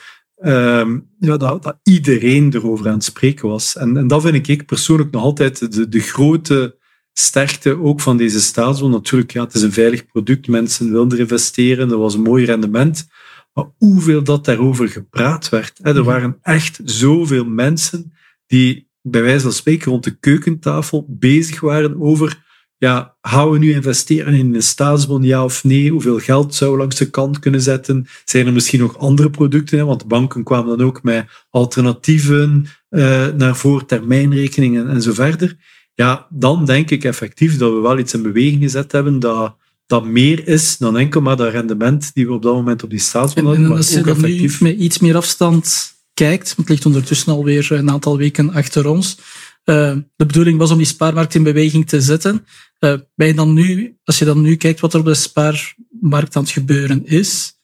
um, 0.43 1.09
ja, 1.19 1.37
dat, 1.37 1.63
dat 1.63 1.79
iedereen 1.83 2.55
erover 2.55 2.87
aan 2.87 2.95
het 2.95 3.05
spreken 3.05 3.49
was. 3.49 3.77
En, 3.77 3.97
en 3.97 4.07
dat 4.07 4.23
vind 4.23 4.49
ik 4.49 4.67
persoonlijk 4.67 5.11
nog 5.11 5.23
altijd 5.23 5.73
de, 5.73 5.89
de 5.89 6.01
grote 6.01 6.77
sterkte 7.13 7.83
ook 7.83 8.01
van 8.01 8.17
deze 8.17 8.41
staatsbond. 8.41 8.93
Natuurlijk, 8.93 9.33
ja, 9.33 9.45
het 9.45 9.55
is 9.55 9.63
een 9.63 9.73
veilig 9.73 10.07
product, 10.07 10.49
mensen 10.49 10.91
willen 10.93 11.11
er 11.11 11.19
investeren, 11.19 11.91
er 11.91 11.99
was 11.99 12.15
een 12.15 12.23
mooi 12.23 12.45
rendement. 12.45 13.07
Maar 13.53 13.65
hoeveel 13.79 14.25
dat 14.25 14.45
daarover 14.45 14.89
gepraat 14.89 15.49
werd. 15.49 15.79
Hè? 15.83 15.89
Er 15.89 15.95
mhm. 15.95 16.05
waren 16.05 16.39
echt 16.43 16.81
zoveel 16.85 17.45
mensen 17.45 18.13
die 18.47 18.89
bij 19.03 19.23
wijze 19.23 19.41
van 19.41 19.53
spreken 19.53 19.91
rond 19.91 20.05
de 20.05 20.19
keukentafel 20.19 21.07
bezig 21.09 21.61
waren 21.61 22.01
over 22.01 22.44
ja, 22.79 23.17
gaan 23.23 23.51
we 23.51 23.59
nu 23.59 23.73
investeren 23.73 24.35
in 24.35 24.55
een 24.55 24.63
staatsbon, 24.63 25.23
ja 25.23 25.45
of 25.45 25.65
nee? 25.65 25.91
Hoeveel 25.91 26.19
geld 26.19 26.55
zou 26.55 26.73
we 26.73 26.79
langs 26.79 26.97
de 26.97 27.11
kant 27.11 27.39
kunnen 27.39 27.61
zetten? 27.61 28.07
Zijn 28.25 28.47
er 28.47 28.53
misschien 28.53 28.81
nog 28.81 28.99
andere 28.99 29.31
producten? 29.31 29.87
Want 29.87 30.09
banken 30.09 30.45
kwamen 30.45 30.79
dan 30.79 30.87
ook 30.87 31.03
met 31.03 31.27
alternatieven 31.51 32.67
uh, 32.91 33.27
naar 33.27 33.57
voortermijnrekeningen 33.57 34.89
en 34.89 35.03
zo 35.03 35.13
verder. 35.13 35.57
Ja, 35.95 36.27
dan 36.31 36.65
denk 36.65 36.91
ik 36.91 37.05
effectief 37.05 37.57
dat 37.57 37.73
we 37.73 37.79
wel 37.79 37.99
iets 37.99 38.15
in 38.15 38.23
beweging 38.23 38.63
gezet 38.63 38.93
hebben 38.93 39.19
dat, 39.19 39.57
dat 39.87 40.05
meer 40.05 40.49
is 40.49 40.77
dan 40.77 40.99
enkel 40.99 41.21
maar 41.21 41.37
dat 41.37 41.53
rendement 41.53 42.15
die 42.15 42.27
we 42.27 42.33
op 42.33 42.43
dat 42.43 42.55
moment 42.55 42.83
op 42.83 42.91
die 42.91 42.99
staatsbon 42.99 43.45
hadden. 43.45 43.65
En, 43.65 43.71
en 43.71 43.77
als 43.77 43.93
je 43.93 44.01
dan 44.01 44.21
nu 44.21 44.51
met 44.61 44.77
iets 44.77 44.99
meer 44.99 45.17
afstand 45.17 45.93
kijkt, 46.15 46.55
het 46.57 46.69
ligt 46.69 46.87
ondertussen 46.87 47.33
alweer 47.33 47.73
een 47.73 47.91
aantal 47.91 48.17
weken 48.17 48.53
achter 48.53 48.87
ons. 48.87 49.19
Uh, 49.65 49.97
de 50.17 50.27
bedoeling 50.27 50.59
was 50.59 50.71
om 50.71 50.77
die 50.77 50.87
spaarmarkt 50.87 51.35
in 51.35 51.43
beweging 51.43 51.89
te 51.89 52.01
zetten. 52.01 52.47
Uh, 52.85 52.95
ben 53.15 53.37
dan 53.37 53.53
nu, 53.53 53.97
als 54.05 54.19
je 54.19 54.25
dan 54.25 54.41
nu 54.41 54.57
kijkt 54.57 54.81
wat 54.81 54.95
er 54.95 55.01
op 55.01 55.07
de 55.07 55.15
spaarmarkt 55.15 56.37
aan 56.37 56.43
het 56.43 56.53
gebeuren 56.53 57.07
is, 57.07 57.59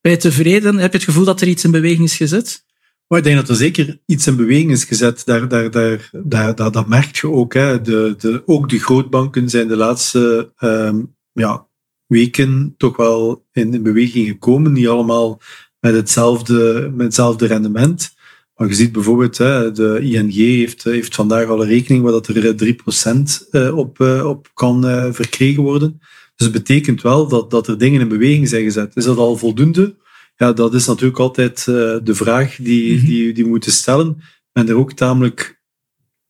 ben 0.00 0.12
je 0.12 0.18
tevreden? 0.18 0.76
Heb 0.76 0.92
je 0.92 0.98
het 0.98 1.06
gevoel 1.06 1.24
dat 1.24 1.40
er 1.40 1.48
iets 1.48 1.64
in 1.64 1.70
beweging 1.70 2.02
is 2.02 2.16
gezet? 2.16 2.64
Maar 3.06 3.18
ik 3.18 3.24
denk 3.24 3.36
dat 3.36 3.48
er 3.48 3.56
zeker 3.56 4.00
iets 4.06 4.26
in 4.26 4.36
beweging 4.36 4.70
is 4.70 4.84
gezet. 4.84 5.22
Daar, 5.24 5.48
daar, 5.48 6.10
daar, 6.12 6.54
dat, 6.54 6.72
dat 6.72 6.88
merk 6.88 7.16
je 7.16 7.30
ook. 7.30 7.54
Hè. 7.54 7.80
De, 7.80 8.14
de, 8.18 8.42
ook 8.46 8.68
de 8.68 8.78
grootbanken 8.78 9.50
zijn 9.50 9.68
de 9.68 9.76
laatste 9.76 10.52
um, 10.58 11.16
ja, 11.32 11.68
weken 12.06 12.74
toch 12.76 12.96
wel 12.96 13.46
in, 13.52 13.74
in 13.74 13.82
beweging 13.82 14.26
gekomen. 14.26 14.72
Niet 14.72 14.88
allemaal 14.88 15.40
met 15.80 15.94
hetzelfde, 15.94 16.90
met 16.94 17.06
hetzelfde 17.06 17.46
rendement. 17.46 18.13
Maar 18.54 18.68
je 18.68 18.74
ziet 18.74 18.92
bijvoorbeeld, 18.92 19.38
hè, 19.38 19.72
de 19.72 20.00
ING 20.00 20.32
heeft, 20.32 20.84
heeft 20.84 21.14
vandaag 21.14 21.48
al 21.48 21.62
een 21.62 21.68
rekening 21.68 22.02
waar 22.02 22.12
dat 22.12 22.26
er 22.26 22.54
3% 22.56 23.74
op, 23.74 24.00
op 24.24 24.50
kan 24.54 24.82
verkregen 25.14 25.62
worden. 25.62 26.00
Dus 26.36 26.46
het 26.46 26.52
betekent 26.52 27.02
wel 27.02 27.28
dat, 27.28 27.50
dat 27.50 27.68
er 27.68 27.78
dingen 27.78 28.00
in 28.00 28.08
beweging 28.08 28.48
zijn 28.48 28.64
gezet. 28.64 28.96
Is 28.96 29.04
dat 29.04 29.16
al 29.16 29.36
voldoende? 29.36 29.96
Ja, 30.36 30.52
dat 30.52 30.74
is 30.74 30.86
natuurlijk 30.86 31.18
altijd 31.18 31.64
de 31.64 32.14
vraag 32.14 32.56
die, 32.56 32.96
mhm. 32.96 33.06
die, 33.06 33.32
die 33.32 33.44
we 33.44 33.50
moeten 33.50 33.72
stellen. 33.72 34.22
Ben 34.52 34.68
er 34.68 34.76
ook 34.76 34.92
tamelijk 34.92 35.62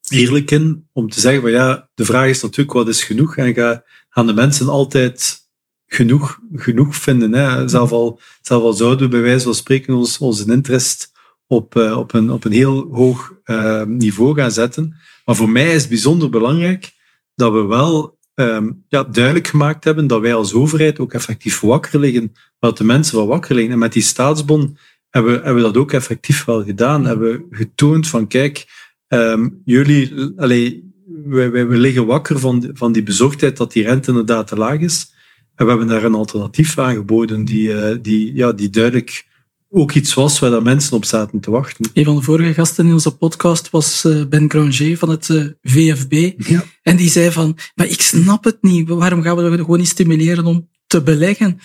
eerlijk 0.08 0.50
in 0.50 0.88
om 0.92 1.08
te 1.08 1.20
zeggen 1.20 1.42
van 1.42 1.50
ja, 1.50 1.88
de 1.94 2.04
vraag 2.04 2.28
is 2.28 2.42
natuurlijk 2.42 2.76
wat 2.76 2.88
is 2.88 3.02
genoeg 3.02 3.36
en 3.36 3.54
ga, 3.54 3.84
gaan 4.08 4.26
de 4.26 4.32
mensen 4.32 4.68
altijd 4.68 5.42
genoeg, 5.86 6.38
genoeg 6.54 6.96
vinden. 6.96 7.32
Hè. 7.32 7.68
Zelf, 7.68 7.92
al, 7.92 8.20
zelf 8.42 8.62
al 8.62 8.72
zouden 8.72 9.04
we 9.04 9.08
bij 9.08 9.22
wijze 9.22 9.44
van 9.44 9.54
spreken 9.54 9.94
ons, 9.94 10.18
onze 10.18 10.52
interest 10.52 11.12
op, 11.46 11.74
uh, 11.76 11.98
op, 11.98 12.12
een, 12.12 12.30
op 12.30 12.44
een 12.44 12.52
heel 12.52 12.88
hoog 12.92 13.34
uh, 13.44 13.82
niveau 13.82 14.34
gaan 14.34 14.50
zetten. 14.50 14.96
Maar 15.24 15.36
voor 15.36 15.50
mij 15.50 15.74
is 15.74 15.80
het 15.80 15.88
bijzonder 15.88 16.30
belangrijk 16.30 16.92
dat 17.34 17.52
we 17.52 17.62
wel 17.62 18.18
um, 18.34 18.84
ja, 18.88 19.04
duidelijk 19.04 19.46
gemaakt 19.46 19.84
hebben 19.84 20.06
dat 20.06 20.20
wij 20.20 20.34
als 20.34 20.54
overheid 20.54 20.98
ook 20.98 21.12
effectief 21.12 21.60
wakker 21.60 22.00
liggen, 22.00 22.32
dat 22.58 22.78
de 22.78 22.84
mensen 22.84 23.16
wel 23.16 23.26
wakker 23.26 23.54
liggen. 23.54 23.72
En 23.72 23.78
met 23.78 23.92
die 23.92 24.02
staatsbon 24.02 24.78
hebben 25.10 25.32
we, 25.32 25.38
hebben 25.38 25.62
we 25.62 25.72
dat 25.72 25.76
ook 25.76 25.92
effectief 25.92 26.44
wel 26.44 26.64
gedaan. 26.64 27.04
Hebben 27.04 27.32
we 27.32 27.56
getoond 27.56 28.08
van 28.08 28.26
kijk, 28.26 28.66
um, 29.08 29.60
jullie, 29.64 30.32
allee, 30.36 30.92
wij, 31.24 31.50
wij, 31.50 31.66
we 31.66 31.76
liggen 31.76 32.06
wakker 32.06 32.38
van, 32.38 32.70
van 32.72 32.92
die 32.92 33.02
bezorgdheid 33.02 33.56
dat 33.56 33.72
die 33.72 33.84
rente 33.84 34.10
inderdaad 34.10 34.46
te 34.46 34.56
laag 34.56 34.78
is. 34.78 35.12
En 35.54 35.64
we 35.64 35.70
hebben 35.70 35.88
daar 35.88 36.04
een 36.04 36.14
alternatief 36.14 36.78
aangeboden 36.78 37.44
die, 37.44 37.68
uh, 37.68 37.96
die, 38.02 38.34
ja, 38.34 38.52
die 38.52 38.70
duidelijk 38.70 39.26
ook 39.74 39.92
iets 39.92 40.14
was 40.14 40.38
waar 40.38 40.50
dat 40.50 40.62
mensen 40.62 40.96
op 40.96 41.04
zaten 41.04 41.40
te 41.40 41.50
wachten. 41.50 41.90
Een 41.92 42.04
van 42.04 42.16
de 42.16 42.22
vorige 42.22 42.54
gasten 42.54 42.86
in 42.86 42.92
onze 42.92 43.16
podcast 43.16 43.70
was 43.70 44.04
uh, 44.04 44.24
Ben 44.26 44.50
Granger 44.50 44.96
van 44.96 45.08
het 45.08 45.28
uh, 45.28 45.46
VFB. 45.62 46.32
Ja. 46.36 46.64
En 46.82 46.96
die 46.96 47.10
zei 47.10 47.32
van, 47.32 47.58
maar 47.74 47.86
ik 47.86 48.00
snap 48.00 48.44
het 48.44 48.58
niet. 48.60 48.88
Waarom 48.88 49.22
gaan 49.22 49.36
we 49.36 49.42
er 49.42 49.58
gewoon 49.58 49.78
niet 49.78 49.88
stimuleren 49.88 50.44
om 50.44 50.68
te 50.86 51.02
beleggen? 51.02 51.58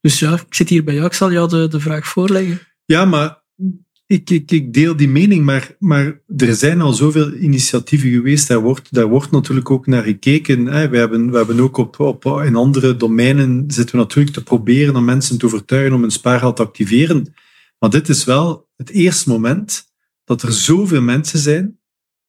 Dus 0.00 0.18
ja, 0.18 0.32
ik 0.32 0.54
zit 0.54 0.68
hier 0.68 0.84
bij 0.84 0.94
jou. 0.94 1.06
Ik 1.06 1.12
zal 1.12 1.32
jou 1.32 1.48
de, 1.48 1.68
de 1.68 1.80
vraag 1.80 2.06
voorleggen. 2.06 2.60
Ja, 2.84 3.04
maar 3.04 3.42
ik, 4.06 4.30
ik, 4.30 4.50
ik 4.50 4.72
deel 4.72 4.96
die 4.96 5.08
mening, 5.08 5.44
maar, 5.44 5.76
maar 5.78 6.20
er 6.36 6.54
zijn 6.54 6.80
al 6.80 6.92
zoveel 6.92 7.32
initiatieven 7.32 8.10
geweest. 8.10 8.48
Daar 8.48 8.60
wordt, 8.60 8.94
daar 8.94 9.06
wordt 9.06 9.30
natuurlijk 9.30 9.70
ook 9.70 9.86
naar 9.86 10.02
gekeken. 10.02 10.64
We, 10.64 10.96
hebben, 10.96 11.30
we 11.30 11.36
hebben 11.36 11.60
ook 11.60 11.76
op, 11.98 12.24
in 12.44 12.56
andere 12.56 12.96
domeinen 12.96 13.64
zitten 13.66 13.96
we 13.96 14.02
natuurlijk 14.02 14.34
te 14.34 14.42
proberen 14.42 14.96
om 14.96 15.04
mensen 15.04 15.38
te 15.38 15.46
overtuigen 15.46 15.92
om 15.92 16.04
een 16.04 16.10
spaargeld 16.10 16.56
te 16.56 16.62
activeren. 16.62 17.34
Maar 17.78 17.90
dit 17.90 18.08
is 18.08 18.24
wel 18.24 18.68
het 18.76 18.90
eerste 18.90 19.28
moment 19.28 19.84
dat 20.24 20.42
er 20.42 20.52
zoveel 20.52 21.02
mensen 21.02 21.38
zijn 21.38 21.78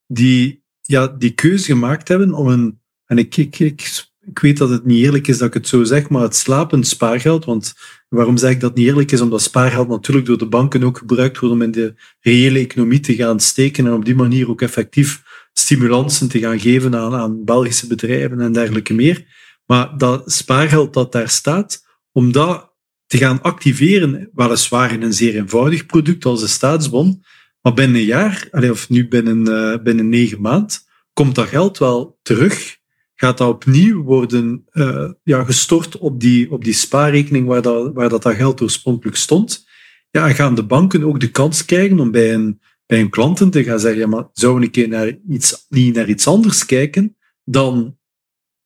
die 0.07 0.63
ja, 0.81 1.07
die 1.07 1.31
keuze 1.31 1.65
gemaakt 1.65 2.07
hebben 2.07 2.33
om 2.33 2.47
een. 2.47 2.79
En 3.05 3.17
ik, 3.17 3.37
ik, 3.37 3.59
ik 3.59 4.05
ik 4.25 4.39
weet 4.39 4.57
dat 4.57 4.69
het 4.69 4.85
niet 4.85 5.03
eerlijk 5.03 5.27
is 5.27 5.37
dat 5.37 5.47
ik 5.47 5.53
het 5.53 5.67
zo 5.67 5.83
zeg, 5.83 6.09
maar 6.09 6.21
het 6.21 6.35
slapend 6.35 6.87
spaargeld, 6.87 7.45
want 7.45 7.73
waarom 8.09 8.37
zeg 8.37 8.51
ik 8.51 8.59
dat 8.59 8.75
niet 8.75 8.87
eerlijk 8.87 9.11
is? 9.11 9.21
Omdat 9.21 9.41
spaargeld 9.41 9.87
natuurlijk 9.87 10.25
door 10.25 10.37
de 10.37 10.47
banken 10.47 10.83
ook 10.83 10.97
gebruikt 10.97 11.39
wordt 11.39 11.55
om 11.55 11.61
in 11.61 11.71
de 11.71 11.93
reële 12.19 12.59
economie 12.59 12.99
te 12.99 13.15
gaan 13.15 13.39
steken 13.39 13.85
en 13.85 13.93
op 13.93 14.05
die 14.05 14.15
manier 14.15 14.49
ook 14.49 14.61
effectief 14.61 15.23
stimulansen 15.53 16.27
te 16.27 16.39
gaan 16.39 16.59
geven 16.59 16.95
aan, 16.95 17.13
aan 17.13 17.43
Belgische 17.43 17.87
bedrijven 17.87 18.41
en 18.41 18.51
dergelijke 18.51 18.93
meer. 18.93 19.25
Maar 19.65 19.97
dat 19.97 20.31
spaargeld 20.31 20.93
dat 20.93 21.11
daar 21.11 21.29
staat, 21.29 21.85
om 22.11 22.31
dat 22.31 22.73
te 23.05 23.17
gaan 23.17 23.41
activeren, 23.41 24.29
weliswaar 24.33 24.91
in 24.91 25.01
een 25.01 25.13
zeer 25.13 25.35
eenvoudig 25.35 25.85
product 25.85 26.25
als 26.25 26.41
de 26.41 26.47
staatsbon, 26.47 27.23
maar 27.61 27.73
binnen 27.73 27.95
een 27.95 28.05
jaar, 28.05 28.47
of 28.51 28.89
nu 28.89 29.07
binnen, 29.07 29.49
uh, 29.49 29.83
binnen 29.83 30.09
negen 30.09 30.41
maanden, 30.41 30.77
komt 31.13 31.35
dat 31.35 31.47
geld 31.47 31.77
wel 31.77 32.19
terug 32.21 32.77
gaat 33.15 33.37
dat 33.37 33.49
opnieuw 33.49 34.03
worden 34.03 34.65
uh, 34.71 35.09
ja, 35.23 35.43
gestort 35.43 35.97
op 35.97 36.19
die, 36.19 36.51
op 36.51 36.63
die 36.63 36.73
spaarrekening 36.73 37.47
waar 37.47 37.61
dat, 37.61 37.93
waar 37.93 38.09
dat, 38.09 38.23
dat 38.23 38.35
geld 38.35 38.61
oorspronkelijk 38.61 39.17
stond. 39.17 39.67
Ja, 40.11 40.27
en 40.27 40.35
gaan 40.35 40.55
de 40.55 40.65
banken 40.65 41.03
ook 41.03 41.19
de 41.19 41.31
kans 41.31 41.65
krijgen 41.65 41.99
om 41.99 42.11
bij 42.11 42.33
een, 42.33 42.59
bij 42.85 42.99
een 42.99 43.09
klanten 43.09 43.49
te 43.49 43.63
gaan 43.63 43.79
zeggen, 43.79 43.99
ja, 43.99 44.07
maar 44.07 44.27
we 44.33 44.47
een 44.47 44.71
keer 44.71 44.87
naar 44.87 45.17
iets, 45.29 45.65
niet 45.69 45.95
naar 45.95 46.09
iets 46.09 46.27
anders 46.27 46.65
kijken 46.65 47.17
dan, 47.43 47.97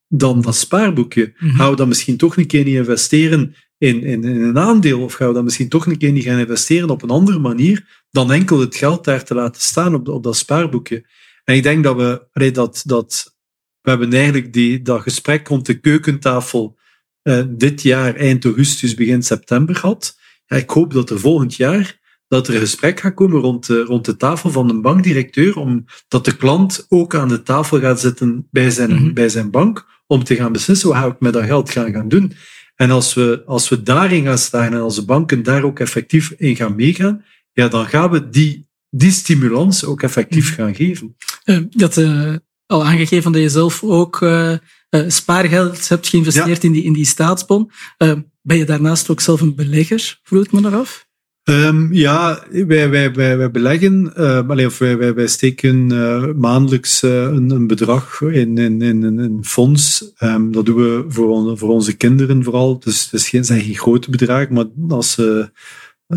dan 0.07 0.41
dat 0.41 0.55
spaarboekje? 0.55 1.33
Mm 1.37 1.49
Gaan 1.49 1.69
we 1.69 1.75
dan 1.75 1.87
misschien 1.87 2.17
toch 2.17 2.37
een 2.37 2.47
keer 2.47 2.63
niet 2.63 2.75
investeren 2.75 3.55
in, 3.77 4.03
in, 4.03 4.23
in, 4.23 4.41
een 4.41 4.57
aandeel? 4.57 5.01
Of 5.01 5.13
gaan 5.13 5.27
we 5.27 5.33
dan 5.33 5.43
misschien 5.43 5.69
toch 5.69 5.85
een 5.85 5.97
keer 5.97 6.11
niet 6.11 6.23
gaan 6.23 6.39
investeren 6.39 6.89
op 6.89 7.01
een 7.01 7.09
andere 7.09 7.39
manier 7.39 8.05
dan 8.11 8.31
enkel 8.31 8.59
het 8.59 8.75
geld 8.75 9.03
daar 9.03 9.23
te 9.23 9.33
laten 9.33 9.61
staan 9.61 9.95
op, 9.95 10.07
op 10.07 10.23
dat 10.23 10.37
spaarboekje? 10.37 11.05
En 11.43 11.55
ik 11.55 11.63
denk 11.63 11.83
dat 11.83 11.95
we, 11.95 12.51
dat, 12.51 12.83
dat 12.85 13.37
we 13.81 13.89
hebben 13.89 14.13
eigenlijk 14.13 14.53
die, 14.53 14.81
dat 14.81 15.01
gesprek 15.01 15.47
rond 15.47 15.65
de 15.65 15.79
keukentafel 15.79 16.77
uh, 17.23 17.43
dit 17.49 17.81
jaar, 17.81 18.15
eind 18.15 18.45
augustus, 18.45 18.93
begin 18.93 19.23
september 19.23 19.75
gehad. 19.75 20.17
Ja, 20.45 20.57
ik 20.57 20.69
hoop 20.69 20.93
dat 20.93 21.09
er 21.09 21.19
volgend 21.19 21.55
jaar 21.55 21.99
dat 22.29 22.47
er 22.47 22.53
een 22.53 22.59
gesprek 22.59 22.99
gaat 22.99 23.13
komen 23.13 23.41
rond 23.41 23.67
de, 23.67 23.83
rond 23.83 24.05
de 24.05 24.17
tafel 24.17 24.49
van 24.51 24.69
een 24.69 24.81
bankdirecteur, 24.81 25.55
omdat 25.55 26.25
de 26.25 26.35
klant 26.37 26.85
ook 26.89 27.15
aan 27.15 27.27
de 27.27 27.41
tafel 27.41 27.79
gaat 27.79 27.99
zitten 27.99 28.47
bij 28.51 28.69
zijn, 28.69 28.91
mm 28.91 28.97
-hmm. 28.97 29.13
bij 29.13 29.29
zijn 29.29 29.51
bank, 29.51 29.85
om 30.07 30.23
te 30.23 30.35
gaan 30.35 30.51
beslissen 30.51 30.89
wat 30.89 30.97
ga 30.97 31.05
ik 31.05 31.19
met 31.19 31.33
dat 31.33 31.43
geld 31.43 31.71
gaan, 31.71 31.91
gaan 31.91 32.07
doen. 32.07 32.33
En 32.75 32.91
als 32.91 33.13
we, 33.13 33.43
als 33.45 33.69
we 33.69 33.83
daarin 33.83 34.23
gaan 34.23 34.37
staan 34.37 34.73
en 34.73 34.79
als 34.79 34.95
de 34.95 35.05
banken 35.05 35.43
daar 35.43 35.63
ook 35.63 35.79
effectief 35.79 36.31
in 36.31 36.55
gaan 36.55 36.75
meegaan, 36.75 37.25
ja, 37.51 37.67
dan 37.67 37.85
gaan 37.85 38.11
we 38.11 38.29
die, 38.29 38.67
die 38.89 39.11
stimulans 39.11 39.85
ook 39.85 40.01
effectief 40.01 40.51
mhm. 40.51 40.61
gaan 40.61 40.75
geven. 40.75 41.15
Uh, 41.45 41.59
dat, 41.69 41.97
uh, 41.97 42.35
al 42.69 42.85
aangegeven 42.85 43.31
dat 43.31 43.41
je 43.41 43.49
zelf 43.49 43.83
ook 43.83 44.21
uh, 44.21 44.51
uh, 44.89 45.03
spaargeld 45.07 45.89
hebt 45.89 46.07
geïnvesteerd 46.07 46.63
in, 46.63 46.71
die, 46.71 46.83
in 46.83 46.93
die 46.93 47.05
staatsbon. 47.05 47.71
Uh, 47.97 48.13
ben 48.41 48.57
je 48.57 48.65
daarnaast 48.65 49.09
ook 49.09 49.19
zelf 49.19 49.41
een 49.41 49.55
belegger? 49.55 50.19
Vroeg 50.23 50.51
me 50.51 50.59
eraf. 50.65 51.07
Um, 51.43 51.93
ja, 51.93 52.43
wij, 52.49 52.89
wij, 52.89 53.13
wij, 53.13 53.37
wij 53.37 53.51
beleggen, 53.51 54.13
uh, 54.17 54.65
of 54.65 54.77
wij, 54.77 54.97
wij, 54.97 55.13
wij 55.13 55.27
steken 55.27 55.89
uh, 55.89 56.25
maandelijks 56.35 57.03
uh, 57.03 57.23
een, 57.23 57.49
een, 57.49 57.67
bedrag 57.67 58.21
in, 58.21 58.57
in, 58.57 58.81
in, 58.81 59.03
in 59.03 59.17
een 59.17 59.45
fonds. 59.45 60.13
Um, 60.19 60.51
dat 60.51 60.65
doen 60.65 60.75
we 60.75 61.05
voor, 61.07 61.29
on, 61.29 61.57
voor 61.57 61.69
onze 61.69 61.97
kinderen 61.97 62.43
vooral. 62.43 62.79
Dus 62.79 63.11
het 63.11 63.23
geen, 63.23 63.45
zijn 63.45 63.61
geen 63.61 63.77
grote 63.77 64.09
bedragen, 64.09 64.53
maar 64.53 64.65
als 64.87 65.11
ze, 65.11 65.51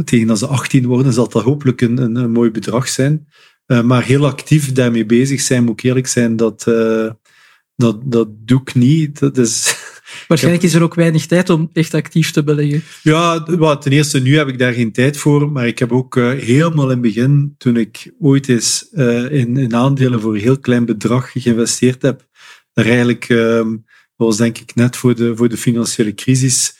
tegen 0.04 0.30
als 0.30 0.38
ze 0.38 0.46
18 0.46 0.86
worden, 0.86 1.12
zal 1.12 1.28
dat 1.28 1.42
hopelijk 1.42 1.80
een, 1.80 1.98
een, 1.98 2.16
een 2.16 2.32
mooi 2.32 2.50
bedrag 2.50 2.88
zijn. 2.88 3.26
Uh, 3.66 3.82
maar 3.82 4.04
heel 4.04 4.26
actief 4.26 4.72
daarmee 4.72 5.06
bezig 5.06 5.40
zijn, 5.40 5.64
moet 5.64 5.78
ik 5.78 5.84
eerlijk 5.84 6.06
zijn, 6.06 6.36
dat, 6.36 6.64
uh, 6.68 7.10
dat, 7.76 8.00
dat 8.04 8.28
doe 8.30 8.60
ik 8.60 8.74
niet. 8.74 9.18
Dat 9.18 9.38
is, 9.38 9.76
Waarschijnlijk 10.28 10.64
is 10.64 10.74
er 10.74 10.82
ook 10.82 10.94
weinig 10.94 11.26
tijd 11.26 11.50
om 11.50 11.70
echt 11.72 11.94
actief 11.94 12.30
te 12.30 12.44
beleggen. 12.44 12.82
Ja, 13.02 13.44
well, 13.44 13.76
ten 13.76 13.92
eerste, 13.92 14.20
nu 14.20 14.36
heb 14.36 14.48
ik 14.48 14.58
daar 14.58 14.72
geen 14.72 14.92
tijd 14.92 15.16
voor, 15.16 15.52
maar 15.52 15.66
ik 15.66 15.78
heb 15.78 15.92
ook 15.92 16.16
uh, 16.16 16.30
helemaal 16.30 16.84
in 16.84 16.90
het 16.90 17.00
begin, 17.00 17.54
toen 17.58 17.76
ik 17.76 18.12
ooit 18.20 18.48
eens 18.48 18.88
in, 19.30 19.56
in 19.56 19.74
aandelen 19.74 20.20
voor 20.20 20.34
een 20.34 20.40
heel 20.40 20.58
klein 20.58 20.84
bedrag 20.84 21.32
geïnvesteerd 21.32 22.02
heb, 22.02 22.28
daar 22.72 22.86
eigenlijk, 22.86 23.28
dat 23.28 23.76
was 24.16 24.36
denk 24.36 24.58
ik 24.58 24.74
net 24.74 24.96
voor 24.96 25.14
de, 25.14 25.36
voor 25.36 25.48
de 25.48 25.56
financiële 25.56 26.14
crisis, 26.14 26.74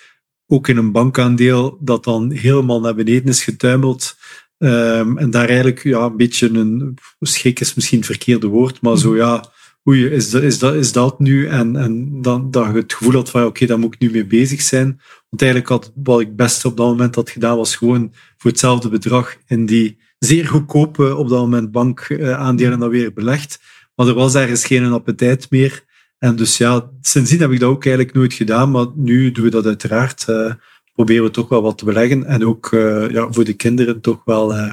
ook 0.46 0.68
in 0.68 0.76
een 0.76 0.92
bankaandeel 0.92 1.78
dat 1.80 2.04
dan 2.04 2.30
helemaal 2.30 2.80
naar 2.80 2.94
beneden 2.94 3.28
is 3.28 3.44
getuimeld 3.44 4.16
Um, 4.64 5.18
en 5.18 5.30
daar 5.30 5.48
eigenlijk 5.48 5.82
ja, 5.82 6.04
een 6.04 6.16
beetje 6.16 6.48
een 6.48 6.98
schik 7.20 7.60
is 7.60 7.74
misschien 7.74 7.98
het 7.98 8.06
verkeerde 8.06 8.46
woord, 8.46 8.80
maar 8.80 8.98
zo 8.98 9.16
ja, 9.16 9.44
oei, 9.88 10.06
is 10.06 10.30
dat, 10.30 10.42
is 10.42 10.58
dat, 10.58 10.74
is 10.74 10.92
dat 10.92 11.20
nu? 11.20 11.46
En, 11.46 11.76
en 11.76 12.22
dan 12.22 12.50
dat 12.50 12.66
je 12.66 12.72
het 12.72 12.92
gevoel 12.92 13.14
had 13.14 13.30
van 13.30 13.40
oké, 13.40 13.50
okay, 13.50 13.68
daar 13.68 13.78
moet 13.78 13.94
ik 13.94 14.00
nu 14.00 14.10
mee 14.10 14.26
bezig 14.26 14.60
zijn. 14.60 15.00
Want 15.28 15.42
eigenlijk 15.42 15.70
had 15.70 15.92
wat 15.94 16.20
ik 16.20 16.36
best 16.36 16.64
op 16.64 16.76
dat 16.76 16.86
moment 16.86 17.14
had 17.14 17.30
gedaan, 17.30 17.56
was 17.56 17.76
gewoon 17.76 18.12
voor 18.36 18.50
hetzelfde 18.50 18.88
bedrag 18.88 19.36
in 19.46 19.66
die 19.66 19.98
zeer 20.18 20.46
goedkope 20.46 21.16
op 21.16 21.28
dat 21.28 21.38
moment 21.38 21.70
bankaandelen 21.70 22.78
dan 22.78 22.88
weer 22.88 23.12
belegd. 23.12 23.60
Maar 23.94 24.06
er 24.06 24.14
was 24.14 24.34
ergens 24.34 24.64
geen 24.64 24.92
appetijt 24.92 25.50
meer. 25.50 25.84
En 26.18 26.36
dus 26.36 26.56
ja, 26.56 26.90
sindsdien 27.00 27.40
heb 27.40 27.50
ik 27.50 27.60
dat 27.60 27.70
ook 27.70 27.84
eigenlijk 27.84 28.14
nooit 28.16 28.32
gedaan, 28.32 28.70
maar 28.70 28.86
nu 28.94 29.32
doen 29.32 29.44
we 29.44 29.50
dat 29.50 29.66
uiteraard. 29.66 30.26
Uh, 30.28 30.52
proberen 30.92 31.24
we 31.24 31.30
toch 31.30 31.48
wel 31.48 31.62
wat 31.62 31.78
te 31.78 31.84
beleggen. 31.84 32.24
En 32.24 32.46
ook 32.46 32.70
uh, 32.72 33.10
ja, 33.10 33.32
voor 33.32 33.44
de 33.44 33.52
kinderen 33.52 34.00
toch 34.00 34.22
wel 34.24 34.56
uh, 34.56 34.72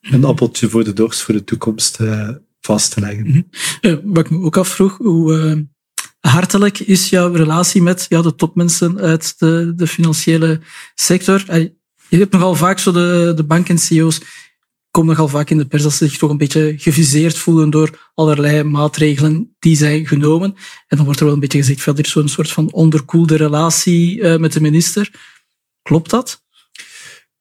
een 0.00 0.24
appeltje 0.24 0.68
voor 0.68 0.84
de 0.84 0.92
dorst 0.92 1.22
voor 1.22 1.34
de 1.34 1.44
toekomst 1.44 2.00
uh, 2.00 2.28
vast 2.60 2.92
te 2.92 3.00
leggen. 3.00 3.26
Mm 3.26 3.46
-hmm. 3.80 4.00
wat 4.04 4.24
ik 4.24 4.30
me 4.30 4.44
ook 4.44 4.56
afvroeg, 4.56 4.96
hoe 4.96 5.66
hartelijk 6.20 6.78
is 6.78 7.10
jouw 7.10 7.32
relatie 7.32 7.82
met 7.82 8.06
ja, 8.08 8.22
de 8.22 8.34
topmensen 8.34 8.98
uit 8.98 9.38
de, 9.38 9.72
de 9.76 9.86
financiële 9.86 10.60
sector? 10.94 11.44
Je 12.08 12.18
hebt 12.18 12.32
nogal 12.32 12.54
vaak 12.54 12.78
zo 12.78 12.92
de, 12.92 13.32
de 13.36 13.44
banken 13.44 13.78
CEO's 13.78 14.20
komen 14.90 15.10
nogal 15.16 15.28
vaak 15.28 15.50
in 15.50 15.58
de 15.58 15.66
pers 15.66 15.82
dat 15.82 15.92
ze 15.92 16.06
zich 16.06 16.18
toch 16.18 16.30
een 16.30 16.36
beetje 16.36 16.74
geviseerd 16.76 17.38
voelen 17.38 17.70
door 17.70 18.10
allerlei 18.14 18.62
maatregelen 18.62 19.54
die 19.58 19.76
zijn 19.76 20.06
genomen. 20.06 20.54
En 20.86 20.96
dan 20.96 21.04
wordt 21.04 21.20
er 21.20 21.26
wel 21.26 21.34
een 21.34 21.40
beetje 21.40 21.58
gezegd, 21.58 21.84
dat 21.84 21.98
er 21.98 22.06
zo'n 22.06 22.28
soort 22.28 22.50
van 22.50 22.72
onderkoelde 22.72 23.36
relatie 23.36 24.38
met 24.38 24.52
de 24.52 24.60
minister. 24.60 25.10
Klopt 25.88 26.10
dat? 26.10 26.42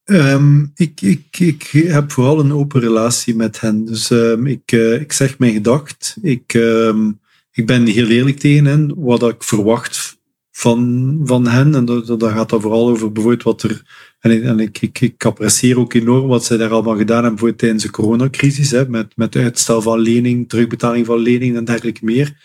Ehm, 0.03 0.65
ik, 0.75 1.01
ik, 1.01 1.39
ik 1.39 1.63
heb 1.71 2.11
vooral 2.11 2.39
een 2.39 2.53
open 2.53 2.81
relatie 2.81 3.35
met 3.35 3.59
hen. 3.59 3.85
Dus 3.85 4.09
um, 4.09 4.45
ik, 4.45 4.71
uh, 4.71 5.01
ik 5.01 5.11
zeg 5.11 5.39
mijn 5.39 5.53
gedacht. 5.53 6.17
Ik, 6.21 6.53
um, 6.53 7.19
ik 7.51 7.65
ben 7.65 7.85
heel 7.85 8.07
eerlijk 8.07 8.39
tegen 8.39 8.65
hen. 8.65 8.93
Wat 8.95 9.23
ik 9.23 9.43
verwacht 9.43 10.17
van, 10.51 11.19
van 11.23 11.47
hen. 11.47 11.75
En 11.75 11.85
dat, 11.85 12.07
dat 12.07 12.31
gaat 12.31 12.49
dan 12.49 12.61
vooral 12.61 12.89
over 12.89 13.11
bijvoorbeeld 13.11 13.43
wat 13.43 13.63
er. 13.63 13.81
En, 14.19 14.43
en 14.43 14.59
ik, 14.59 14.81
ik, 14.81 15.01
ik 15.01 15.25
apprecieer 15.25 15.79
ook 15.79 15.93
enorm 15.93 16.27
wat 16.27 16.45
zij 16.45 16.57
daar 16.57 16.71
allemaal 16.71 16.97
gedaan 16.97 17.21
hebben 17.21 17.39
voor 17.39 17.55
tijdens 17.55 17.83
de 17.83 17.91
coronacrisis. 17.91 18.71
Hè, 18.71 18.89
met, 18.89 19.13
met 19.15 19.35
uitstel 19.35 19.81
van 19.81 19.99
lening, 19.99 20.49
terugbetaling 20.49 21.05
van 21.05 21.19
lening 21.19 21.55
en 21.55 21.65
dergelijke 21.65 22.05
meer. 22.05 22.35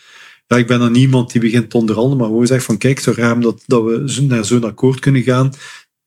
Ja, 0.52 0.58
ik 0.58 0.66
ben 0.66 0.78
dan 0.78 0.92
niemand 0.92 1.32
die 1.32 1.40
begint 1.40 1.70
te 1.70 1.76
onderhandelen, 1.76 2.18
maar 2.18 2.26
gewoon 2.26 2.46
zegt 2.46 2.64
van 2.64 2.78
kijk, 2.78 3.00
zo 3.00 3.12
raam 3.16 3.40
dat, 3.40 3.62
dat 3.66 3.84
we 3.84 4.24
naar 4.28 4.44
zo'n 4.44 4.64
akkoord 4.64 4.98
kunnen 4.98 5.22
gaan. 5.22 5.52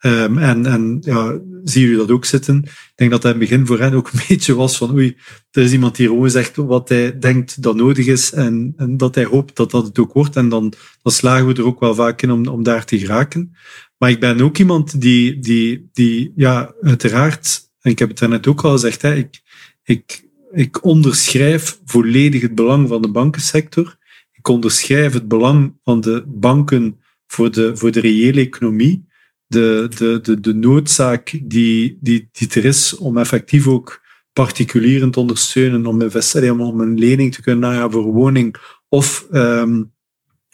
Um, 0.06 0.38
en, 0.38 0.66
en 0.66 0.98
ja, 1.02 1.40
zien 1.64 1.84
jullie 1.84 1.98
dat 1.98 2.12
ook 2.12 2.26
zitten? 2.26 2.58
Ik 2.64 2.92
denk 2.96 3.12
dat 3.12 3.22
dat 3.22 3.34
in 3.34 3.40
het 3.40 3.50
begin 3.50 3.66
voor 3.66 3.80
hen 3.80 3.94
ook 3.94 4.10
een 4.12 4.20
beetje 4.28 4.56
was 4.56 4.78
van 4.78 4.92
oei, 4.92 5.18
er 5.52 5.64
is 5.64 5.72
iemand 5.72 5.96
die 5.96 6.08
gewoon 6.08 6.30
zegt 6.30 6.56
wat 6.56 6.90
hij 6.90 7.20
denkt 7.20 7.62
dat 7.62 7.76
nodig 7.76 8.06
is 8.06 8.32
en, 8.32 8.74
en 8.78 8.98
dat 8.98 9.16
hij 9.16 9.24
hoopt 9.24 9.56
dat 9.56 9.72
dat 9.72 9.86
het 9.86 10.00
ook 10.00 10.14
wordt. 10.14 10.36
En 10.36 10.50
dan, 10.50 10.74
dan 11.02 11.12
slagen 11.12 11.48
we 11.48 11.54
er 11.54 11.66
ook 11.66 11.80
wel 11.80 11.96
vaak 11.96 12.22
in 12.22 12.32
om, 12.32 12.48
om 12.48 12.64
daar 12.64 12.86
te 12.86 13.00
geraken. 13.00 13.56
Maar 13.98 14.10
ik 14.10 14.20
ben 14.20 14.42
ook 14.42 14.58
iemand 14.58 15.02
die, 15.02 15.40
die, 15.40 15.90
die 15.94 16.32
ja, 16.36 16.74
uiteraard, 16.82 17.70
en 17.82 17.92
ik 17.92 18.00
heb 18.00 18.10
het 18.10 18.30
net 18.30 18.48
ook 18.48 18.64
al 18.64 18.72
gezegd, 18.72 19.02
hè, 19.02 19.16
ik, 19.16 19.42
ik, 19.84 20.28
ik 20.52 20.84
onderschrijf 20.84 21.80
volledig 21.86 22.42
het 22.42 22.56
belang 22.56 22.88
van 22.88 23.02
de 23.02 23.12
bankensector. 23.12 23.98
Ik 24.32 24.48
onderschrijf 24.48 25.14
het 25.14 25.28
belang 25.28 25.74
van 25.84 26.02
de 26.02 26.24
banken 26.28 27.00
voor 27.28 27.52
de, 27.52 27.78
voor 27.78 27.92
de 27.92 28.00
reële 28.00 28.42
economie 28.42 29.14
de, 29.48 29.90
de, 29.98 30.20
de, 30.22 30.40
de 30.40 30.54
noodzaak 30.54 31.40
die, 31.44 31.98
die, 32.02 32.30
die 32.32 32.50
er 32.50 32.66
is 32.66 32.98
om 32.98 33.18
effectief 33.18 33.68
ook 33.68 34.04
particulieren 34.34 35.12
te 35.12 35.20
ondersteunen, 35.20 35.86
om, 35.86 36.62
om 36.62 36.82
een 36.82 37.00
lening 37.00 37.34
te 37.34 37.42
kunnen 37.42 37.70
nagaan 37.70 37.92
voor 37.92 38.04
woning, 38.04 38.56
of 38.90 39.28
um, 39.32 39.94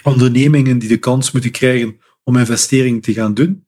ondernemingen 0.03 0.79
die 0.79 0.89
de 0.89 0.97
kans 0.97 1.31
moeten 1.31 1.51
krijgen 1.51 1.97
om 2.23 2.37
investeringen 2.37 3.01
te 3.01 3.13
gaan 3.13 3.33
doen. 3.33 3.65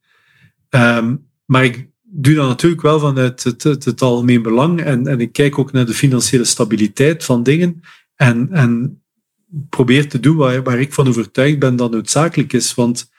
Um, 0.70 1.28
maar 1.46 1.64
ik 1.64 1.88
doe 2.02 2.36
dat 2.36 2.48
natuurlijk 2.48 2.82
wel 2.82 3.00
vanuit 3.00 3.44
het, 3.44 3.64
het, 3.64 3.86
het 3.86 4.02
algemeen 4.02 4.42
belang 4.42 4.82
en, 4.82 5.08
en 5.08 5.20
ik 5.20 5.32
kijk 5.32 5.60
ook 5.60 5.72
naar 5.72 5.86
de 5.86 5.94
financiële 5.94 6.44
stabiliteit 6.44 7.24
van 7.24 7.44
dingen 7.44 7.82
en, 8.16 8.50
en 8.52 9.02
probeer 9.70 10.10
te 10.10 10.20
doen 10.20 10.36
waar, 10.36 10.64
waar 10.64 10.80
ik 10.80 10.94
van 10.94 11.08
overtuigd 11.08 11.60
ben 11.60 11.76
dat 11.76 11.92
noodzakelijk 11.92 12.54
is. 12.54 12.74
Want 12.74 13.12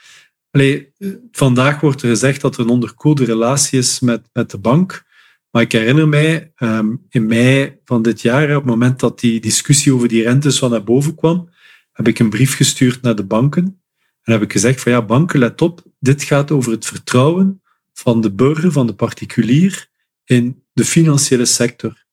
Allee, 0.55 0.93
vandaag 1.33 1.81
wordt 1.81 2.03
er 2.03 2.09
gezegd 2.09 2.41
dat 2.41 2.55
er 2.55 2.61
een 2.61 2.69
onderkoelde 2.69 3.25
relatie 3.25 3.79
is 3.79 4.01
met, 4.01 4.29
met 4.33 4.51
de 4.51 4.59
bank. 4.59 5.05
Maar 5.51 5.63
ik 5.63 5.73
herinner 5.73 6.09
mij, 6.09 6.53
um, 6.59 7.07
in 7.09 7.27
mei 7.27 7.79
van 7.85 8.03
dit 8.03 8.21
jaar, 8.21 8.49
op 8.49 8.63
het 8.63 8.65
moment 8.65 9.01
dat 9.01 9.21
die 9.21 9.41
discussie 9.41 9.95
over 9.95 10.09
die 10.09 10.23
rentes 10.23 10.59
van 10.59 10.71
naar 10.71 10.85
boven 10.85 11.15
kwam, 11.15 11.49
heb 11.93 12.09
ik 12.09 12.19
een 12.19 12.31
brief 12.31 12.57
gestuurd 12.57 13.03
naar 13.03 13.15
de 13.15 13.25
banken. 13.25 13.83
En 14.23 14.33
heb 14.33 14.43
ik 14.43 14.53
gezegd 14.53 14.81
van 14.81 14.93
ja, 14.93 15.03
banken, 15.03 15.39
let 15.39 15.63
op, 15.63 15.83
dit 15.99 16.23
gaat 16.23 16.51
over 16.51 16.73
het 16.73 16.87
vertrouwen 16.87 17.63
van 17.93 18.21
de 18.21 18.33
burger, 18.33 18.73
van 18.73 18.87
de 18.87 18.95
particulier, 18.95 19.89
in 20.25 20.63
de 20.73 20.85
financiële 20.85 21.45
sector. 21.45 22.05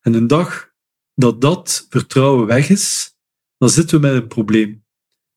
En 0.00 0.14
een 0.14 0.26
dag 0.26 0.72
dat 1.14 1.40
dat 1.40 1.86
vertrouwen 1.88 2.46
weg 2.46 2.68
is, 2.68 3.14
dan 3.56 3.70
zitten 3.70 4.00
we 4.00 4.06
met 4.06 4.22
een 4.22 4.28
probleem. 4.28 4.86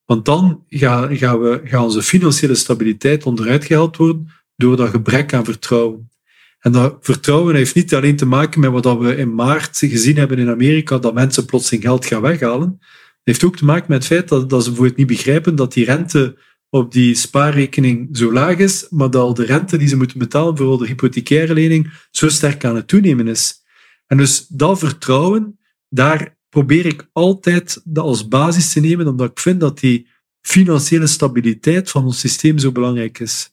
Want 0.05 0.25
dan 0.25 0.63
gaan, 0.67 1.09
we, 1.09 1.61
gaan 1.63 1.83
onze 1.83 2.01
financiële 2.01 2.55
stabiliteit 2.55 3.23
onderuit 3.23 3.65
gehaald 3.65 3.97
worden 3.97 4.27
door 4.55 4.77
dat 4.77 4.89
gebrek 4.89 5.33
aan 5.33 5.45
vertrouwen. 5.45 6.09
En 6.59 6.71
dat 6.71 6.97
vertrouwen 7.01 7.55
heeft 7.55 7.75
niet 7.75 7.93
alleen 7.93 8.15
te 8.15 8.25
maken 8.25 8.59
met 8.59 8.71
wat 8.71 8.99
we 8.99 9.15
in 9.15 9.35
maart 9.35 9.77
gezien 9.77 10.17
hebben 10.17 10.37
in 10.37 10.49
Amerika, 10.49 10.97
dat 10.97 11.13
mensen 11.13 11.45
plotseling 11.45 11.83
geld 11.83 12.05
gaan 12.05 12.21
weghalen. 12.21 12.77
Het 12.79 13.19
heeft 13.23 13.43
ook 13.43 13.57
te 13.57 13.65
maken 13.65 13.85
met 13.87 13.97
het 13.97 14.07
feit 14.07 14.27
dat, 14.29 14.49
dat 14.49 14.63
ze 14.63 14.69
bijvoorbeeld 14.69 14.97
niet 14.97 15.07
begrijpen 15.07 15.55
dat 15.55 15.73
die 15.73 15.85
rente 15.85 16.37
op 16.69 16.91
die 16.91 17.15
spaarrekening 17.15 18.17
zo 18.17 18.33
laag 18.33 18.57
is, 18.57 18.87
maar 18.89 19.09
dat 19.09 19.35
de 19.35 19.45
rente 19.45 19.77
die 19.77 19.87
ze 19.87 19.97
moeten 19.97 20.17
betalen 20.17 20.57
voor 20.57 20.77
de 20.77 20.87
hypothecaire 20.87 21.53
lening 21.53 21.93
zo 22.11 22.29
sterk 22.29 22.65
aan 22.65 22.75
het 22.75 22.87
toenemen 22.87 23.27
is. 23.27 23.63
En 24.07 24.17
dus 24.17 24.47
dat 24.47 24.79
vertrouwen, 24.79 25.59
daar 25.89 26.37
probeer 26.51 26.85
ik 26.85 27.09
altijd 27.13 27.81
dat 27.83 28.03
als 28.03 28.27
basis 28.27 28.73
te 28.73 28.79
nemen, 28.79 29.07
omdat 29.07 29.29
ik 29.29 29.39
vind 29.39 29.59
dat 29.59 29.79
die 29.79 30.07
financiële 30.41 31.07
stabiliteit 31.07 31.89
van 31.89 32.05
ons 32.05 32.19
systeem 32.19 32.57
zo 32.57 32.71
belangrijk 32.71 33.19
is. 33.19 33.51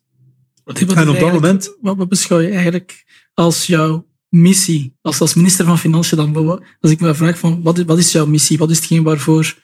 Wat, 0.64 0.78
en 0.78 1.08
op 1.08 1.18
dat 1.18 1.32
moment... 1.32 1.76
Wat 1.80 2.08
beschouw 2.08 2.38
je 2.38 2.50
eigenlijk 2.50 3.04
als 3.34 3.66
jouw 3.66 4.06
missie? 4.28 4.96
Als, 5.00 5.20
als 5.20 5.34
minister 5.34 5.64
van 5.64 5.78
Financiën 5.78 6.16
dan, 6.16 6.62
als 6.80 6.90
ik 6.90 7.00
me 7.00 7.14
vraag 7.14 7.38
van, 7.38 7.62
wat 7.62 7.78
is, 7.78 7.84
wat 7.84 7.98
is 7.98 8.12
jouw 8.12 8.26
missie? 8.26 8.58
Wat 8.58 8.70
is 8.70 8.76
hetgeen 8.76 9.02
waarvoor... 9.02 9.56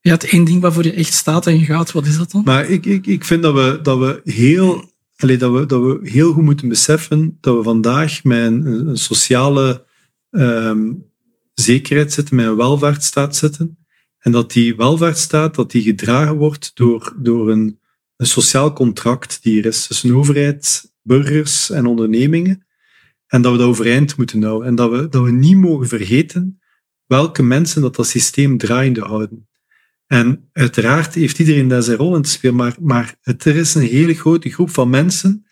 Ja, 0.00 0.12
het 0.12 0.24
één 0.24 0.44
ding 0.44 0.60
waarvoor 0.60 0.84
je 0.84 0.92
echt 0.92 1.12
staat 1.12 1.46
en 1.46 1.64
gaat, 1.64 1.92
wat 1.92 2.06
is 2.06 2.16
dat 2.16 2.30
dan? 2.30 2.42
Maar 2.44 2.68
ik, 2.68 2.86
ik, 2.86 3.06
ik 3.06 3.24
vind 3.24 3.42
dat 3.42 3.54
we, 3.54 3.78
dat 3.82 3.98
we 3.98 4.20
heel 4.24 4.88
Allee, 5.22 5.36
dat, 5.36 5.52
we, 5.52 5.66
dat 5.66 5.82
we 5.82 5.98
heel 6.02 6.32
goed 6.32 6.44
moeten 6.44 6.68
beseffen 6.68 7.38
dat 7.40 7.56
we 7.56 7.62
vandaag 7.62 8.24
met 8.24 8.46
een, 8.46 8.66
een 8.66 8.96
sociale 8.96 9.84
um, 10.30 11.09
zekerheid 11.60 12.12
zitten, 12.12 12.36
met 12.36 12.46
een 12.46 12.56
welvaartsstaat 12.56 13.36
zitten. 13.36 13.78
En 14.18 14.32
dat 14.32 14.52
die 14.52 14.76
welvaartsstaat 14.76 15.54
dat 15.54 15.70
die 15.70 15.82
gedragen 15.82 16.36
wordt 16.36 16.70
door, 16.74 17.16
door 17.18 17.50
een, 17.50 17.80
een 18.16 18.26
sociaal 18.26 18.72
contract 18.72 19.42
die 19.42 19.58
er 19.58 19.66
is 19.66 19.86
tussen 19.86 20.14
overheid, 20.14 20.92
burgers 21.02 21.70
en 21.70 21.86
ondernemingen. 21.86 22.66
En 23.26 23.42
dat 23.42 23.52
we 23.52 23.58
dat 23.58 23.66
overeind 23.66 24.16
moeten 24.16 24.42
houden. 24.42 24.68
En 24.68 24.74
dat 24.74 24.90
we, 24.90 25.08
dat 25.08 25.22
we 25.24 25.30
niet 25.30 25.56
mogen 25.56 25.88
vergeten 25.88 26.60
welke 27.06 27.42
mensen 27.42 27.82
dat 27.82 27.96
dat 27.96 28.06
systeem 28.06 28.58
draaiende 28.58 29.00
houden. 29.00 29.48
En 30.06 30.48
uiteraard 30.52 31.14
heeft 31.14 31.38
iedereen 31.38 31.68
daar 31.68 31.82
zijn 31.82 31.96
rol 31.96 32.16
in 32.16 32.22
te 32.22 32.30
spelen, 32.30 32.56
maar, 32.56 32.76
maar 32.80 33.16
er 33.22 33.56
is 33.56 33.74
een 33.74 33.86
hele 33.86 34.14
grote 34.14 34.50
groep 34.50 34.70
van 34.70 34.90
mensen 34.90 35.46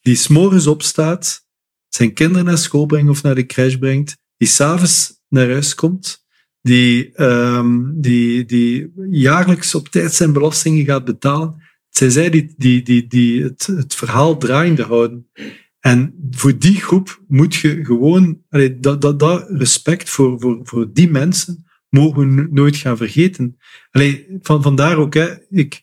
die 0.00 0.14
s'morgens 0.14 0.66
opstaat, 0.66 1.46
zijn 1.88 2.12
kinderen 2.12 2.44
naar 2.44 2.58
school 2.58 2.86
brengt 2.86 3.10
of 3.10 3.22
naar 3.22 3.34
de 3.34 3.46
crash 3.46 3.74
brengt, 3.74 4.16
die 4.36 4.48
s'avonds 4.48 5.22
naar 5.34 5.50
huis 5.50 5.74
komt, 5.74 6.24
die, 6.62 7.22
um, 7.22 8.00
die, 8.00 8.44
die 8.44 8.92
jaarlijks 9.10 9.74
op 9.74 9.88
tijd 9.88 10.14
zijn 10.14 10.32
belastingen 10.32 10.84
gaat 10.84 11.04
betalen. 11.04 11.62
Zij 11.88 12.10
zij 12.10 12.30
die, 12.30 12.54
die, 12.56 12.82
die, 12.82 13.06
die 13.06 13.42
het, 13.42 13.66
het 13.66 13.94
verhaal 13.94 14.36
draaiende 14.36 14.82
houden. 14.82 15.30
En 15.80 16.14
voor 16.30 16.58
die 16.58 16.76
groep 16.76 17.22
moet 17.28 17.54
je 17.54 17.84
gewoon, 17.84 18.42
dat, 18.80 19.00
dat, 19.00 19.18
dat 19.18 19.50
respect 19.50 20.10
voor, 20.10 20.40
voor, 20.40 20.60
voor 20.62 20.92
die 20.92 21.10
mensen 21.10 21.64
mogen 21.88 22.34
we 22.34 22.48
nooit 22.50 22.76
gaan 22.76 22.96
vergeten. 22.96 23.56
Allee, 23.90 24.26
van, 24.40 24.62
vandaar 24.62 24.96
ook, 24.96 25.14
hè, 25.14 25.34
ik, 25.50 25.82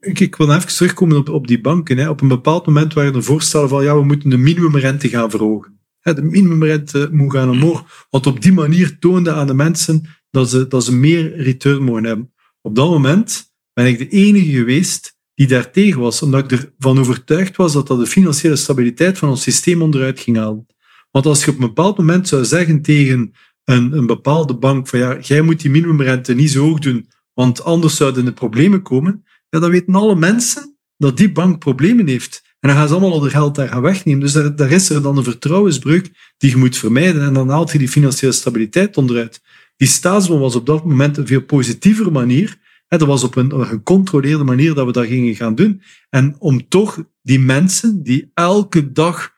ik, 0.00 0.20
ik 0.20 0.36
wil 0.36 0.52
even 0.52 0.68
terugkomen 0.68 1.16
op, 1.16 1.28
op 1.28 1.46
die 1.46 1.60
banken. 1.60 1.98
Hè. 1.98 2.08
Op 2.08 2.20
een 2.20 2.28
bepaald 2.28 2.66
moment 2.66 2.94
waren 2.94 3.14
er 3.14 3.22
voorstellen 3.22 3.68
van, 3.68 3.84
ja, 3.84 3.94
we 3.94 4.04
moeten 4.04 4.30
de 4.30 4.36
minimumrente 4.36 5.08
gaan 5.08 5.30
verhogen 5.30 5.79
de 6.02 6.22
minimumrente 6.22 7.08
moet 7.12 7.32
gaan 7.32 7.50
omhoog. 7.50 8.06
Want 8.10 8.26
op 8.26 8.42
die 8.42 8.52
manier 8.52 8.98
toonde 8.98 9.32
aan 9.32 9.46
de 9.46 9.54
mensen 9.54 10.02
dat 10.30 10.50
ze, 10.50 10.66
dat 10.66 10.84
ze 10.84 10.94
meer 10.94 11.36
return 11.36 11.82
mogen 11.82 12.04
hebben. 12.04 12.32
Op 12.60 12.74
dat 12.74 12.90
moment 12.90 13.52
ben 13.72 13.86
ik 13.86 13.98
de 13.98 14.08
enige 14.08 14.50
geweest 14.50 15.18
die 15.34 15.46
daartegen 15.46 16.00
was, 16.00 16.22
omdat 16.22 16.52
ik 16.52 16.72
ervan 16.78 16.98
overtuigd 16.98 17.56
was 17.56 17.72
dat 17.72 17.86
dat 17.86 17.98
de 17.98 18.06
financiële 18.06 18.56
stabiliteit 18.56 19.18
van 19.18 19.28
ons 19.28 19.42
systeem 19.42 19.82
onderuit 19.82 20.20
ging 20.20 20.36
halen. 20.36 20.66
Want 21.10 21.26
als 21.26 21.44
je 21.44 21.50
op 21.50 21.56
een 21.56 21.66
bepaald 21.66 21.98
moment 21.98 22.28
zou 22.28 22.44
zeggen 22.44 22.82
tegen 22.82 23.32
een, 23.64 23.92
een 23.92 24.06
bepaalde 24.06 24.58
bank 24.58 24.88
van 24.88 24.98
ja, 24.98 25.18
jij 25.20 25.40
moet 25.40 25.60
die 25.60 25.70
minimumrente 25.70 26.34
niet 26.34 26.50
zo 26.50 26.64
hoog 26.64 26.78
doen, 26.78 27.08
want 27.32 27.64
anders 27.64 27.96
zouden 27.96 28.26
er 28.26 28.32
problemen 28.32 28.82
komen, 28.82 29.24
ja, 29.48 29.58
dan 29.58 29.70
weten 29.70 29.94
alle 29.94 30.16
mensen 30.16 30.76
dat 30.96 31.16
die 31.16 31.32
bank 31.32 31.58
problemen 31.58 32.06
heeft. 32.06 32.49
En 32.60 32.68
dan 32.68 32.78
gaan 32.78 32.88
ze 32.88 32.92
allemaal 32.92 33.12
al 33.12 33.20
de 33.20 33.30
geld 33.30 33.54
daar 33.54 33.68
gaan 33.68 33.82
wegnemen. 33.82 34.20
Dus 34.20 34.32
daar, 34.32 34.56
daar, 34.56 34.70
is 34.70 34.90
er 34.90 35.02
dan 35.02 35.16
een 35.16 35.24
vertrouwensbreuk 35.24 36.34
die 36.38 36.50
je 36.50 36.56
moet 36.56 36.76
vermijden. 36.76 37.22
En 37.22 37.34
dan 37.34 37.48
haalt 37.48 37.70
je 37.70 37.78
die 37.78 37.88
financiële 37.88 38.32
stabiliteit 38.32 38.96
onderuit. 38.96 39.42
Die 39.76 39.88
staatsbond 39.88 40.40
was 40.40 40.56
op 40.56 40.66
dat 40.66 40.84
moment 40.84 41.16
een 41.16 41.26
veel 41.26 41.42
positievere 41.42 42.10
manier. 42.10 42.58
Dat 42.88 43.00
was 43.00 43.24
op 43.24 43.36
een 43.36 43.66
gecontroleerde 43.66 44.44
manier 44.44 44.74
dat 44.74 44.86
we 44.86 44.92
dat 44.92 45.06
gingen 45.06 45.34
gaan 45.34 45.54
doen. 45.54 45.82
En 46.10 46.36
om 46.38 46.68
toch 46.68 47.04
die 47.22 47.40
mensen 47.40 48.02
die 48.02 48.30
elke 48.34 48.92
dag 48.92 49.32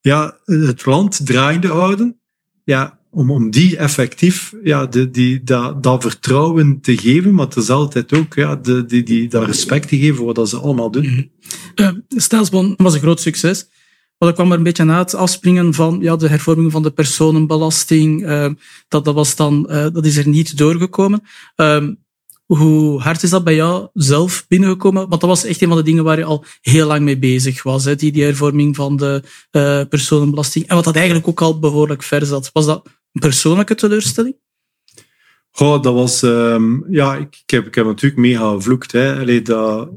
ja, 0.00 0.38
het 0.44 0.86
land 0.86 1.26
draaiende 1.26 1.68
houden, 1.68 2.20
ja, 2.64 2.97
om, 3.18 3.30
om 3.30 3.50
die 3.50 3.76
effectief 3.76 4.54
ja, 4.62 4.86
de, 4.86 5.10
die, 5.10 5.42
dat, 5.42 5.82
dat 5.82 6.02
vertrouwen 6.02 6.80
te 6.80 6.96
geven, 6.98 7.34
maar 7.34 7.48
altijd 7.68 8.12
ook 8.12 8.34
ja, 8.34 8.56
de, 8.56 8.84
die, 8.84 9.02
die, 9.02 9.28
dat 9.28 9.46
respect 9.46 9.88
te 9.88 9.98
geven 9.98 10.16
voor 10.16 10.34
wat 10.34 10.48
ze 10.48 10.56
allemaal 10.56 10.90
doen. 10.90 11.06
Mm 11.06 11.30
-hmm. 11.74 12.04
was 12.76 12.94
een 12.94 13.00
groot 13.00 13.20
succes. 13.20 13.68
Maar 14.18 14.28
dat 14.28 14.34
kwam 14.34 14.50
er 14.50 14.56
een 14.56 14.62
beetje 14.62 14.84
na 14.84 14.98
het 14.98 15.14
afspringen 15.14 15.74
van 15.74 15.98
ja, 16.00 16.16
de 16.16 16.28
hervorming 16.28 16.72
van 16.72 16.82
de 16.82 16.90
personenbelasting. 16.90 18.26
Uh, 18.26 18.50
dat, 18.88 19.04
dat, 19.04 19.14
was 19.14 19.36
dan, 19.36 19.66
uh, 19.70 19.86
dat 19.92 20.06
is 20.06 20.16
er 20.16 20.28
niet 20.28 20.56
doorgekomen. 20.56 21.22
Uh, 21.56 21.88
Hoe 22.46 23.00
hard 23.00 23.22
is 23.22 23.30
dat 23.30 23.44
bij 23.44 23.54
jou 23.54 23.88
zelf 23.94 24.44
binnengekomen? 24.48 25.08
Want 25.08 25.20
dat 25.20 25.30
was 25.30 25.44
echt 25.44 25.62
een 25.62 25.68
van 25.68 25.76
de 25.76 25.82
dingen 25.82 26.04
waar 26.04 26.18
je 26.18 26.24
al 26.24 26.44
heel 26.60 26.86
lang 26.86 27.02
mee 27.02 27.18
bezig 27.18 27.62
was. 27.62 27.84
Hè? 27.84 27.94
Die, 27.94 28.12
die 28.12 28.24
hervorming 28.24 28.76
van 28.76 28.96
de 28.96 29.22
personenbelasting. 29.88 30.66
En 30.66 30.74
wat 30.74 30.84
dat 30.84 30.96
eigenlijk 30.96 31.28
ook 31.28 31.40
al 31.40 31.58
behoorlijk 31.58 32.02
ver 32.02 32.26
zat. 32.26 32.50
Was 32.52 32.66
dat 32.66 32.97
persoonlijke 33.12 33.74
teleurstelling? 33.74 34.36
Goh, 35.50 35.82
dat 35.82 35.94
was... 35.94 36.22
Um, 36.22 36.84
ja, 36.88 37.16
ik, 37.16 37.42
ik, 37.42 37.50
heb, 37.50 37.66
ik 37.66 37.74
heb 37.74 37.86
natuurlijk 37.86 38.20
mega 38.20 38.52
gevloekt. 38.52 38.92
Hè. 38.92 39.42
Dat, 39.42 39.90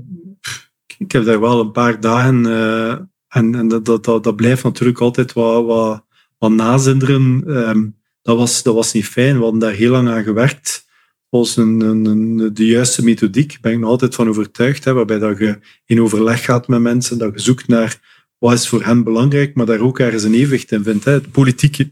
ik 0.97 1.11
heb 1.11 1.25
daar 1.25 1.39
wel 1.39 1.59
een 1.59 1.71
paar 1.71 1.99
dagen... 1.99 2.43
Uh, 2.45 2.91
en 3.27 3.55
en 3.55 3.67
dat, 3.67 3.85
dat, 3.85 4.23
dat, 4.23 4.35
blijft 4.35 4.63
natuurlijk 4.63 4.99
altijd 4.99 5.33
wat, 5.33 5.65
wat, 5.65 6.05
wat 6.37 6.51
nazinderen. 6.51 7.43
Um, 7.47 7.95
dat, 8.21 8.37
was, 8.37 8.63
dat 8.63 8.73
was 8.73 8.93
niet 8.93 9.05
fijn. 9.05 9.37
We 9.37 9.43
hadden 9.43 9.59
daar 9.59 9.73
heel 9.73 9.91
lang 9.91 10.09
aan 10.09 10.23
gewerkt 10.23 10.89
een, 11.31 11.81
een, 11.81 12.05
een, 12.05 12.53
de 12.53 12.65
juiste 12.65 13.03
methodiek. 13.03 13.57
ben 13.61 13.71
ik 13.71 13.79
nog 13.79 13.89
altijd 13.89 14.15
van 14.15 14.29
overtuigd. 14.29 14.83
Hè, 14.83 14.93
waarbij 14.93 15.19
dat 15.19 15.37
je 15.37 15.59
in 15.85 16.01
overleg 16.01 16.45
gaat 16.45 16.67
met 16.67 16.81
mensen, 16.81 17.17
dat 17.17 17.33
je 17.33 17.39
zoekt 17.39 17.67
naar 17.67 17.99
wat 18.37 18.53
is 18.53 18.67
voor 18.67 18.83
hen 18.83 19.03
belangrijk, 19.03 19.55
maar 19.55 19.65
daar 19.65 19.79
ook 19.79 19.99
ergens 19.99 20.23
een 20.23 20.33
evenwicht 20.33 20.71
in 20.71 20.83
vindt. 20.83 21.05
Hè. 21.05 21.11
Het 21.11 21.31
politieke, 21.31 21.91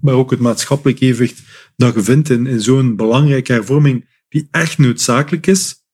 maar 0.00 0.14
ook 0.14 0.30
het 0.30 0.40
maatschappelijk 0.40 1.00
evenwicht 1.00 1.42
dat 1.76 1.94
je 1.94 2.02
vindt 2.02 2.30
in, 2.30 2.46
in 2.46 2.60
zo'n 2.60 2.96
belangrijke 2.96 3.52
hervorming 3.52 4.08
die 4.28 4.48
echt 4.50 4.78
noodzakelijk 4.78 5.46
is. 5.46 5.84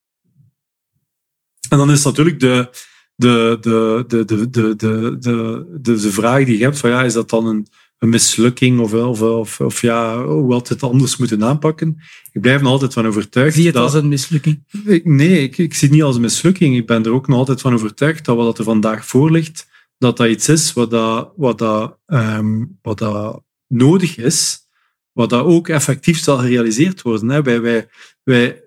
En 1.68 1.78
dan 1.78 1.90
is 1.90 2.04
natuurlijk 2.04 2.40
de, 2.40 2.70
de, 3.14 3.58
de, 3.60 4.04
de, 4.06 4.24
de, 4.24 4.50
de, 4.50 4.76
de, 4.76 5.16
de, 5.20 5.66
de, 5.80 6.12
vraag 6.12 6.44
die 6.44 6.58
je 6.58 6.64
hebt 6.64 6.78
van 6.78 6.90
ja, 6.90 7.02
is 7.02 7.12
dat 7.12 7.30
dan 7.30 7.46
een, 7.46 7.66
een 7.98 8.08
mislukking 8.08 8.80
of, 8.80 8.92
of, 8.92 9.22
of, 9.22 9.60
of 9.60 9.80
ja, 9.80 10.24
hoe 10.24 10.52
had 10.52 10.68
het 10.68 10.82
anders 10.82 11.16
moeten 11.16 11.44
aanpakken? 11.44 11.96
Ik 12.32 12.40
blijf 12.40 12.60
er 12.60 12.66
altijd 12.66 12.92
van 12.92 13.06
overtuigd. 13.06 13.54
Zie 13.54 13.62
je 13.62 13.68
het 13.68 13.78
als 13.78 13.94
een 13.94 14.08
mislukking? 14.08 14.64
nee, 15.04 15.42
ik, 15.42 15.58
ik 15.58 15.74
zie 15.74 15.88
het 15.88 15.96
niet 15.96 16.06
als 16.06 16.14
een 16.14 16.22
mislukking. 16.22 16.76
Ik 16.76 16.86
ben 16.86 17.04
er 17.04 17.12
ook 17.12 17.28
nog 17.28 17.38
altijd 17.38 17.60
van 17.60 17.74
overtuigd 17.74 18.24
dat 18.24 18.36
wat 18.36 18.58
er 18.58 18.64
vandaag 18.64 19.06
voor 19.06 19.30
ligt, 19.30 19.66
dat 19.98 20.16
dat 20.16 20.28
iets 20.28 20.48
is 20.48 20.72
wat, 20.72 20.90
dat, 20.90 21.32
wat, 21.36 21.58
dat, 21.58 21.98
um, 22.06 22.78
wat 22.82 22.98
dat 22.98 23.42
nodig 23.72 24.16
is, 24.16 24.60
wat 25.12 25.30
dat 25.30 25.44
ook 25.44 25.68
effectief 25.68 26.18
zal 26.18 26.38
gerealiseerd 26.38 27.02
worden. 27.02 27.28
Hè. 27.28 27.42
Wij, 27.42 27.60
wij, 27.60 27.88
wij, 28.22 28.62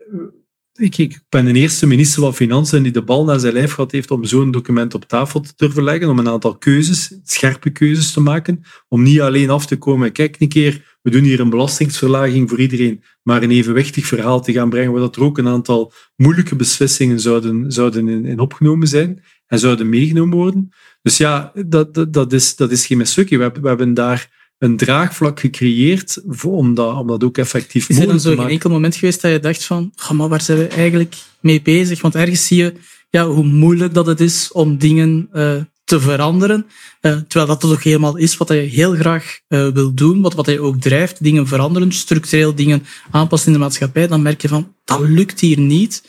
ik, 0.74 1.20
ben 1.30 1.46
de 1.46 1.54
eerste 1.54 1.88
minister 1.88 2.22
van 2.22 2.36
Financiën 2.36 2.84
die 2.84 2.92
de 2.92 3.04
bal 3.04 3.26
naar 3.26 3.40
zijn 3.40 3.54
lijf 3.54 3.74
gehad 3.74 3.92
heeft 3.92 4.12
om 4.12 4.24
zo'n 4.24 4.52
document 4.52 4.94
op 4.94 5.08
tafel 5.08 5.40
te 5.40 5.54
durven 5.56 5.84
leggen, 5.84 6.10
om 6.10 6.20
een 6.20 6.30
aantal 6.30 6.58
keuzes, 6.58 7.20
scherpe 7.24 7.70
keuzes 7.70 8.12
te 8.12 8.20
maken, 8.20 8.64
om 8.88 9.04
niet 9.04 9.22
alleen 9.22 9.50
af 9.50 9.66
te 9.66 9.78
komen, 9.78 10.12
kijk 10.12 10.36
een 10.40 10.50
keer, 10.50 10.98
we 11.02 11.12
doen 11.12 11.24
hier 11.24 11.40
een 11.40 11.50
belastingsverlaging 11.50 12.50
voor 12.50 12.60
iedereen, 12.60 13.04
maar 13.24 13.44
een 13.44 13.52
evenwichtig 13.52 14.06
verhaal 14.06 14.42
te 14.42 14.52
gaan 14.52 14.70
brengen, 14.70 14.92
waar 14.92 15.02
dat 15.02 15.16
er 15.16 15.24
ook 15.24 15.38
een 15.38 15.48
aantal 15.48 15.94
moeilijke 16.16 16.56
beslissingen 16.56 17.20
zouden, 17.20 17.72
zouden 17.72 18.08
in, 18.08 18.26
in 18.26 18.40
opgenomen 18.40 18.88
zijn 18.88 19.24
en 19.48 19.60
zouden 19.60 19.90
meegenomen 19.90 20.38
worden. 20.38 20.70
Dus 21.02 21.18
ja, 21.18 21.52
dat, 21.66 21.94
dat, 21.94 22.14
dat, 22.14 22.34
is, 22.34 22.56
dat 22.56 22.72
is 22.72 22.86
geen 22.86 22.98
mislukking. 22.98 23.42
We, 23.42 23.62
we 23.62 23.68
hebben 23.68 23.94
daar 23.94 24.35
een 24.58 24.78
draagvlak 24.78 25.40
gecreëerd 25.40 26.22
om 26.44 26.74
dat, 26.74 26.96
om 26.96 27.08
dat 27.08 27.24
ook 27.24 27.38
effectief 27.38 27.90
mogelijk 27.90 28.00
te 28.00 28.06
maken. 28.06 28.16
Is 28.16 28.26
er 28.26 28.32
zo 28.32 28.42
geen 28.42 28.52
enkel 28.52 28.70
moment 28.70 28.96
geweest 28.96 29.22
dat 29.22 29.32
je 29.32 29.40
dacht 29.40 29.64
van, 29.64 29.94
maar 30.14 30.30
waar 30.30 30.42
zijn 30.42 30.58
we 30.58 30.68
eigenlijk 30.68 31.16
mee 31.40 31.62
bezig? 31.62 32.02
Want 32.02 32.16
ergens 32.16 32.48
zie 32.48 32.58
je 32.58 32.74
ja, 33.10 33.28
hoe 33.28 33.46
moeilijk 33.46 33.94
dat 33.94 34.06
het 34.06 34.20
is 34.20 34.52
om 34.52 34.78
dingen 34.78 35.30
uh, 35.34 35.56
te 35.84 36.00
veranderen. 36.00 36.66
Uh, 37.02 37.18
terwijl 37.28 37.46
dat 37.46 37.60
toch 37.60 37.84
helemaal 37.84 38.18
is 38.18 38.38
wat 38.38 38.48
je 38.48 38.54
heel 38.54 38.94
graag 38.94 39.40
uh, 39.48 39.68
wil 39.68 39.94
doen, 39.94 40.22
wat, 40.22 40.34
wat 40.34 40.46
je 40.46 40.62
ook 40.62 40.82
drijft, 40.82 41.24
dingen 41.24 41.48
veranderen, 41.48 41.92
structureel 41.92 42.56
dingen 42.56 42.86
aanpassen 43.12 43.48
in 43.48 43.54
de 43.54 43.64
maatschappij, 43.64 44.08
dan 44.08 44.22
merk 44.22 44.42
je 44.42 44.48
van, 44.48 44.74
dat 44.86 45.00
lukt 45.00 45.40
hier 45.40 45.60
niet. 45.60 46.04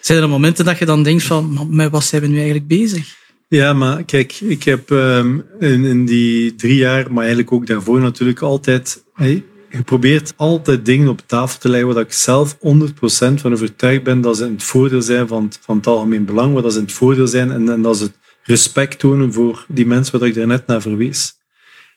Zijn 0.00 0.22
er 0.22 0.28
momenten 0.28 0.64
dat 0.64 0.78
je 0.78 0.84
dan 0.84 1.02
denkt 1.02 1.22
van, 1.22 1.66
met 1.70 1.90
wat 1.90 2.04
zijn 2.04 2.22
we 2.22 2.28
nu 2.28 2.36
eigenlijk 2.36 2.66
bezig? 2.66 3.14
Ja, 3.48 3.72
maar 3.72 4.04
kijk, 4.04 4.32
ik 4.40 4.62
heb 4.62 4.90
um, 4.90 5.44
in, 5.58 5.84
in, 5.84 6.04
die 6.04 6.54
drie 6.54 6.76
jaar, 6.76 7.06
maar 7.08 7.18
eigenlijk 7.18 7.52
ook 7.52 7.66
daarvoor 7.66 8.00
natuurlijk 8.00 8.40
altijd 8.40 9.04
geprobeerd 9.68 10.32
altijd 10.36 10.84
dingen 10.84 11.08
op 11.08 11.22
tafel 11.26 11.58
te 11.58 11.68
leggen 11.68 11.94
waar 11.94 12.02
ik 12.02 12.12
zelf 12.12 12.56
100% 12.56 12.58
van 13.34 13.52
overtuigd 13.52 14.02
ben 14.02 14.20
dat 14.20 14.36
ze 14.36 14.44
in 14.44 14.52
het 14.52 14.62
voordeel 14.62 15.02
zijn 15.02 15.28
van 15.28 15.52
van 15.60 15.76
het 15.76 15.86
algemeen 15.86 16.24
belang, 16.24 16.52
waar 16.52 16.62
dat 16.62 16.72
ze 16.72 16.78
in 16.78 16.84
het 16.84 16.94
voordeel 16.94 17.26
zijn 17.26 17.50
en, 17.50 17.68
en 17.68 17.82
dat 17.82 17.96
ze 17.96 18.04
het 18.04 18.16
respect 18.42 18.98
tonen 18.98 19.32
voor 19.32 19.66
die 19.68 19.86
mensen 19.86 20.18
waar 20.18 20.28
ik 20.28 20.36
er 20.36 20.46
net 20.46 20.66
naar 20.66 20.82
verwees. 20.82 21.42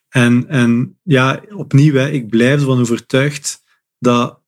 En, 0.09 0.45
en 0.47 0.97
ja, 1.03 1.41
opnieuw, 1.55 1.95
ik 1.95 2.29
blijf 2.29 2.59
ervan 2.59 2.79
overtuigd 2.79 3.63
dat 3.99 4.39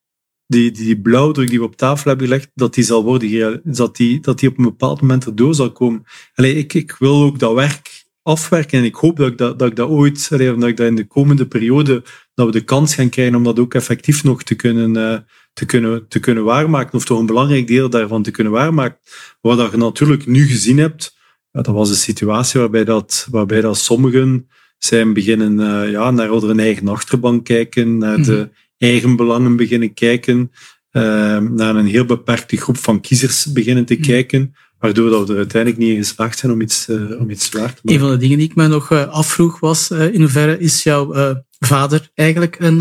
die, 0.49 0.71
die, 0.71 1.01
blauwdruk 1.01 1.49
die 1.49 1.59
we 1.59 1.65
op 1.65 1.75
tafel 1.75 2.09
hebben 2.09 2.27
gelegd, 2.27 2.51
dat 2.53 2.73
die 2.73 2.83
zal 2.83 3.03
worden, 3.03 3.61
dat 3.63 3.95
die, 3.95 4.19
dat 4.19 4.39
die 4.39 4.49
op 4.49 4.57
een 4.57 4.63
bepaald 4.63 5.01
moment 5.01 5.25
erdoor 5.25 5.55
zal 5.55 5.71
komen. 5.71 6.03
Allee, 6.33 6.55
ik, 6.55 6.73
ik 6.73 6.95
wil 6.99 7.23
ook 7.23 7.39
dat 7.39 7.53
werk 7.53 8.05
afwerken 8.21 8.79
en 8.79 8.85
ik 8.85 8.95
hoop 8.95 9.17
dat 9.17 9.27
ik 9.27 9.37
dat, 9.37 9.59
dat, 9.59 9.69
ik 9.69 9.75
dat 9.75 9.89
ooit, 9.89 10.29
allee, 10.31 10.55
dat 10.55 10.69
ik 10.69 10.77
dat 10.77 10.87
in 10.87 10.95
de 10.95 11.07
komende 11.07 11.47
periode, 11.47 12.03
dat 12.33 12.45
we 12.45 12.51
de 12.51 12.63
kans 12.63 12.95
gaan 12.95 13.09
krijgen 13.09 13.35
om 13.35 13.43
dat 13.43 13.59
ook 13.59 13.73
effectief 13.73 14.23
nog 14.23 14.43
te 14.43 14.55
kunnen, 14.55 14.95
uh, 14.95 15.17
te 15.53 15.65
kunnen, 15.65 16.07
te 16.07 16.19
kunnen 16.19 16.43
waarmaken, 16.43 16.93
of 16.93 17.05
toch 17.05 17.19
een 17.19 17.25
belangrijk 17.25 17.67
deel 17.67 17.89
daarvan 17.89 18.23
te 18.23 18.31
kunnen 18.31 18.53
waarmaken. 18.53 18.99
Wat 19.41 19.57
dat 19.57 19.71
je 19.71 19.77
natuurlijk 19.77 20.25
nu 20.25 20.45
gezien 20.47 20.77
hebt, 20.77 21.17
ja, 21.51 21.61
dat 21.61 21.75
was 21.75 21.89
een 21.89 21.95
situatie 21.95 22.59
waarbij 22.59 22.83
dat, 22.83 23.27
waarbij 23.31 23.61
dat 23.61 23.77
sommigen 23.77 24.49
zijn 24.77 25.13
beginnen 25.13 25.59
uh, 25.59 25.91
ja, 25.91 26.11
naar 26.11 26.29
hun 26.29 26.59
eigen 26.59 26.87
achterbank 26.87 27.45
kijken, 27.45 27.97
naar 27.97 28.21
de 28.21 28.31
mhm 28.31 28.67
eigen 28.79 29.15
belangen 29.15 29.55
beginnen 29.55 29.93
kijken, 29.93 30.51
uh, 30.91 31.01
naar 31.37 31.75
een 31.75 31.85
heel 31.85 32.05
beperkte 32.05 32.57
groep 32.57 32.77
van 32.77 33.01
kiezers 33.01 33.45
beginnen 33.45 33.85
te 33.85 33.95
mm. 33.95 34.01
kijken, 34.01 34.55
waardoor 34.79 35.09
dat 35.09 35.27
we 35.27 35.33
er 35.33 35.39
uiteindelijk 35.39 35.81
niet 35.81 35.91
in 35.91 36.03
geslaagd 36.03 36.39
zijn 36.39 36.51
om 36.51 36.61
iets, 36.61 36.87
uh, 36.89 37.19
om 37.19 37.29
iets 37.29 37.49
waar 37.49 37.73
te 37.73 37.81
maken. 37.83 37.93
Een 37.93 37.99
van 37.99 38.09
de 38.09 38.17
dingen 38.17 38.37
die 38.37 38.47
ik 38.47 38.55
me 38.55 38.67
nog 38.67 38.91
uh, 38.91 39.07
afvroeg 39.07 39.59
was, 39.59 39.91
in 39.91 40.21
hoeverre 40.21 40.59
is 40.59 40.83
jouw 40.83 41.35
vader 41.59 42.09
eigenlijk 42.13 42.55
een, 42.59 42.79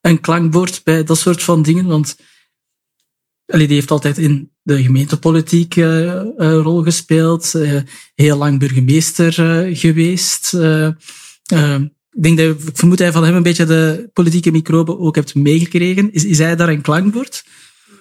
een 0.00 0.20
klankbord 0.20 0.80
bij 0.84 1.04
dat 1.04 1.18
soort 1.18 1.42
van 1.42 1.62
dingen? 1.62 1.86
Want 1.86 2.16
allee, 3.46 3.66
die 3.66 3.76
heeft 3.76 3.90
altijd 3.90 4.18
in 4.18 4.52
de 4.62 4.82
gemeentepolitiek 4.82 5.76
een 5.76 6.56
rol 6.56 6.82
gespeeld, 6.82 7.52
heel 8.14 8.36
lang 8.36 8.58
burgemeester 8.58 9.32
geweest. 9.76 10.56
Ik 12.14 12.22
denk 12.22 12.38
dat, 12.38 12.68
ik 12.68 12.76
vermoed 12.76 13.02
van 13.02 13.24
hem 13.24 13.34
een 13.34 13.42
beetje 13.42 13.64
de 13.64 14.10
politieke 14.12 14.50
microben 14.50 14.98
ook 14.98 15.14
hebt 15.14 15.34
meegekregen. 15.34 16.12
Is, 16.12 16.24
is 16.24 16.38
hij 16.38 16.56
daar 16.56 16.68
een 16.68 16.80
klankbord? 16.80 17.44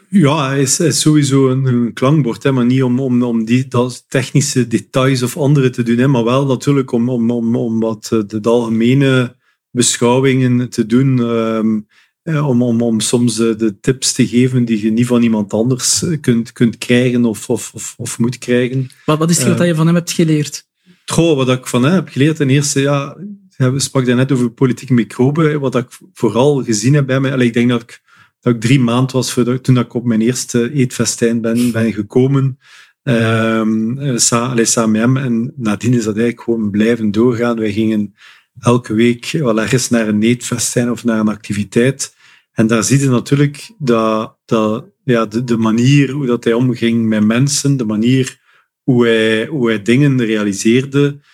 Ja, 0.09 0.47
hij 0.47 0.61
is, 0.61 0.79
is 0.79 0.99
sowieso 0.99 1.49
een, 1.49 1.65
een, 1.65 1.93
klankbord, 1.93 2.43
hè, 2.43 2.51
maar 2.51 2.65
niet 2.65 2.83
om, 2.83 2.99
om, 2.99 3.23
om 3.23 3.45
die 3.45 3.67
dat 3.67 4.05
technische 4.07 4.67
details 4.67 5.21
of 5.21 5.37
andere 5.37 5.69
te 5.69 5.83
doen, 5.83 5.97
hè, 5.97 6.07
maar 6.07 6.23
wel 6.23 6.45
natuurlijk 6.45 6.91
om, 6.91 7.09
om, 7.09 7.31
om, 7.31 7.55
om 7.55 7.79
wat 7.79 8.09
eh, 8.11 8.19
de, 8.27 8.39
de 8.39 8.49
algemene 8.49 9.35
beschouwingen 9.71 10.69
te 10.69 10.85
doen. 10.85 11.19
Um, 11.19 11.87
om, 12.23 12.61
om, 12.61 12.81
om 12.81 12.99
soms 12.99 13.35
de, 13.35 13.55
de, 13.55 13.79
tips 13.79 14.13
te 14.13 14.27
geven 14.27 14.65
die 14.65 14.83
je 14.83 14.91
niet 14.91 15.07
van 15.07 15.21
iemand 15.21 15.53
anders 15.53 16.05
kunt, 16.21 16.51
kunt 16.51 16.77
krijgen 16.77 17.25
of, 17.25 17.49
of, 17.49 17.71
of, 17.73 17.93
of 17.97 18.19
moet 18.19 18.37
krijgen. 18.37 18.89
Wat, 19.05 19.17
wat 19.17 19.29
is 19.29 19.37
het 19.37 19.47
uh, 19.47 19.57
wat 19.57 19.67
je 19.67 19.75
van 19.75 19.85
hem 19.85 19.95
hebt 19.95 20.11
geleerd? 20.11 20.67
Goh, 21.05 21.35
wat 21.35 21.49
ik 21.49 21.67
van 21.67 21.83
hem 21.83 21.93
heb 21.93 22.09
geleerd, 22.09 22.35
ten 22.35 22.49
eerste, 22.49 22.81
ja, 22.81 23.17
we 23.57 23.79
spraken 23.79 24.15
net 24.15 24.31
over 24.31 24.51
politieke 24.51 24.93
microben. 24.93 25.59
Wat 25.59 25.75
ik 25.75 25.87
vooral 26.13 26.63
gezien 26.63 26.93
heb 26.93 27.05
bij 27.05 27.19
mij. 27.19 27.37
Ik 27.37 27.53
denk 27.53 27.69
dat 27.69 27.81
ik, 27.81 28.01
dat 28.39 28.53
ik 28.53 28.61
drie 28.61 28.79
maanden 28.79 29.15
was 29.15 29.37
toen 29.61 29.77
ik 29.77 29.93
op 29.93 30.03
mijn 30.03 30.21
eerste 30.21 30.71
eetfestijn 30.73 31.41
ben, 31.41 31.71
ben 31.71 31.93
gekomen. 31.93 32.59
Um, 33.03 34.17
samen 34.17 34.91
met 34.91 35.01
hem. 35.01 35.17
En 35.17 35.53
nadien 35.55 35.93
is 35.93 36.03
dat 36.03 36.15
eigenlijk 36.15 36.43
gewoon 36.43 36.71
blijven 36.71 37.11
doorgaan. 37.11 37.59
Wij 37.59 37.71
gingen 37.71 38.15
elke 38.59 38.93
week 38.93 39.29
wel 39.31 39.61
ergens 39.61 39.89
naar 39.89 40.07
een 40.07 40.23
eetfestijn 40.23 40.91
of 40.91 41.03
naar 41.03 41.19
een 41.19 41.27
activiteit. 41.27 42.15
En 42.51 42.67
daar 42.67 42.83
zie 42.83 42.99
je 42.99 43.09
natuurlijk 43.09 43.71
dat, 43.77 44.37
dat 44.45 44.85
ja, 45.03 45.25
de, 45.25 45.43
de 45.43 45.57
manier 45.57 46.11
hoe 46.11 46.25
dat 46.25 46.43
hij 46.43 46.53
omging 46.53 47.07
met 47.07 47.23
mensen, 47.23 47.77
de 47.77 47.85
manier 47.85 48.41
hoe 48.83 49.05
hij, 49.05 49.45
hoe 49.45 49.67
hij 49.67 49.81
dingen 49.81 50.25
realiseerde, 50.25 51.19
Ehm, 51.19 51.32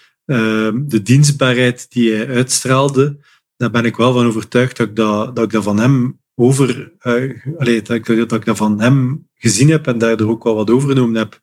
de 0.85 1.01
dienstbaarheid 1.03 1.85
die 1.89 2.13
hij 2.13 2.27
uitstraalde, 2.27 3.17
daar 3.57 3.71
ben 3.71 3.85
ik 3.85 3.95
wel 3.95 4.13
van 4.13 4.25
overtuigd 4.25 4.77
dat 4.77 4.87
ik 4.87 4.95
dat, 4.95 5.35
dat, 5.35 5.45
ik 5.45 5.51
dat 5.51 5.63
van 5.63 5.79
hem 5.79 6.19
over, 6.35 6.91
uh, 7.01 7.57
allee, 7.57 7.81
dat, 7.81 7.95
ik, 7.95 8.05
dat 8.05 8.33
ik 8.33 8.45
dat 8.45 8.57
van 8.57 8.81
hem 8.81 9.27
gezien 9.33 9.69
heb 9.69 9.87
en 9.87 9.97
daardoor 9.97 10.29
ook 10.29 10.43
wel 10.43 10.55
wat 10.55 10.69
overgenomen 10.69 11.15
heb. 11.15 11.41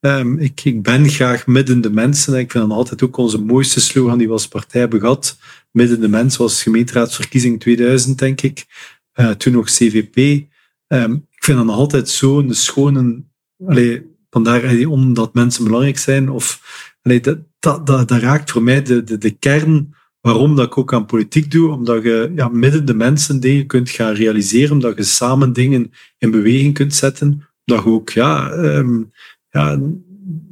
Um, 0.00 0.38
ik, 0.38 0.64
ik 0.64 0.82
ben 0.82 1.08
graag 1.08 1.46
midden 1.46 1.80
de 1.80 1.90
mensen. 1.90 2.38
Ik 2.38 2.50
vind 2.50 2.68
dan 2.68 2.76
altijd 2.76 3.02
ook 3.02 3.16
onze 3.16 3.38
mooiste 3.38 3.80
slogan 3.80 4.18
die 4.18 4.26
we 4.26 4.32
als 4.32 4.48
partij 4.48 4.80
hebben 4.80 5.00
gehad. 5.00 5.38
Midden 5.70 6.00
de 6.00 6.08
mensen 6.08 6.40
was 6.40 6.62
gemeenteraadsverkiezing 6.62 7.60
2000, 7.60 8.18
denk 8.18 8.40
ik. 8.40 8.66
Uh, 9.14 9.30
toen 9.30 9.52
nog 9.52 9.66
CVP. 9.66 10.46
Ehm, 10.86 11.12
ik 11.12 11.44
vind 11.44 11.58
dan 11.58 11.70
altijd 11.70 12.08
zo'n 12.08 12.54
schone... 12.54 13.22
Allee, 13.66 14.16
vandaar 14.30 14.86
omdat 14.86 15.34
mensen 15.34 15.64
belangrijk 15.64 15.98
zijn. 15.98 16.30
Of, 16.30 16.60
allee, 17.02 17.20
dat, 17.20 17.38
dat, 17.58 17.86
dat, 17.86 18.08
dat 18.08 18.20
raakt 18.20 18.50
voor 18.50 18.62
mij 18.62 18.82
de, 18.82 19.04
de, 19.04 19.18
de 19.18 19.30
kern 19.30 19.94
waarom 20.20 20.56
dat 20.56 20.66
ik 20.66 20.78
ook 20.78 20.92
aan 20.92 21.06
politiek 21.06 21.50
doe, 21.50 21.72
omdat 21.72 22.02
je 22.02 22.32
ja, 22.34 22.48
midden 22.48 22.84
de 22.84 22.94
mensen 22.94 23.40
dingen 23.40 23.66
kunt 23.66 23.90
gaan 23.90 24.14
realiseren, 24.14 24.72
omdat 24.72 24.96
je 24.96 25.02
samen 25.02 25.52
dingen 25.52 25.92
in 26.18 26.30
beweging 26.30 26.74
kunt 26.74 26.94
zetten, 26.94 27.48
dat 27.64 27.84
je 27.84 27.90
ook, 27.90 28.10
ja, 28.10 28.52
um, 28.52 29.10
ja 29.50 29.80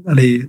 allez, 0.05 0.45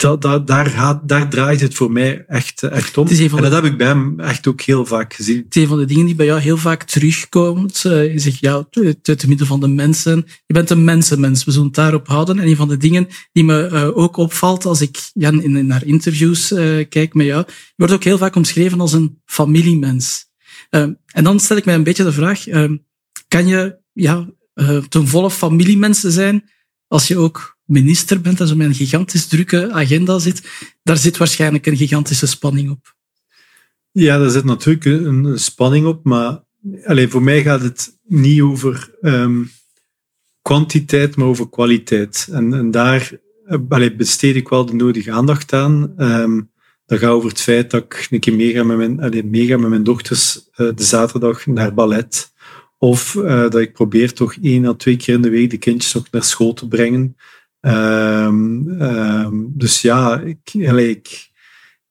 dat, 0.00 0.22
dat, 0.22 0.46
daar, 0.46 0.66
gaat, 0.66 1.08
daar 1.08 1.30
draait 1.30 1.60
het 1.60 1.74
voor 1.74 1.92
mij 1.92 2.24
echt, 2.26 2.62
echt 2.62 2.98
om. 2.98 3.08
En 3.08 3.42
dat 3.42 3.52
heb 3.52 3.64
ik 3.64 3.76
bij 3.76 3.86
hem 3.86 4.20
echt 4.20 4.46
ook 4.46 4.60
heel 4.60 4.86
vaak 4.86 5.14
gezien. 5.14 5.36
Het 5.36 5.56
is 5.56 5.62
een 5.62 5.68
van 5.68 5.78
de 5.78 5.84
dingen 5.84 6.06
die 6.06 6.14
bij 6.14 6.26
jou 6.26 6.40
heel 6.40 6.56
vaak 6.56 6.82
terugkomt. 6.82 7.84
Uh, 7.86 8.12
je 8.12 8.18
zegt, 8.18 8.38
ja, 8.40 8.66
te 9.02 9.28
midden 9.28 9.46
van 9.46 9.60
de 9.60 9.68
mensen. 9.68 10.26
Je 10.46 10.54
bent 10.54 10.70
een 10.70 10.84
mensenmens, 10.84 11.44
we 11.44 11.50
zullen 11.50 11.66
het 11.66 11.76
daarop 11.76 12.06
houden. 12.06 12.38
En 12.38 12.46
een 12.46 12.56
van 12.56 12.68
de 12.68 12.76
dingen 12.76 13.06
die 13.32 13.44
me 13.44 13.68
uh, 13.72 13.96
ook 13.96 14.16
opvalt 14.16 14.64
als 14.64 14.80
ik 14.80 15.10
Jan, 15.12 15.42
in, 15.42 15.66
naar 15.66 15.84
interviews 15.84 16.52
uh, 16.52 16.84
kijk 16.88 17.14
met 17.14 17.26
jou, 17.26 17.44
je 17.46 17.72
wordt 17.76 17.92
ook 17.92 18.04
heel 18.04 18.18
vaak 18.18 18.36
omschreven 18.36 18.80
als 18.80 18.92
een 18.92 19.20
familiemens. 19.24 20.28
en 20.70 21.24
dan 21.24 21.40
stel 21.40 21.56
ik 21.56 21.64
mij 21.64 21.74
een 21.74 21.82
beetje 21.82 22.04
de 22.04 22.12
vraag, 22.12 22.44
kan 23.28 23.46
je 23.46 23.78
ja, 23.92 24.28
ten 24.88 25.08
volle 25.08 25.30
familiemensen 25.30 26.12
zijn 26.12 26.44
als 26.90 27.08
je 27.08 27.16
ook 27.16 27.58
minister 27.64 28.20
bent 28.20 28.40
en 28.40 28.46
zo 28.46 28.56
met 28.56 28.66
een 28.66 28.74
gigantisch 28.74 29.26
drukke 29.26 29.72
agenda 29.72 30.18
zit, 30.18 30.48
daar 30.82 30.96
zit 30.96 31.16
waarschijnlijk 31.16 31.66
een 31.66 31.76
gigantische 31.76 32.26
spanning 32.26 32.70
op. 32.70 32.94
Ja, 33.90 34.18
daar 34.18 34.30
zit 34.30 34.44
natuurlijk 34.44 34.84
een, 34.84 35.38
spanning 35.38 35.86
op, 35.86 36.04
maar 36.04 36.44
allez, 36.84 37.10
voor 37.10 37.22
mij 37.22 37.42
gaat 37.42 37.62
het 37.62 37.98
niet 38.06 38.40
over 38.40 38.94
um, 39.00 39.50
kwantiteit, 40.42 41.16
maar 41.16 41.26
over 41.26 41.48
kwaliteit. 41.48 42.28
En, 42.30 42.54
en 42.54 42.70
daar 42.70 43.10
eh, 43.46 43.58
allez, 43.68 43.96
besteed 43.96 44.36
ik 44.36 44.48
wel 44.48 44.66
de 44.66 44.74
nodige 44.74 45.12
aandacht 45.12 45.52
aan. 45.52 45.94
Um, 45.98 46.50
dat 46.86 46.98
gaat 46.98 47.10
over 47.10 47.28
het 47.28 47.40
feit 47.40 47.70
dat 47.70 47.82
ik 47.82 48.06
een 48.10 48.20
keer 48.20 48.34
meega 48.34 48.62
met 48.62 48.76
mijn, 48.76 49.60
met 49.60 49.68
mijn 49.68 49.84
dochters 49.84 50.48
uh, 50.56 50.70
de 50.74 50.82
zaterdag 50.82 51.46
naar 51.46 51.74
ballet. 51.74 52.32
Of 52.82 53.14
uh, 53.14 53.40
dat 53.40 53.58
ik 53.58 53.72
probeer 53.72 54.12
toch 54.12 54.34
één 54.42 54.64
à 54.64 54.74
twee 54.74 54.96
keer 54.96 55.14
in 55.14 55.22
de 55.22 55.30
week 55.30 55.50
de 55.50 55.58
kindjes 55.58 55.96
ook 55.96 56.10
naar 56.10 56.24
school 56.24 56.52
te 56.52 56.68
brengen. 56.68 57.16
Um, 57.60 58.82
um, 58.82 59.52
dus 59.54 59.80
ja, 59.80 60.20
ik, 60.20 60.54
ik, 60.54 61.28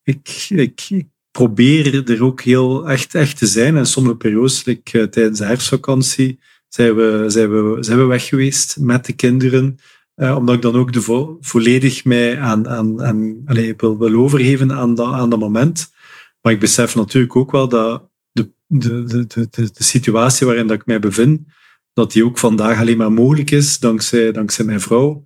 ik, 0.04 0.86
ik, 0.90 1.06
probeer 1.32 2.10
er 2.12 2.24
ook 2.24 2.42
heel 2.42 2.90
echt, 2.90 3.16
echt 3.16 3.38
te 3.38 3.48
zijn. 3.48 3.78
En 3.78 3.86
sommige 3.86 4.16
periodes, 4.16 4.66
like, 4.66 5.00
uh, 5.00 5.04
tijdens 5.04 5.40
de 5.40 5.46
herfstvakantie, 5.46 6.40
zijn 6.68 6.96
we, 6.96 7.24
zijn, 7.28 7.50
we, 7.50 7.84
zijn 7.84 7.98
we 7.98 8.04
weg 8.04 8.28
geweest 8.28 8.78
met 8.80 9.06
de 9.06 9.14
kinderen. 9.14 9.78
Uh, 10.16 10.36
omdat 10.38 10.56
ik 10.56 10.62
dan 10.62 10.76
ook 10.76 10.94
de 10.94 11.02
vo 11.02 11.38
volledig 11.42 12.06
mij 12.06 12.40
aan, 12.40 12.70
aan, 12.70 13.04
aan 13.04 13.42
allez, 13.46 13.74
wil, 13.78 13.98
wil 13.98 14.14
overgeven 14.14 14.72
aan 14.72 15.02
aan 15.02 15.30
dat 15.30 15.40
moment. 15.40 15.92
Maar 16.42 16.54
ik 16.54 16.60
besef 16.60 16.96
natuurlijk 16.96 17.36
ook 17.36 17.52
wel 17.52 17.68
dat 17.68 18.09
de, 18.68 19.04
de, 19.04 19.26
de, 19.28 19.48
de, 19.50 19.84
situatie 19.84 20.46
waarin 20.46 20.68
dat 20.68 20.78
ik 20.80 20.86
mij 20.86 21.00
bevind, 21.00 21.42
dat 21.94 22.12
die 22.12 22.26
ook 22.26 22.38
vandaag 22.38 22.80
alleen 22.80 22.98
maar 22.98 23.12
mogelijk 23.12 23.52
is 23.52 23.80
dankzij, 23.80 24.32
dankzij 24.32 24.66
mijn 24.66 24.82
vrouw 24.82 25.24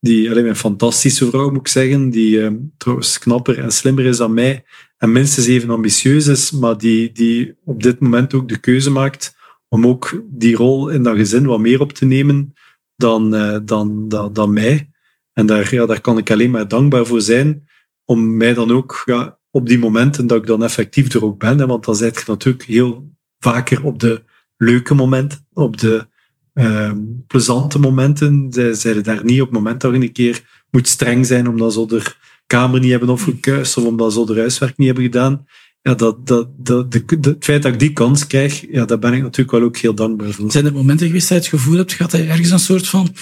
die 0.00 0.30
alleen 0.30 0.46
een 0.46 0.56
fantastische 0.56 1.26
vrouw, 1.26 1.50
moet 1.50 1.60
ik 1.60 1.68
zeggen, 1.68 2.10
die 2.10 2.36
uh, 2.36 2.50
trouwens 2.76 3.18
knapper 3.18 3.58
en 3.58 3.72
slimmer 3.72 4.04
is 4.04 4.16
dan 4.16 4.34
mij 4.34 4.64
en 4.96 5.12
minstens 5.12 5.46
even 5.46 5.70
ambitieus 5.70 6.26
is, 6.26 6.50
maar 6.50 6.78
die, 6.78 7.12
die 7.12 7.54
op 7.64 7.82
dit 7.82 8.00
moment 8.00 8.34
ook 8.34 8.48
de 8.48 8.58
keuze 8.58 8.90
maakt 8.90 9.34
om 9.68 9.86
ook 9.86 10.22
die 10.30 10.56
rol 10.56 10.88
in 10.88 11.02
dat 11.02 11.16
gezin 11.16 11.46
wat 11.46 11.58
meer 11.58 11.80
op 11.80 11.92
te 11.92 12.04
nemen 12.04 12.54
dan, 12.96 13.30
dan, 13.64 14.08
dan, 14.08 14.32
dan 14.32 14.52
mij. 14.52 14.90
En 15.32 15.46
daar, 15.46 15.74
ja, 15.74 15.86
daar 15.86 16.00
kan 16.00 16.18
ik 16.18 16.30
alleen 16.30 16.50
maar 16.50 16.68
dankbaar 16.68 17.06
voor 17.06 17.20
zijn, 17.20 17.68
om 18.04 18.36
mij 18.36 18.54
dan 18.54 18.70
ook 18.70 19.02
ja, 19.04 19.38
op 19.52 19.66
die 19.68 19.78
momenten 19.78 20.26
dat 20.26 20.38
ik 20.38 20.46
dan 20.46 20.64
effectief 20.64 21.12
er 21.12 21.24
ook 21.24 21.38
ben, 21.38 21.66
want 21.66 21.84
dan 21.84 21.96
zit 21.96 22.16
je 22.16 22.22
natuurlijk 22.26 22.64
heel 22.64 23.10
vaker 23.38 23.84
op 23.84 24.00
de 24.00 24.22
leuke 24.56 24.94
momenten, 24.94 25.46
op 25.52 25.78
de 25.78 26.06
uh, 26.54 26.92
plezante 27.26 27.78
momenten. 27.78 28.46
Zij 28.50 28.74
zeiden 28.74 29.02
daar 29.02 29.24
niet 29.24 29.40
op 29.40 29.46
het 29.46 29.56
moment 29.56 29.80
dat 29.80 29.94
je 29.94 30.00
een 30.00 30.12
keer 30.12 30.64
moet 30.70 30.88
streng 30.88 31.26
zijn 31.26 31.48
omdat 31.48 31.72
ze 31.72 31.86
de 31.86 32.02
kamer 32.46 32.80
niet 32.80 32.90
hebben 32.90 33.08
opgekuist 33.08 33.76
of 33.76 33.84
omdat 33.84 34.12
ze 34.12 34.26
de 34.26 34.38
huiswerk 34.38 34.76
niet 34.76 34.86
hebben 34.86 35.04
gedaan. 35.04 35.46
Ja, 35.82 35.94
dat, 35.94 36.26
dat, 36.26 36.48
dat, 36.56 36.92
de, 36.92 37.04
het 37.08 37.44
feit 37.44 37.62
dat 37.62 37.72
ik 37.72 37.78
die 37.78 37.92
kans 37.92 38.26
krijg, 38.26 38.70
ja, 38.70 38.84
daar 38.84 38.98
ben 38.98 39.12
ik 39.12 39.22
natuurlijk 39.22 39.50
wel 39.50 39.62
ook 39.62 39.76
heel 39.76 39.94
dankbaar 39.94 40.30
voor. 40.30 40.50
Zijn 40.50 40.66
er 40.66 40.72
momenten 40.72 41.06
geweest 41.06 41.28
dat 41.28 41.44
je 41.44 41.50
het 41.50 41.60
gevoel 41.60 41.76
hebt, 41.76 41.92
gaat 41.92 42.12
hij 42.12 42.28
ergens 42.28 42.50
een 42.50 42.58
soort 42.58 42.88
van 42.88 43.14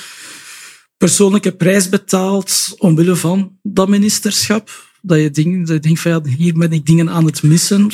persoonlijke 0.96 1.52
prijs 1.52 1.88
betaald 1.88 2.74
omwille 2.78 3.16
van 3.16 3.58
dat 3.62 3.88
ministerschap? 3.88 4.89
Dat 5.02 5.18
je, 5.18 5.30
ding, 5.30 5.66
dat 5.66 5.74
je 5.74 5.80
denkt 5.80 6.00
van 6.00 6.10
ja, 6.10 6.22
hier 6.22 6.54
ben 6.54 6.72
ik 6.72 6.86
dingen 6.86 7.10
aan 7.10 7.24
het 7.24 7.42
missen. 7.42 7.90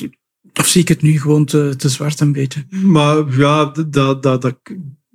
Of 0.55 0.67
zie 0.67 0.81
ik 0.81 0.89
het 0.89 1.03
nu 1.03 1.21
gewoon 1.21 1.45
te, 1.45 1.75
te 1.77 1.89
zwart 1.89 2.21
een 2.21 2.33
beetje? 2.33 2.65
Maar 2.71 3.39
ja, 3.39 3.65
dat, 3.65 4.23
dat, 4.23 4.43
dat, 4.43 4.57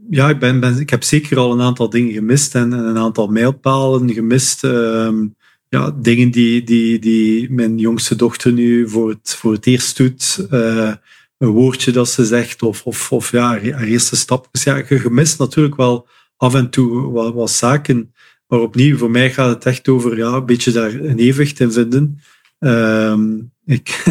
ja, 0.09 0.29
ik, 0.29 0.39
ben, 0.39 0.59
ben, 0.59 0.79
ik 0.79 0.89
heb 0.89 1.03
zeker 1.03 1.37
al 1.37 1.51
een 1.51 1.61
aantal 1.61 1.89
dingen 1.89 2.13
gemist 2.13 2.55
en, 2.55 2.73
en 2.73 2.85
een 2.85 2.97
aantal 2.97 3.27
mijlpalen 3.27 4.13
gemist. 4.13 4.63
Um, 4.63 5.35
ja, 5.69 5.95
dingen 6.01 6.31
die, 6.31 6.63
die, 6.63 6.99
die 6.99 7.51
mijn 7.51 7.77
jongste 7.77 8.15
dochter 8.15 8.51
nu 8.51 8.89
voor 8.89 9.09
het, 9.09 9.35
voor 9.35 9.51
het 9.51 9.67
eerst 9.67 9.97
doet. 9.97 10.47
Uh, 10.51 10.93
een 11.37 11.49
woordje 11.49 11.91
dat 11.91 12.09
ze 12.09 12.25
zegt, 12.25 12.63
of, 12.63 12.83
of, 12.83 13.11
of 13.11 13.31
ja, 13.31 13.47
haar 13.47 13.81
eerste 13.81 14.15
stap. 14.15 14.47
Dus 14.51 14.63
ja, 14.63 14.75
je 14.75 14.99
gemist 14.99 15.39
natuurlijk 15.39 15.75
wel 15.75 16.07
af 16.37 16.53
en 16.53 16.69
toe 16.69 17.11
wat, 17.11 17.33
wat 17.33 17.51
zaken. 17.51 18.10
Maar 18.51 18.59
opnieuw, 18.59 18.97
voor 18.97 19.11
mij 19.11 19.31
gaat 19.31 19.49
het 19.49 19.65
echt 19.65 19.87
over 19.87 20.17
ja, 20.17 20.27
een 20.27 20.45
beetje 20.45 20.71
daar 20.71 20.93
een 20.93 21.19
evenwicht 21.19 21.59
in 21.59 21.71
vinden. 21.71 22.19
Um, 22.59 23.51
ik, 23.65 24.03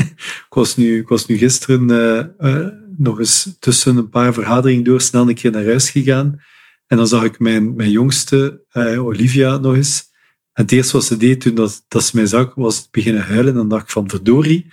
was 0.49 0.77
nu, 0.77 1.07
nu 1.27 1.37
gisteren 1.37 1.91
uh, 1.91 2.51
uh, 2.51 2.67
nog 2.97 3.19
eens 3.19 3.57
tussen 3.59 3.97
een 3.97 4.09
paar 4.09 4.33
vergaderingen 4.33 4.85
door 4.85 5.01
snel 5.01 5.29
een 5.29 5.35
keer 5.35 5.51
naar 5.51 5.65
huis 5.65 5.91
gegaan. 5.91 6.41
En 6.87 6.97
dan 6.97 7.07
zag 7.07 7.25
ik 7.25 7.39
mijn, 7.39 7.75
mijn 7.75 7.91
jongste, 7.91 8.65
uh, 8.73 9.05
Olivia, 9.05 9.57
nog 9.57 9.75
eens. 9.75 10.09
En 10.53 10.63
het 10.63 10.73
eerste 10.73 10.93
wat 10.93 11.05
ze 11.05 11.17
deed 11.17 11.41
toen 11.41 11.55
dat, 11.55 11.85
dat 11.89 12.05
ze 12.05 12.17
mij 12.17 12.27
zag, 12.27 12.55
was 12.55 12.89
beginnen 12.91 13.23
huilen. 13.23 13.53
En 13.53 13.59
dan 13.59 13.69
dacht 13.69 13.83
ik 13.83 13.91
van, 13.91 14.11
verdorie, 14.11 14.73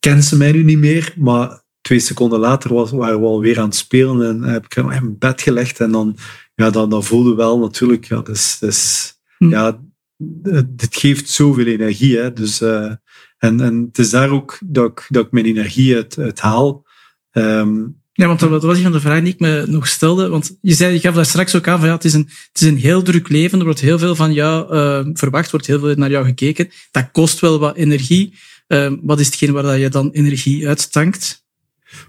kent 0.00 0.24
ze 0.24 0.36
mij 0.36 0.52
nu 0.52 0.62
niet 0.62 0.78
meer? 0.78 1.14
Maar 1.18 1.62
twee 1.80 1.98
seconden 1.98 2.38
later 2.38 2.74
was, 2.74 2.90
waren 2.90 3.20
we 3.20 3.26
alweer 3.26 3.58
aan 3.58 3.64
het 3.64 3.74
spelen 3.74 4.28
en 4.28 4.42
heb 4.42 4.64
ik 4.64 4.72
hem 4.72 4.90
in 4.90 5.18
bed 5.18 5.42
gelegd. 5.42 5.80
En 5.80 5.90
dan, 5.90 6.16
ja, 6.56 6.70
dan, 6.70 6.90
dan 6.90 7.04
voelde 7.04 7.34
wel 7.34 7.58
natuurlijk, 7.58 8.04
ja, 8.04 8.20
dus, 8.20 8.58
dus, 8.58 9.12
hm. 9.38 9.48
ja, 9.48 9.80
dit 10.66 10.96
geeft 10.96 11.30
zoveel 11.30 11.66
energie. 11.66 12.16
Hè? 12.16 12.32
Dus, 12.32 12.60
uh, 12.60 12.92
en, 13.38 13.60
en 13.60 13.84
het 13.86 13.98
is 13.98 14.10
daar 14.10 14.30
ook 14.30 14.58
dat 14.64 14.90
ik, 14.90 15.06
dat 15.08 15.26
ik 15.26 15.32
mijn 15.32 15.46
energie 15.46 15.94
uit, 15.94 16.18
uit 16.18 16.40
haal. 16.40 16.86
Um, 17.32 18.00
ja, 18.12 18.26
want 18.26 18.40
dat 18.40 18.62
was 18.62 18.76
een 18.76 18.82
van 18.82 18.92
de 18.92 19.00
vragen 19.00 19.24
die 19.24 19.32
ik 19.32 19.40
me 19.40 19.64
nog 19.66 19.86
stelde. 19.86 20.28
Want 20.28 20.58
je 20.60 20.74
zei, 20.74 20.92
je 20.92 21.00
gaf 21.00 21.14
daar 21.14 21.26
straks 21.26 21.54
ook 21.54 21.68
aan 21.68 21.78
van 21.78 21.88
ja, 21.88 21.94
het 21.94 22.04
is 22.04 22.14
een, 22.14 22.28
het 22.52 22.60
is 22.60 22.68
een 22.68 22.76
heel 22.76 23.02
druk 23.02 23.28
leven. 23.28 23.58
Er 23.58 23.64
wordt 23.64 23.80
heel 23.80 23.98
veel 23.98 24.14
van 24.14 24.32
jou 24.32 24.74
uh, 24.74 25.12
verwacht, 25.12 25.50
wordt 25.50 25.66
heel 25.66 25.78
veel 25.78 25.94
naar 25.94 26.10
jou 26.10 26.24
gekeken. 26.24 26.70
Dat 26.90 27.10
kost 27.12 27.40
wel 27.40 27.58
wat 27.58 27.76
energie. 27.76 28.34
Uh, 28.68 28.92
wat 29.02 29.20
is 29.20 29.26
hetgeen 29.26 29.52
waar 29.52 29.78
je 29.78 29.88
dan 29.88 30.10
energie 30.10 30.68
uittankt? 30.68 31.45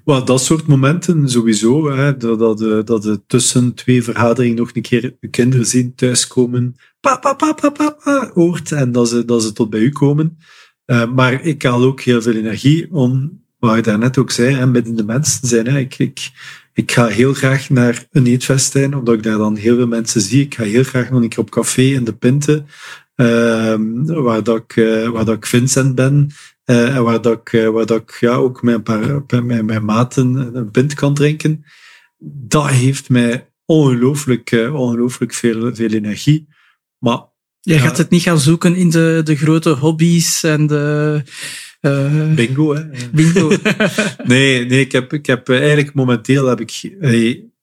Well, 0.06 0.24
dat 0.24 0.42
soort 0.42 0.68
momenten 0.68 1.30
sowieso. 1.30 1.92
Hè, 1.92 2.18
dat, 2.18 2.40
dat, 2.40 2.88
dat 2.88 3.04
de 3.04 3.22
tussen 3.28 3.74
twee 3.74 4.04
vergaderingen 4.04 4.58
nog 4.58 4.70
een 4.74 4.82
keer 4.82 5.16
je 5.20 5.28
kinderen 5.28 5.66
zien 5.66 5.96
thuiskomen. 5.96 6.76
Papa, 7.00 7.34
papa, 7.34 7.70
papa, 7.70 8.32
hoort. 8.34 8.72
En 8.72 8.92
dat 8.92 9.10
ze, 9.10 9.26
dat 9.26 9.44
ze 9.44 9.54
tot 9.54 9.70
bij 9.70 9.80
u 9.80 9.90
komen. 9.90 10.38
Uh, 10.86 11.14
maar 11.14 11.42
ik 11.44 11.64
haal 11.64 11.84
ook 11.84 12.02
heel 12.02 12.22
veel 12.22 12.34
energie 12.34 12.92
om 12.92 13.42
wat 13.60 13.76
je 13.76 13.82
daarnet 13.82 14.18
ook 14.18 14.32
zei, 14.32 14.66
midden 14.66 14.96
de 14.96 15.04
mensen 15.04 15.48
zijn. 15.48 15.68
Hè. 15.68 15.80
Ik, 15.80 15.98
ik, 15.98 16.32
ik 16.74 16.92
ga 16.92 17.08
heel 17.08 17.34
graag 17.34 17.70
naar 17.70 18.08
een 18.12 18.26
eetfestijn, 18.26 18.96
omdat 18.96 19.14
ik 19.14 19.24
daar 19.24 19.38
dan 19.38 19.56
heel 19.56 19.76
veel 19.76 19.88
mensen 19.88 20.22
zie. 20.22 20.42
Ik 20.42 20.56
ga 20.56 20.64
heel 20.64 20.84
graag 20.84 21.10
nog 21.10 21.22
een 21.22 21.30
keer 21.30 21.40
op 21.40 21.50
café 21.50 21.82
in 21.82 22.04
de 22.04 22.14
Pinte, 22.14 22.64
uh, 23.16 23.76
waar, 24.06 24.44
dat 24.44 24.58
ik, 24.58 24.76
uh, 24.76 25.10
waar 25.10 25.26
dat 25.26 25.36
ik 25.36 25.46
Vincent 25.46 25.96
ben. 25.96 26.30
Uh, 26.70 26.96
en 26.96 27.04
waar 27.04 27.22
dat 27.22 27.40
ik, 27.40 27.52
uh, 27.52 27.70
waar 27.70 27.86
dat 27.86 28.02
ik 28.02 28.18
ja, 28.20 28.34
ook 28.34 28.62
met 28.62 28.74
een 28.76 28.84
paar 29.26 29.46
met 29.46 29.66
mijn 29.66 29.86
maten 29.86 30.56
een 30.56 30.72
pint 30.72 30.94
kan 30.94 31.14
drinken. 31.14 31.66
Dat 32.18 32.68
heeft 32.70 33.10
mij 33.10 33.50
ongelooflijk, 33.66 34.52
uh, 34.52 34.76
ongelooflijk 34.76 35.34
veel, 35.34 35.76
veel 35.76 35.90
energie. 35.90 36.48
Maar, 36.98 37.20
Je 37.60 37.80
gaat 37.80 37.98
het 37.98 38.10
niet 38.10 38.22
gaan 38.22 38.40
zoeken 38.40 38.76
in 38.76 38.90
de, 38.90 39.22
de 39.24 39.36
grote 39.36 39.70
hobby's 39.70 40.44
en 40.44 40.68
de 40.68 41.24
uh, 41.82 42.34
bingo, 42.34 42.76
hè? 42.76 42.84
Bingo. 43.14 43.52
nee, 44.24 44.66
nee 44.66 44.80
ik, 44.80 44.92
heb, 44.92 45.14
ik 45.14 45.26
heb 45.26 45.50
eh, 45.50 45.58
eigenlijk 45.58 45.94
momenteel 45.94 46.46
heb 46.46 46.60
ik, 46.60 46.90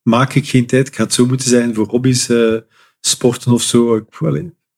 maak 0.02 0.34
ik 0.34 0.48
geen 0.48 0.66
tijd. 0.66 0.88
Ik 0.88 0.94
ga 0.94 1.02
het 1.02 1.12
zo 1.12 1.26
moeten 1.26 1.48
zijn 1.48 1.74
voor 1.74 1.86
hobby's, 1.86 2.28
uh, 2.28 2.56
sporten 3.00 3.52
of 3.52 3.62
zo. 3.62 3.96
Ik, 3.96 4.04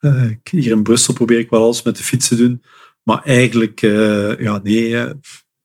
uh, 0.01 0.31
hier 0.51 0.71
in 0.71 0.83
Brussel 0.83 1.15
probeer 1.15 1.39
ik 1.39 1.51
wel 1.51 1.63
alles 1.63 1.83
met 1.83 1.97
de 1.97 2.03
fiets 2.03 2.29
te 2.29 2.37
doen. 2.37 2.63
Maar 3.07 3.23
eigenlijk, 3.23 3.81
ja, 4.41 4.61
nee. 4.63 4.91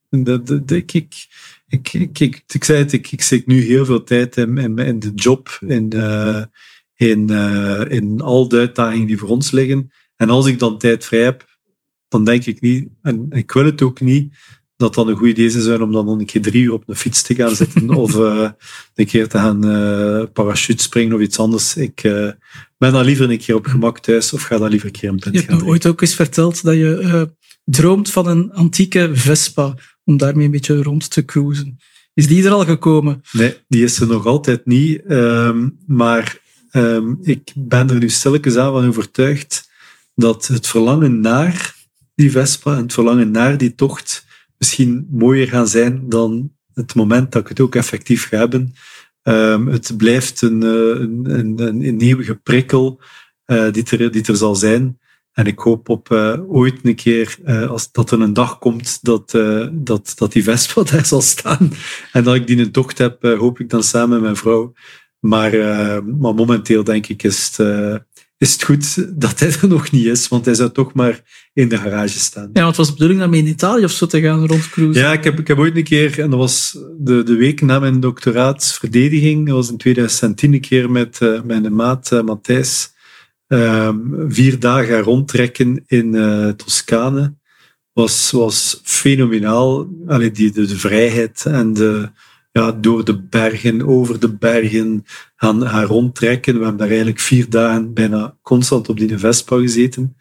De, 0.10 0.62
ik, 0.66 0.94
ik, 0.94 1.28
ik, 1.68 1.94
ik, 1.94 2.44
ik, 2.48 2.64
zei 2.64 2.80
het, 2.80 2.94
ik, 2.94 3.12
ik 3.12 3.22
zit 3.22 3.48
nu 3.48 3.62
heel 3.62 3.86
veel 3.86 4.04
tijd 4.04 4.38
in, 4.38 4.78
in, 4.78 5.00
de 5.00 5.12
job, 5.16 5.58
in, 5.68 5.90
in, 6.96 7.30
in 7.90 8.22
al 8.22 8.48
de 8.48 8.58
uitdagingen 8.58 9.08
die 9.08 9.18
voor 9.18 9.30
ons 9.30 9.52
liggen. 9.52 9.92
En 10.16 10.30
als 10.30 10.46
ik 10.48 10.60
dan 10.60 10.78
tijd 10.78 11.06
vrij 11.06 11.24
heb, 11.24 11.46
dan 12.08 12.26
denk 12.26 12.46
ik 12.46 12.62
niet, 12.62 12.90
en 13.02 13.28
ik 13.30 13.52
wil 13.52 13.66
het 13.66 13.82
ook 13.82 14.02
niet, 14.02 14.36
dat 14.82 14.94
dan 14.94 15.08
een 15.08 15.18
goed 15.18 15.28
idee 15.28 15.50
zou 15.50 15.64
zijn 15.64 15.82
om 15.82 15.92
dan 15.92 16.08
een 16.08 16.26
keer 16.26 16.42
drie 16.42 16.64
uur 16.64 16.74
op 16.74 16.84
een 16.86 16.96
fiets 16.96 17.22
te 17.22 17.36
gaan 17.36 17.56
zitten 17.56 17.90
of 18.04 18.16
uh, 18.16 18.50
een 18.96 19.06
keer 19.06 19.28
te 19.28 19.38
gaan 19.38 19.66
uh, 19.66 20.24
parachute 20.34 20.84
springen 20.84 21.16
of 21.16 21.22
iets 21.22 21.40
anders. 21.40 21.76
Ik 21.76 22.04
uh, 22.04 22.32
ben 22.78 22.92
dan 22.92 23.06
liever 23.06 23.30
een 23.30 23.38
keer 23.38 23.56
op 23.56 23.66
gemak 23.66 24.00
thuis 24.00 24.34
of 24.34 24.42
ga 24.42 24.58
dan 24.58 24.70
liever 24.70 24.88
een 24.88 24.94
keer 24.94 25.10
een 25.10 25.20
pint 25.20 25.36
Je 25.36 25.46
hebt 25.48 25.64
ooit 25.64 25.86
ook 25.86 26.02
eens 26.02 26.16
verteld 26.16 26.64
dat 26.64 26.76
je 26.76 27.30
droomt 27.64 28.12
van 28.12 28.28
een 28.28 28.54
antieke 28.54 29.10
Vespa 29.14 29.76
om 30.04 30.18
daarmee 30.18 30.46
een 30.46 30.52
beetje 30.52 30.84
rond 30.84 31.10
te 31.10 31.26
cruisen. 31.26 31.80
Is 32.14 32.28
die 32.28 32.46
er 32.46 32.52
al 32.52 32.66
gekomen? 32.66 33.22
Nee, 33.32 33.58
die 33.68 33.84
is 33.84 34.00
er 34.00 34.08
nog 34.08 34.26
altijd 34.26 34.66
niet. 34.66 35.02
Um, 35.12 35.78
maar 35.88 36.40
um, 36.72 37.20
ik 37.22 37.52
ben 37.56 37.90
er 37.90 37.98
nu 37.98 38.10
stilletjes 38.10 38.56
aan 38.56 38.72
van 38.72 38.88
overtuigd 38.88 39.70
dat 40.16 40.48
het 40.48 40.68
verlangen 40.68 41.20
naar 41.20 41.76
die 42.16 42.32
Vespa 42.32 42.76
en 42.76 42.82
het 42.82 42.94
verlangen 42.94 43.32
naar 43.32 43.58
die 43.58 43.76
tocht 43.76 44.26
misschien 44.62 45.08
mooier 45.10 45.48
gaan 45.48 45.68
zijn 45.68 46.10
dan 46.10 46.52
het 46.74 46.96
moment 46.96 47.32
dat 47.32 47.42
ik 47.42 47.48
het 47.48 47.60
ook 47.60 47.76
effectief 47.76 48.28
ga 48.28 48.38
hebben. 48.38 48.74
Um, 49.24 49.68
het 49.68 49.98
blijft 49.98 50.42
een, 50.42 50.64
eh, 50.64 51.00
een, 51.02 51.26
een, 51.30 51.86
een, 51.88 52.00
eeuwige 52.00 52.36
prikkel 52.36 53.02
uh, 53.46 53.72
die, 53.72 53.98
er, 53.98 54.12
die 54.12 54.26
er 54.26 54.36
zal 54.36 54.56
zijn. 54.56 55.00
En 55.32 55.46
ik 55.46 55.60
hoop 55.60 55.90
op 55.90 56.10
uh, 56.10 56.38
ooit 56.48 56.80
een 56.84 56.96
keer, 56.96 57.38
als 57.70 57.92
dat 57.92 58.12
er 58.12 58.22
een 58.22 58.34
dag 58.34 58.58
komt, 58.58 59.04
dat, 59.04 59.32
dat, 59.72 60.14
dat 60.16 60.32
die 60.32 60.44
Vespa 60.44 60.84
daar 60.92 61.06
zal 61.06 61.22
staan. 61.22 61.72
En 62.12 62.24
dat 62.24 62.36
ik 62.36 62.48
die 62.48 62.58
een 62.58 62.72
tocht 62.72 62.98
heb, 62.98 63.24
hoop 63.24 63.60
ik 63.60 63.70
dan 63.70 63.84
samen 63.84 64.10
met 64.10 64.22
mijn 64.22 64.36
vrouw. 64.36 64.74
Maar, 65.20 65.52
maar 66.04 66.34
momenteel 66.34 66.84
denk 66.84 67.08
ik 67.08 67.24
is 67.24 67.58
het, 67.58 68.04
is 68.42 68.52
het 68.52 68.64
goed 68.64 69.20
dat 69.22 69.40
hij 69.40 69.52
er 69.62 69.68
nog 69.68 69.92
niet 69.92 70.06
is, 70.06 70.28
want 70.28 70.46
hij 70.46 70.54
zou 70.54 70.72
toch 70.72 70.94
maar 70.94 71.22
in 71.54 71.70
de 71.70 71.78
garage 71.78 72.20
staan. 72.20 72.50
Ja, 72.54 72.64
want 72.64 72.76
was 72.76 72.88
de 72.88 72.94
bedoeling 72.94 73.24
om 73.24 73.34
in 73.34 73.48
Italië 73.48 73.84
of 73.84 73.92
zo 73.92 74.06
te 74.06 74.22
gaan 74.22 74.48
rondcruisen? 74.48 75.04
Ja, 75.04 75.14
ik 75.14 75.24
heb, 75.24 75.40
ik 75.40 75.48
heb 75.48 75.58
ooit 75.58 75.76
een 75.76 75.84
keer, 75.84 76.20
en 76.20 76.30
dat 76.30 76.40
was 76.40 76.78
de, 77.00 77.24
de 77.24 77.36
week 77.36 77.62
na 77.62 77.80
mijn 77.80 78.00
doctoraatsverdediging, 78.00 79.48
dat 79.48 79.56
was 79.56 79.70
in 79.70 79.78
2010 79.78 80.54
een 80.54 80.62
keer 80.62 80.92
met 80.92 81.20
mijn 81.44 81.76
maat 81.76 82.22
Matthijs, 82.26 82.94
Um, 83.54 84.26
vier 84.28 84.60
dagen 84.60 85.02
rondtrekken 85.02 85.84
in 85.88 86.14
uh, 86.14 86.48
Toscane 86.48 87.36
was, 87.94 88.32
was 88.32 88.80
fenomenaal. 88.84 89.88
Allee, 90.08 90.32
die, 90.32 90.52
de, 90.52 90.66
de, 90.66 90.78
vrijheid 90.78 91.46
en 91.46 91.74
de, 91.74 92.10
ja, 92.52 92.72
door 92.72 93.06
de 93.06 93.22
bergen, 93.22 93.88
over 93.88 94.20
de 94.20 94.34
bergen 94.34 95.06
gaan, 95.36 95.68
gaan 95.68 95.84
rondtrekken. 95.84 96.54
We 96.54 96.60
hebben 96.60 96.78
daar 96.78 96.88
eigenlijk 96.88 97.20
vier 97.20 97.50
dagen 97.50 97.94
bijna 97.94 98.38
constant 98.42 98.90
op 98.90 98.98
die 98.98 99.18
Vespa 99.18 99.58
gezeten. 99.58 100.16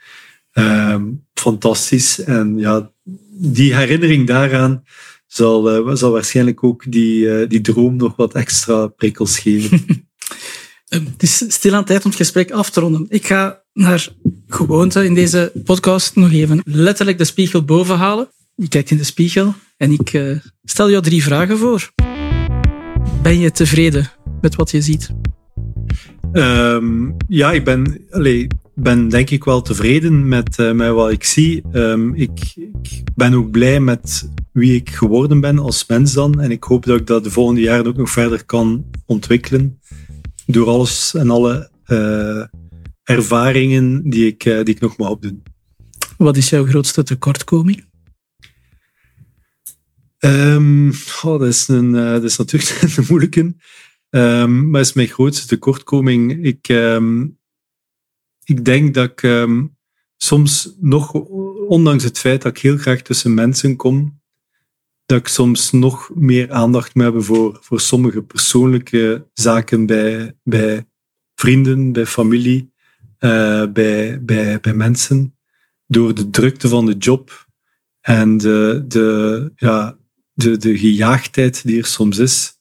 Um, 0.53 1.27
fantastisch. 1.35 2.21
En 2.21 2.59
ja, 2.59 2.93
die 3.33 3.75
herinnering 3.75 4.27
daaraan 4.27 4.83
zal, 5.27 5.89
uh, 5.89 5.95
zal 5.95 6.11
waarschijnlijk 6.11 6.65
ook 6.65 6.85
die, 6.89 7.25
uh, 7.25 7.49
die 7.49 7.61
droom 7.61 7.97
nog 7.97 8.17
wat 8.17 8.35
extra 8.35 8.87
prikkels 8.87 9.39
geven. 9.39 9.81
Ehm, 10.89 11.05
het 11.05 11.23
is 11.23 11.45
stilaan 11.49 11.85
tijd 11.85 12.05
om 12.05 12.11
het 12.11 12.19
gesprek 12.19 12.51
af 12.51 12.71
te 12.71 12.81
ronden. 12.81 13.07
Ik 13.09 13.27
ga 13.27 13.63
naar 13.73 14.09
gewoonte 14.49 15.05
in 15.05 15.15
deze 15.15 15.53
podcast 15.65 16.17
nog 16.17 16.33
even 16.33 16.61
letterlijk 16.65 17.19
de 17.19 17.25
spiegel 17.25 17.65
boven 17.65 17.97
halen. 17.97 18.29
Je 18.55 18.69
kijkt 18.69 18.91
in 18.91 18.97
de 18.97 19.05
spiegel 19.05 19.55
en 19.77 19.93
ik 19.93 20.13
uh, 20.13 20.39
stel 20.63 20.91
jou 20.91 21.03
drie 21.03 21.23
vragen 21.23 21.59
voor. 21.59 21.91
Ben 23.23 23.39
je 23.39 23.51
tevreden 23.51 24.11
met 24.41 24.55
wat 24.55 24.71
je 24.71 24.81
ziet? 24.81 25.11
Um, 26.33 27.17
ja, 27.29 27.53
ik 27.53 27.65
ben, 27.65 28.01
allez, 28.11 28.47
ben 28.75 29.09
denk 29.09 29.31
ik 29.31 29.45
wel 29.45 29.63
tevreden 29.63 30.29
met, 30.29 30.59
uh, 30.59 30.73
met 30.73 30.91
wat 30.91 31.11
ik 31.11 31.25
zie. 31.25 31.63
Um, 31.73 32.15
ik, 32.15 32.53
ik, 32.57 33.03
ben 33.15 33.35
ook 33.35 33.51
blij 33.51 33.81
met 33.81 34.31
wie 34.53 34.75
ik 34.75 34.91
geworden 34.91 35.41
ben 35.41 35.59
als 35.59 35.87
mens 35.87 36.13
dan. 36.13 36.41
En 36.41 36.51
ik 36.51 36.65
hoop 36.65 36.85
dat 36.85 37.01
ik 37.01 37.07
dat 37.07 37.25
de 37.25 37.31
volgende 37.31 37.61
jaren 37.61 37.87
ook 37.87 37.97
nog 37.97 38.11
verder 38.11 38.45
kan 38.45 38.85
ontwikkelen 39.07 39.81
door 40.47 40.67
alles 40.67 41.15
en 41.15 41.31
alle 41.31 41.71
uh, 41.87 42.45
ervaringen 43.03 44.11
die 44.11 44.27
ik, 44.27 44.45
uh, 44.45 44.65
die 44.65 44.75
ik 44.75 44.81
nog 44.81 44.97
mag 44.97 45.11
opdoen. 45.11 45.43
Wat 46.17 46.37
is 46.37 46.51
jouw 46.51 46.67
grootste 46.67 47.03
tekortkoming? 47.03 47.89
Um, 50.25 50.93
dat, 51.23 51.43
is 51.43 51.69
een, 51.69 51.95
uh, 51.95 52.21
dat 52.21 52.39
natuurlijk 52.39 52.83
een 52.97 53.05
moeilijke. 53.09 53.55
Um, 54.11 54.71
maar 54.71 54.81
is 54.81 54.93
mijn 54.93 55.09
grootste 55.09 55.47
tekortkoming. 55.47 56.45
Ik, 56.45 56.69
um, 56.69 57.39
ik 58.45 58.65
denk 58.65 58.95
dat 58.95 59.11
ik 59.11 59.47
soms 60.17 60.77
nog, 60.81 61.13
ondanks 61.69 62.05
het 62.05 62.19
feit 62.19 62.43
dat 62.43 62.57
ik 62.57 62.63
heel 62.63 62.77
graag 62.77 63.03
tussen 63.03 63.35
mensen 63.35 63.77
kom, 63.77 64.21
dat 65.07 65.19
ik 65.19 65.29
soms 65.29 65.71
nog 65.71 66.11
meer 66.15 66.51
aandacht 66.51 66.95
moet 66.95 67.05
hebben 67.05 67.25
voor, 67.25 67.59
voor 67.61 67.81
sommige 67.81 68.23
persoonlijke 68.23 69.29
zaken 69.33 69.87
bij, 69.87 70.37
bij 70.43 70.87
vrienden, 71.35 71.93
bij 71.93 72.07
familie, 72.07 72.73
uh, 73.21 73.67
bij, 73.73 74.25
bij, 74.25 74.61
bij 74.61 74.75
mensen. 74.75 75.37
Door 75.87 76.15
de 76.15 76.31
drukte 76.31 76.69
van 76.69 76.87
de 76.87 76.97
job 76.97 77.47
en 78.01 78.37
de, 78.37 78.85
de, 78.89 79.53
ja, 79.57 79.99
de, 80.41 80.57
de 80.57 80.79
gejaagdheid 80.79 81.63
die 81.65 81.79
er 81.79 81.87
soms 81.87 82.19
is, 82.19 82.53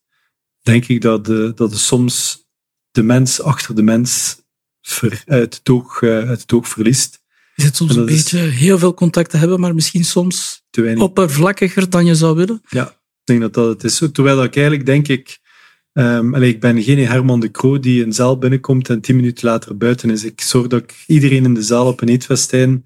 denk 0.61 0.85
ik 0.85 1.01
dat, 1.01 1.25
de, 1.25 1.51
dat 1.55 1.71
de 1.71 1.77
soms 1.77 2.45
de 2.91 3.03
mens 3.03 3.41
achter 3.41 3.75
de 3.75 3.81
mens 3.81 4.41
ver, 4.81 5.23
uit, 5.25 5.55
het 5.55 5.69
oog, 5.69 6.03
uit 6.03 6.41
het 6.41 6.53
oog 6.53 6.67
verliest. 6.67 7.21
Is 7.55 7.63
het 7.63 7.75
soms 7.75 7.95
een 7.95 8.05
beetje 8.05 8.37
heel 8.37 8.77
veel 8.77 8.93
contact 8.93 9.29
te 9.29 9.37
hebben, 9.37 9.59
maar 9.59 9.75
misschien 9.75 10.05
soms 10.05 10.63
te 10.69 10.81
weinig. 10.81 11.03
oppervlakkiger 11.03 11.89
dan 11.89 12.05
je 12.05 12.15
zou 12.15 12.35
willen? 12.35 12.61
Ja, 12.69 12.87
ik 12.89 13.23
denk 13.23 13.41
dat 13.41 13.53
dat 13.53 13.67
het 13.67 13.83
is. 13.83 14.09
Terwijl 14.11 14.43
ik 14.43 14.55
eigenlijk 14.55 14.85
denk 14.85 15.07
ik, 15.07 15.39
um, 15.93 16.35
ik 16.35 16.59
ben 16.59 16.83
geen 16.83 17.07
Herman 17.07 17.39
de 17.39 17.51
Croo 17.51 17.79
die 17.79 18.03
een 18.03 18.13
zaal 18.13 18.37
binnenkomt 18.37 18.89
en 18.89 19.01
tien 19.01 19.15
minuten 19.15 19.47
later 19.47 19.77
buiten 19.77 20.09
is. 20.09 20.23
Ik 20.23 20.41
zorg 20.41 20.67
dat 20.67 20.81
ik 20.81 21.03
iedereen 21.07 21.43
in 21.43 21.53
de 21.53 21.61
zaal 21.61 21.87
op 21.87 22.01
een 22.01 22.09
eetfestijn 22.09 22.85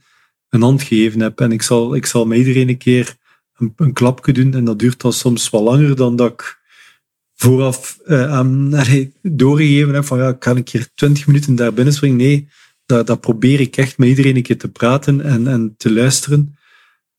een 0.49 0.61
hand 0.61 0.81
gegeven 0.81 1.19
heb. 1.19 1.39
En 1.39 1.51
ik 1.51 1.61
zal, 1.61 1.95
ik 1.95 2.05
zal 2.05 2.25
met 2.25 2.37
iedereen 2.37 2.69
een 2.69 2.77
keer 2.77 3.17
een, 3.63 3.73
een 3.77 3.93
klapje 3.93 4.33
doen. 4.33 4.53
En 4.53 4.65
dat 4.65 4.79
duurt 4.79 5.01
dan 5.01 5.13
soms 5.13 5.49
wat 5.49 5.61
langer 5.61 5.95
dan 5.95 6.15
dat 6.15 6.31
ik 6.31 6.61
vooraf 7.33 7.99
uh, 8.05 8.31
aan, 8.31 8.73
doorgegeven 9.21 9.93
heb 9.93 10.05
van 10.05 10.17
ja, 10.17 10.31
kan 10.33 10.57
ik 10.57 10.69
hier 10.69 10.89
twintig 10.95 11.27
minuten 11.27 11.55
daar 11.55 11.73
binnen 11.73 11.93
springen? 11.93 12.17
Nee, 12.17 12.47
dat, 12.85 13.07
dat 13.07 13.21
probeer 13.21 13.59
ik 13.59 13.77
echt 13.77 13.97
met 13.97 14.07
iedereen 14.07 14.35
een 14.35 14.43
keer 14.43 14.57
te 14.57 14.71
praten 14.71 15.21
en, 15.21 15.47
en 15.47 15.73
te 15.77 15.93
luisteren. 15.93 16.57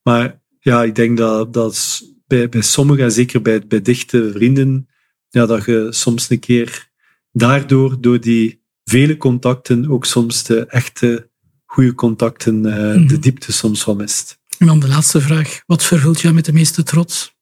Maar 0.03 0.41
ja, 0.59 0.83
ik 0.83 0.95
denk 0.95 1.17
dat, 1.17 1.53
dat 1.53 2.01
bij, 2.27 2.49
bij 2.49 2.61
sommigen, 2.61 3.11
zeker 3.11 3.41
bij, 3.41 3.67
bij 3.67 3.81
dichte 3.81 4.31
vrienden, 4.33 4.87
ja, 5.29 5.45
dat 5.45 5.65
je 5.65 5.87
soms 5.89 6.29
een 6.29 6.39
keer 6.39 6.89
daardoor, 7.31 8.01
door 8.01 8.19
die 8.19 8.63
vele 8.83 9.17
contacten, 9.17 9.89
ook 9.89 10.05
soms 10.05 10.43
de 10.43 10.65
echte 10.65 11.29
goede 11.65 11.93
contacten, 11.93 12.65
uh, 12.65 12.75
mm 12.75 12.91
-hmm. 12.91 13.07
de 13.07 13.19
diepte 13.19 13.51
soms 13.51 13.85
wel 13.85 13.95
mist. 13.95 14.39
En 14.57 14.65
dan 14.67 14.79
de 14.79 14.87
laatste 14.87 15.21
vraag. 15.21 15.61
Wat 15.65 15.83
vervult 15.83 16.21
jou 16.21 16.33
met 16.33 16.45
de 16.45 16.53
meeste 16.53 16.83
trots? 16.83 17.35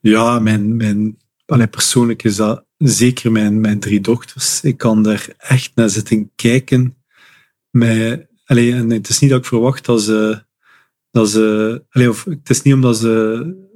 Ja, 0.00 0.38
mijn, 0.38 0.76
mijn, 0.76 1.18
allee, 1.46 1.66
persoonlijk 1.66 2.22
is 2.22 2.36
dat 2.36 2.64
zeker 2.76 3.32
mijn, 3.32 3.60
mijn 3.60 3.80
drie 3.80 4.00
dochters. 4.00 4.60
Ik 4.62 4.76
kan 4.76 5.02
daar 5.02 5.28
echt 5.38 5.72
naar 5.74 5.90
zitten 5.90 6.30
kijken. 6.34 6.96
Allee, 8.44 8.72
en 8.72 8.90
het 8.90 9.08
is 9.08 9.18
niet 9.18 9.30
dat 9.30 9.38
ik 9.38 9.46
verwacht 9.46 9.84
dat 9.84 10.02
ze. 10.02 10.44
Dat 11.10 11.30
ze 11.30 11.84
allee, 11.90 12.08
of, 12.08 12.24
het 12.24 12.50
is 12.50 12.62
niet 12.62 12.74
omdat 12.74 12.96
ze 12.96 13.10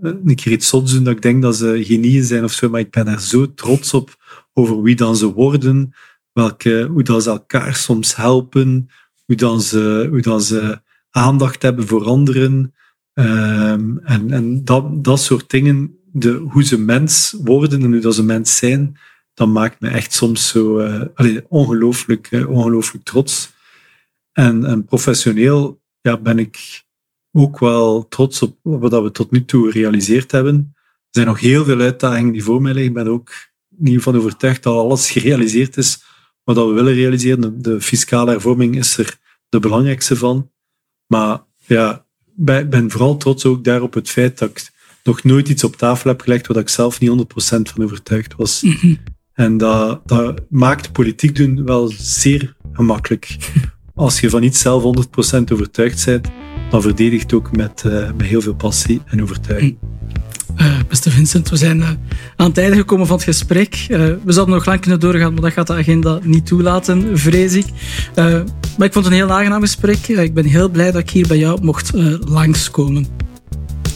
een 0.01 0.35
keer 0.35 0.53
iets 0.53 0.69
zots 0.69 0.93
doen 0.93 1.05
dat 1.05 1.15
ik 1.15 1.23
denk 1.23 1.43
dat 1.43 1.57
ze 1.57 1.85
genieën 1.85 2.25
zijn 2.25 2.45
of 2.45 2.53
zo, 2.53 2.69
maar 2.69 2.81
ik 2.81 2.91
ben 2.91 3.09
er 3.09 3.21
zo 3.21 3.55
trots 3.55 3.95
op 3.95 4.17
over 4.53 4.83
wie 4.83 4.97
dan 4.97 5.17
ze 5.17 5.33
worden, 5.33 5.95
welke, 6.33 6.89
hoe 6.91 7.03
dat 7.03 7.23
ze 7.23 7.31
elkaar 7.31 7.75
soms 7.75 8.17
helpen, 8.17 8.89
hoe 9.25 9.37
dan 9.37 9.61
ze, 9.61 10.07
hoe 10.11 10.21
dan 10.21 10.41
ze 10.41 10.81
aandacht 11.17 11.63
hebben 11.63 11.87
voor 11.87 12.05
anderen. 12.05 12.75
Um, 13.15 13.99
en 13.99 14.31
en 14.31 14.65
dat, 14.65 15.05
dat 15.05 15.21
soort 15.21 15.51
dingen 15.51 15.99
de, 16.13 16.33
hoe 16.33 16.65
ze 16.65 16.79
mens 16.79 17.37
worden 17.45 17.83
en 17.83 17.93
hoe 17.93 18.01
dat 18.01 18.15
ze 18.15 18.23
mens 18.23 18.57
zijn, 18.57 18.99
dat 19.35 19.49
maakt 19.49 19.81
me 19.81 19.89
echt 19.89 20.13
soms 20.13 20.49
zo 20.49 20.81
uh, 20.81 21.39
ongelooflijk, 21.49 22.31
uh, 22.31 22.49
ongelooflijk 22.49 23.05
trots. 23.05 23.53
En, 24.33 24.65
en 24.65 24.85
professioneel 24.85 25.81
ja, 26.01 26.17
ben 26.17 26.39
ik 26.39 26.85
ook 27.33 27.59
wel 27.59 28.09
trots 28.09 28.43
op 28.43 28.59
wat 28.63 29.03
we 29.03 29.11
tot 29.11 29.31
nu 29.31 29.45
toe 29.45 29.71
gerealiseerd 29.71 30.31
hebben. 30.33 30.73
Er 30.75 31.23
zijn 31.23 31.27
nog 31.27 31.41
heel 31.41 31.65
veel 31.65 31.81
uitdagingen 31.81 32.33
die 32.33 32.45
voor 32.45 32.63
mij 32.63 32.73
liggen. 32.73 32.91
Ik 32.91 33.05
ben 33.05 33.13
ook 33.13 33.31
niet 33.69 34.03
van 34.03 34.17
overtuigd 34.17 34.63
dat 34.63 34.75
alles 34.75 35.11
gerealiseerd 35.11 35.77
is 35.77 36.05
wat 36.45 36.57
we 36.57 36.73
willen 36.73 36.95
realiseren. 36.95 37.41
De, 37.41 37.61
de 37.61 37.81
fiscale 37.81 38.31
hervorming 38.31 38.77
is 38.77 38.99
er 38.99 39.19
de 39.49 39.61
belangrijkste 39.61 40.17
van. 40.17 40.51
Maar 41.07 41.45
ja, 41.67 42.05
ik 42.45 42.71
ben 42.71 42.91
vooral 42.91 43.17
trots 43.17 43.45
ook 43.45 43.65
daar 43.65 43.83
op 43.83 43.95
het 43.95 44.11
feit 44.11 44.39
dat 44.39 44.51
ik 44.51 44.71
nog 45.03 45.25
nooit 45.25 45.49
iets 45.49 45.65
op 45.65 45.77
tafel 45.77 46.11
heb 46.11 46.21
gelegd 46.21 46.47
waar 46.47 46.57
ik 46.57 46.69
zelf 46.69 47.01
niet 47.01 47.11
100% 47.11 47.15
van 47.73 47.85
overtuigd 47.85 48.35
was. 48.37 48.65
En 49.33 49.57
dat, 49.57 50.09
dat 50.09 50.41
maakt 50.49 50.93
politiek 50.93 51.37
doen 51.37 51.65
wel 51.65 51.93
zeer 51.97 52.57
gemakkelijk. 52.73 53.37
als 53.95 54.21
je 54.21 54.31
van 54.31 54.43
iets 54.43 54.61
zelf 54.61 55.07
100% 55.41 55.53
overtuigd 55.53 56.05
bent, 56.05 56.29
dan 56.71 56.83
verdedigt 56.83 57.33
ook 57.33 57.57
met, 57.57 57.83
uh, 57.87 58.13
met 58.13 58.27
heel 58.27 58.41
veel 58.41 58.55
passie 58.55 59.01
en 59.07 59.23
overtuiging. 59.23 59.77
Uh, 59.83 59.96
beste 60.89 61.11
Vincent, 61.11 61.49
we 61.49 61.57
zijn 61.57 61.79
uh, 61.79 61.89
aan 62.37 62.49
het 62.49 62.59
einde 62.59 62.77
gekomen 62.77 63.07
van 63.07 63.17
het 63.17 63.25
gesprek. 63.25 63.85
we 63.89 64.33
zouden 64.33 64.55
nog 64.55 64.67
lang 64.67 64.81
kunnen 64.81 65.01
doorgaan, 65.01 65.33
maar 65.33 65.43
dat 65.43 65.53
gaat 65.53 65.67
de 65.67 65.73
agenda 65.73 66.19
niet 66.23 66.47
toelaten, 66.47 67.19
vrees 67.19 67.55
ik. 67.55 67.67
maar 68.15 68.87
ik 68.87 68.93
vond 68.93 69.05
het 69.05 69.07
een 69.07 69.13
heel 69.13 69.31
aangenaam 69.31 69.61
gesprek. 69.61 70.07
ik 70.07 70.35
ben 70.35 70.45
heel 70.45 70.69
blij 70.69 70.91
dat 70.91 71.01
ik 71.01 71.11
hier 71.11 71.27
bij 71.27 71.39
jou 71.39 71.63
mocht 71.63 71.91
langskomen. 72.29 73.07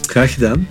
Graag 0.06 0.34
gedaan. 0.34 0.68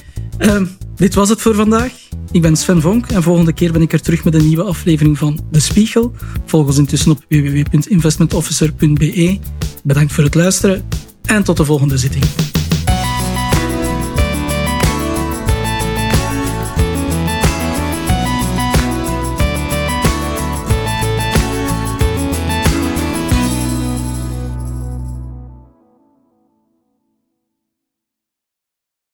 dit 0.95 1.13
was 1.13 1.29
het 1.29 1.41
voor 1.41 1.55
vandaag. 1.55 1.91
Ik 2.31 2.41
ben 2.41 2.55
Sven 2.55 2.81
Vonk 2.81 3.07
en 3.07 3.23
volgende 3.23 3.53
keer 3.53 3.71
ben 3.71 3.81
ik 3.81 3.93
er 3.93 4.01
terug 4.01 4.23
met 4.23 4.33
een 4.33 4.47
nieuwe 4.47 4.63
aflevering 4.63 5.17
van 5.17 5.39
De 5.51 5.59
Spiegel. 5.59 6.13
Volg 6.45 6.67
ons 6.67 6.77
intussen 6.77 7.11
op 7.11 7.25
www.investmentofficer.be. 7.27 9.39
Bedankt 9.83 10.13
voor 10.13 10.23
het 10.23 10.35
luisteren 10.35 10.87
en 11.25 11.43
tot 11.43 11.57
de 11.57 11.65
volgende 11.65 11.97
zitting. 11.97 12.23